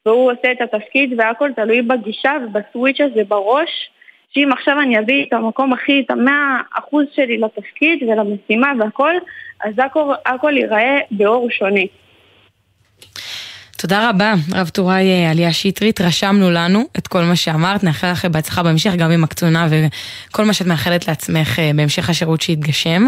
והוא 0.07 0.33
עושה 0.33 0.53
את 0.53 0.61
התפקיד 0.61 1.15
והכל 1.19 1.51
תלוי 1.57 1.83
בגישה 1.83 2.33
ובסוויץ' 2.45 3.01
הזה 3.01 3.25
בראש 3.29 3.91
שאם 4.31 4.53
עכשיו 4.53 4.81
אני 4.81 4.99
אביא 4.99 5.25
את 5.25 5.33
המקום 5.33 5.73
הכי, 5.73 6.01
את 6.07 6.11
המאה 6.11 6.61
אחוז 6.79 7.07
שלי 7.15 7.39
לתפקיד 7.39 8.03
ולמשימה 8.03 8.73
והכל, 8.79 9.15
אז 9.65 9.75
הכל, 9.79 10.13
הכל 10.27 10.57
ייראה 10.57 10.99
באור 11.11 11.51
שונה. 11.51 11.81
תודה 13.81 14.11
רבה, 14.11 14.35
רב 14.53 14.69
טוראי 14.69 15.11
אה, 15.11 15.31
עליה 15.31 15.53
שטרית, 15.53 16.01
רשמנו 16.01 16.51
לנו 16.51 16.85
את 16.99 17.09
כל 17.09 17.23
מה 17.23 17.37
שאמרת, 17.37 17.85
נאחל 17.85 18.11
לך 18.11 18.25
בהצלחה 18.25 18.63
בהמשך, 18.63 18.93
גם 18.99 19.11
עם 19.11 19.25
הקצונה 19.25 19.69
וכל 19.71 20.45
מה 20.45 20.53
שאת 20.53 20.67
מאחלת 20.67 21.09
לעצמך 21.09 21.59
אה, 21.59 21.71
בהמשך 21.75 22.11
השירות 22.11 22.41
שיתגשם. 22.41 23.07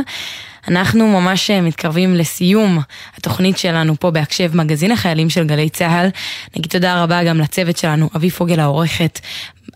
אנחנו 0.69 1.09
ממש 1.09 1.51
אה, 1.51 1.61
מתקרבים 1.61 2.15
לסיום 2.15 2.79
התוכנית 3.17 3.59
שלנו 3.59 3.95
פה 4.01 4.11
בהקשב 4.11 4.57
מגזין 4.57 4.93
החיילים 4.93 5.31
של 5.31 5.45
גלי 5.45 5.69
צה"ל. 5.69 6.09
נגיד 6.57 6.71
תודה 6.71 7.03
רבה 7.03 7.25
גם 7.25 7.41
לצוות 7.41 7.77
שלנו, 7.77 8.11
אבי 8.17 8.31
פוגל 8.31 8.61
העורכת, 8.61 9.21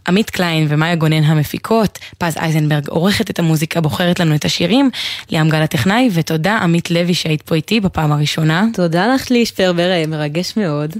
עמית 0.09 0.31
קליין 0.31 0.67
ומאיה 0.69 0.95
גונן 0.95 1.25
המפיקות, 1.25 1.99
פז 2.19 2.37
אייזנברג 2.37 2.89
עורכת 2.89 3.31
את 3.31 3.39
המוזיקה, 3.39 3.81
בוחרת 3.81 4.21
לנו 4.21 4.35
את 4.35 4.45
השירים, 4.45 4.91
ליאם 5.31 5.49
גל 5.49 5.63
הטכנאי, 5.63 6.11
ותודה 6.13 6.57
עמית 6.57 6.91
לוי 6.91 7.15
שהיית 7.15 7.43
פה 7.43 7.55
איתי 7.55 7.81
בפעם 7.81 8.13
הראשונה. 8.13 8.67
תודה 8.73 9.15
לך 9.15 9.31
ליש 9.31 9.51
פרבר, 9.51 9.91
אה, 9.91 10.05
מרגש 10.09 10.57
מאוד. 10.57 10.97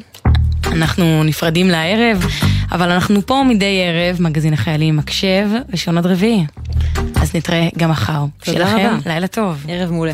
אנחנו 0.67 1.25
נפרדים 1.25 1.69
לערב, 1.69 2.27
אבל 2.75 2.91
אנחנו 2.91 3.27
פה 3.27 3.43
מדי 3.49 3.83
ערב, 3.85 4.23
מגזין 4.23 4.53
החיילים 4.53 4.97
מקשב, 4.97 5.49
ראשון 5.73 5.99
עד 5.99 6.07
רביעי. 6.07 6.45
אז 7.17 7.35
נתראה 7.35 7.69
גם 7.79 7.91
מחר. 7.91 8.25
תודה 8.45 8.75
רבה. 8.75 8.97
לילה 9.07 9.27
טוב. 9.27 9.65
ערב 9.69 9.91
מעולה. 9.91 10.13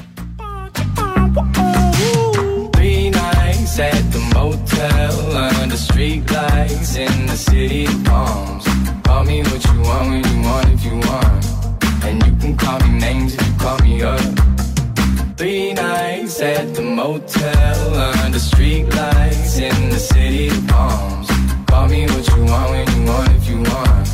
At 3.98 4.06
the 4.16 4.22
motel 4.34 5.16
under 5.62 5.80
street 5.88 6.22
lights 6.30 6.92
in 7.06 7.14
the 7.30 7.38
city 7.48 7.82
of 7.92 7.98
palms. 8.08 8.64
Call 9.06 9.24
me 9.30 9.38
what 9.48 9.62
you 9.68 9.78
want 9.88 10.06
when 10.10 10.22
you 10.30 10.38
want 10.48 10.68
if 10.74 10.82
you 10.88 10.96
want. 11.08 11.42
And 12.06 12.14
you 12.24 12.32
can 12.42 12.52
call 12.62 12.78
me 12.84 12.90
names 13.06 13.32
if 13.36 13.42
you 13.48 13.54
call 13.64 13.78
me 13.86 13.94
up. 14.14 14.32
Three 15.38 15.72
nights 15.72 16.36
at 16.54 16.66
the 16.76 16.84
motel 16.98 17.80
under 18.24 18.42
street 18.50 18.86
lights 19.00 19.54
in 19.68 19.76
the 19.94 20.00
city 20.12 20.48
of 20.48 20.60
palms. 20.68 21.39
Call 21.80 21.88
me 21.88 22.04
what 22.08 22.28
you 22.28 22.44
want 22.44 22.70
when 22.70 22.86
you 22.94 23.04
want 23.10 23.32
if 23.36 23.48
you 23.48 23.56
want. 23.56 24.06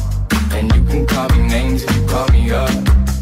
And 0.53 0.73
you 0.73 0.85
can 0.85 1.05
call 1.05 1.29
me 1.31 1.49
names 1.49 1.83
if 1.83 1.97
you 1.97 2.07
call 2.07 2.29
me 2.29 2.53
up. 2.53 2.71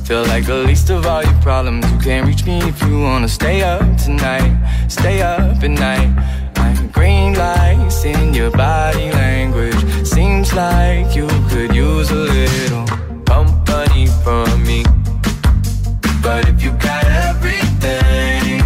Feel 0.06 0.22
like 0.24 0.44
the 0.44 0.56
least 0.56 0.90
of 0.90 1.06
all 1.06 1.24
your 1.24 1.40
problems. 1.40 1.90
You 1.90 1.98
can't 1.98 2.26
reach 2.26 2.44
me 2.44 2.58
if 2.58 2.78
you 2.82 3.00
wanna 3.00 3.26
stay 3.26 3.62
up 3.62 3.96
tonight. 3.96 4.52
Stay 4.88 5.22
up 5.22 5.62
at 5.62 5.70
night. 5.70 6.10
Like 6.58 6.92
green 6.92 7.32
lights 7.32 8.04
in 8.04 8.34
your 8.34 8.50
body 8.50 9.10
language. 9.12 9.82
Seems 10.06 10.52
like 10.52 11.16
you 11.16 11.26
could 11.48 11.74
use 11.74 12.10
a 12.10 12.24
little 12.36 12.86
company 13.24 14.08
from 14.22 14.62
me. 14.62 14.84
But 16.22 16.50
if 16.50 16.62
you 16.62 16.72
got 16.72 17.04
everything 17.06 18.60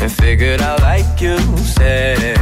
and 0.00 0.10
figured 0.10 0.62
out 0.62 0.80
like 0.80 1.20
you 1.20 1.36
say, 1.58 2.33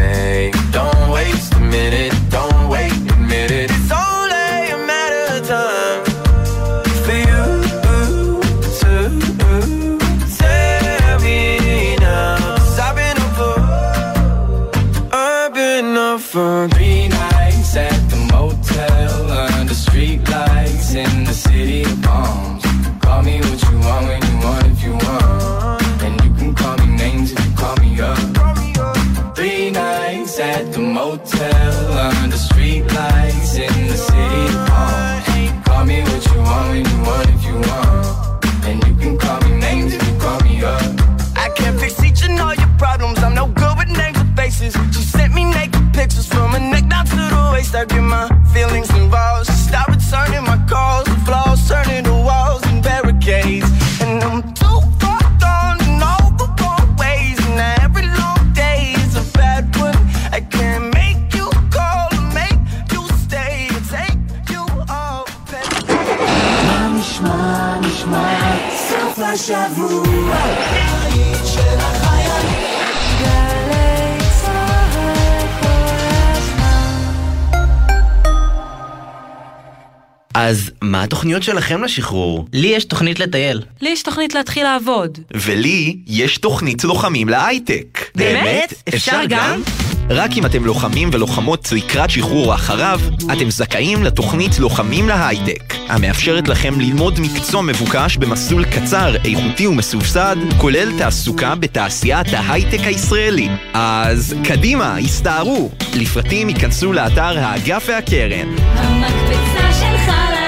התוכניות 81.42 81.64
שלכם 81.64 81.84
לשחרור? 81.84 82.46
לי 82.52 82.68
יש 82.68 82.84
תוכנית 82.84 83.20
לטייל. 83.20 83.62
לי 83.80 83.90
יש 83.90 84.02
תוכנית 84.02 84.34
להתחיל 84.34 84.62
לעבוד. 84.62 85.18
ולי 85.34 85.96
יש 86.06 86.38
תוכנית 86.38 86.84
לוחמים 86.84 87.28
להייטק. 87.28 88.04
באמת? 88.14 88.74
אפשר 88.88 89.20
גם? 89.28 89.62
רק 90.10 90.30
אם 90.36 90.46
אתם 90.46 90.64
לוחמים 90.64 91.10
ולוחמות 91.12 91.72
לקראת 91.72 92.10
שחרור 92.10 92.54
אחריו, 92.54 93.00
אתם 93.32 93.50
זכאים 93.50 94.02
לתוכנית 94.02 94.58
לוחמים 94.58 95.08
להייטק, 95.08 95.74
המאפשרת 95.88 96.48
לכם 96.48 96.80
ללמוד 96.80 97.20
מקצוע 97.20 97.62
מבוקש 97.62 98.16
במסלול 98.16 98.64
קצר, 98.64 99.14
איכותי 99.24 99.66
ומסובסד, 99.66 100.36
כולל 100.58 100.98
תעסוקה 100.98 101.54
בתעשיית 101.54 102.26
ההייטק 102.32 102.80
הישראלי. 102.84 103.48
אז 103.74 104.34
קדימה, 104.44 104.96
הסתערו! 104.96 105.70
לפרטים 105.94 106.48
ייכנסו 106.48 106.92
לאתר 106.92 107.38
האגף 107.38 107.84
והקרן. 107.88 108.48
המקפצה 108.58 109.72
שלך 109.72 110.08
לאזרחות. 110.08 110.41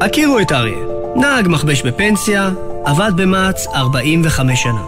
הכירו 0.00 0.38
את 0.38 0.52
אריה, 0.52 0.78
נהג 1.16 1.48
מכבש 1.48 1.82
בפנסיה, 1.82 2.50
עבד 2.84 3.12
במע"צ 3.16 3.66
45 3.74 4.62
שנה. 4.62 4.82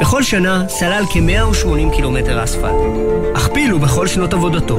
בכל 0.00 0.22
שנה 0.22 0.68
סלל 0.68 1.04
כ-180 1.10 1.96
קילומטר 1.96 2.44
אספלט. 2.44 2.74
הכפילו 3.34 3.78
בכל 3.78 4.06
שנות 4.06 4.32
עבודתו, 4.32 4.78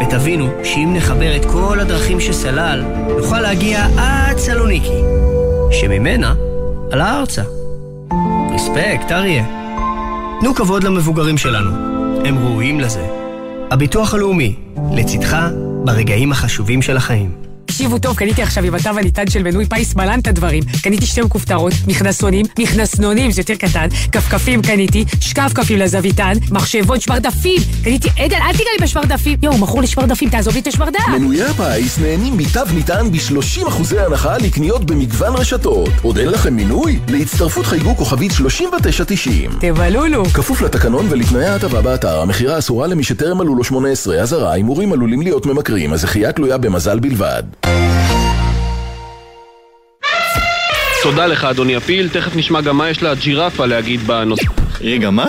ותבינו 0.00 0.48
שאם 0.64 0.90
נחבר 0.96 1.36
את 1.36 1.44
כל 1.44 1.80
הדרכים 1.80 2.20
שסלל, 2.20 2.84
נוכל 3.18 3.40
להגיע 3.40 3.86
עד 3.98 4.38
סלוניקי, 4.38 5.00
שממנה 5.70 6.34
עלה 6.92 7.18
ארצה. 7.18 7.42
רספקט, 8.54 9.12
אריה. 9.12 9.44
תנו 10.40 10.54
כבוד 10.54 10.84
למבוגרים 10.84 11.38
שלנו, 11.38 11.70
הם 12.24 12.38
ראויים 12.38 12.80
לזה. 12.80 13.06
הביטוח 13.70 14.14
הלאומי, 14.14 14.54
לצדך 14.92 15.36
ברגעים 15.84 16.32
החשובים 16.32 16.82
של 16.82 16.96
החיים. 16.96 17.43
תקשיבו 17.66 17.98
טוב, 17.98 18.16
קניתי 18.16 18.42
עכשיו 18.42 18.64
עם 18.64 18.74
התו 18.74 18.88
הניתן 18.88 19.30
של 19.30 19.42
מנוי 19.42 19.66
פיס 19.66 19.94
מלן 19.96 20.18
את 20.18 20.26
הדברים. 20.26 20.62
קניתי 20.82 21.06
שתי 21.06 21.20
מכופתרות, 21.20 21.72
מכנסונים, 21.86 22.46
מכנסנונים, 22.58 23.30
זה 23.30 23.40
יותר 23.40 23.54
קטן, 23.54 23.88
כפכפים 24.12 24.62
קניתי, 24.62 25.04
שקפקפים 25.20 25.78
לזוויתן, 25.78 26.32
מחשבון, 26.50 27.00
שמרדפים. 27.00 27.62
קניתי, 27.84 28.08
עדן, 28.18 28.36
אל 28.36 28.52
תיגע 28.52 28.70
לי 28.78 28.84
בשמרדפים. 28.86 29.38
יואו, 29.42 29.58
מכור 29.58 29.80
לי 29.80 29.86
שמרדפים, 29.86 30.30
תעזוב 30.30 30.54
לי 30.54 30.60
את 30.60 30.66
השמרדף. 30.66 31.08
מנויי 31.12 31.42
הפיס 31.42 31.98
נהנים 31.98 32.36
מתו 32.36 32.60
ניתן 32.74 33.12
ב-30% 33.12 33.98
הנחה 33.98 34.38
לקניות 34.38 34.84
במגוון 34.84 35.34
רשתות. 35.36 35.90
עוד 36.02 36.18
אין 36.18 36.28
לכם 36.28 36.56
מינוי? 36.56 36.98
להצטרפות 37.08 37.66
חייגו 37.66 37.96
כוכבית 37.96 38.32
3990. 38.32 39.50
תבלולו. 39.60 40.24
כפוף 40.24 40.62
לתקנון 40.62 41.06
ולתנאי 41.10 41.46
ההטבה 41.46 41.82
באתר, 41.82 42.20
המכירה 42.20 42.58
אסורה 42.58 42.86
למי 42.86 43.04
שטרם 43.04 43.38
מלאו 43.38 43.54
לו 43.54 43.64
18, 43.64 44.16
אזהרה, 44.16 44.52
הימורים 44.52 44.92
עלולים 44.92 45.22
להיות 45.22 45.46
ממכרים, 45.46 45.92
הזכייה 45.92 46.32
תלויה 46.32 46.58
במזל 46.58 46.98
בלבד. 46.98 47.42
תודה 51.02 51.26
לך 51.26 51.44
אדוני 51.44 51.76
הפיל, 51.76 52.08
תכף 52.08 52.36
נשמע 52.36 52.60
גם 52.60 52.76
מה 52.76 52.90
יש 52.90 53.02
לג'ירפה 53.02 53.66
להגיד 53.66 54.06
בנושא. 54.06 54.44
רגע, 54.80 55.10
מה? 55.10 55.26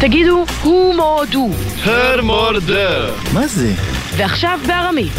תגידו, 0.00 0.44
הוא 0.62 0.94
מורדו. 0.94 1.50
הר 1.84 2.22
מורדר. 2.22 3.14
מה 3.32 3.46
זה? 3.46 3.72
ועכשיו 4.16 4.58
בארמית. 4.66 5.12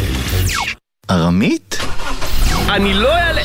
ארמית? 1.12 1.78
אני 2.70 2.94
לא 2.94 3.16
אעלה... 3.16 3.42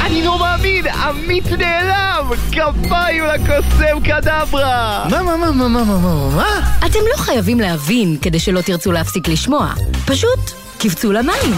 אני 0.00 0.22
לא 0.22 0.38
מאמין, 0.38 0.86
עמית 0.86 1.44
נעלם! 1.52 2.30
כפיים 2.52 3.24
לקוסם 3.24 4.00
קדברה! 4.04 5.04
מה, 5.10 5.22
מה, 5.22 5.36
מה, 5.36 5.50
מה, 5.50 5.68
מה, 5.68 5.84
מה, 5.84 5.98
מה, 5.98 6.36
מה? 6.36 6.76
אתם 6.86 6.98
לא 7.12 7.16
חייבים 7.16 7.60
להבין 7.60 8.16
כדי 8.22 8.38
שלא 8.38 8.60
תרצו 8.60 8.92
להפסיק 8.92 9.28
לשמוע. 9.28 9.72
פשוט 10.06 10.63
קפצו 10.84 11.12
למים. 11.12 11.54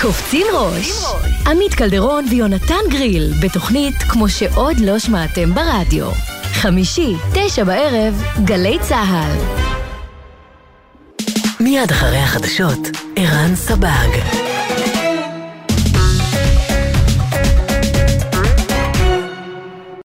קופצים 0.00 0.46
ראש. 0.54 0.92
עמית 1.46 1.74
קלדרון 1.74 2.24
ויונתן 2.30 2.80
גריל, 2.90 3.32
בתוכנית 3.42 3.94
כמו 4.08 4.28
שעוד 4.28 4.80
לא 4.80 4.98
שמעתם 4.98 5.54
ברדיו. 5.54 6.10
חמישי, 6.42 7.14
תשע 7.34 7.64
בערב, 7.64 8.22
גלי 8.44 8.78
צה"ל. 8.80 9.38
מיד 11.60 11.90
אחרי 11.90 12.18
החדשות, 12.18 12.78
ערן 13.16 13.54
סבג. 13.56 14.08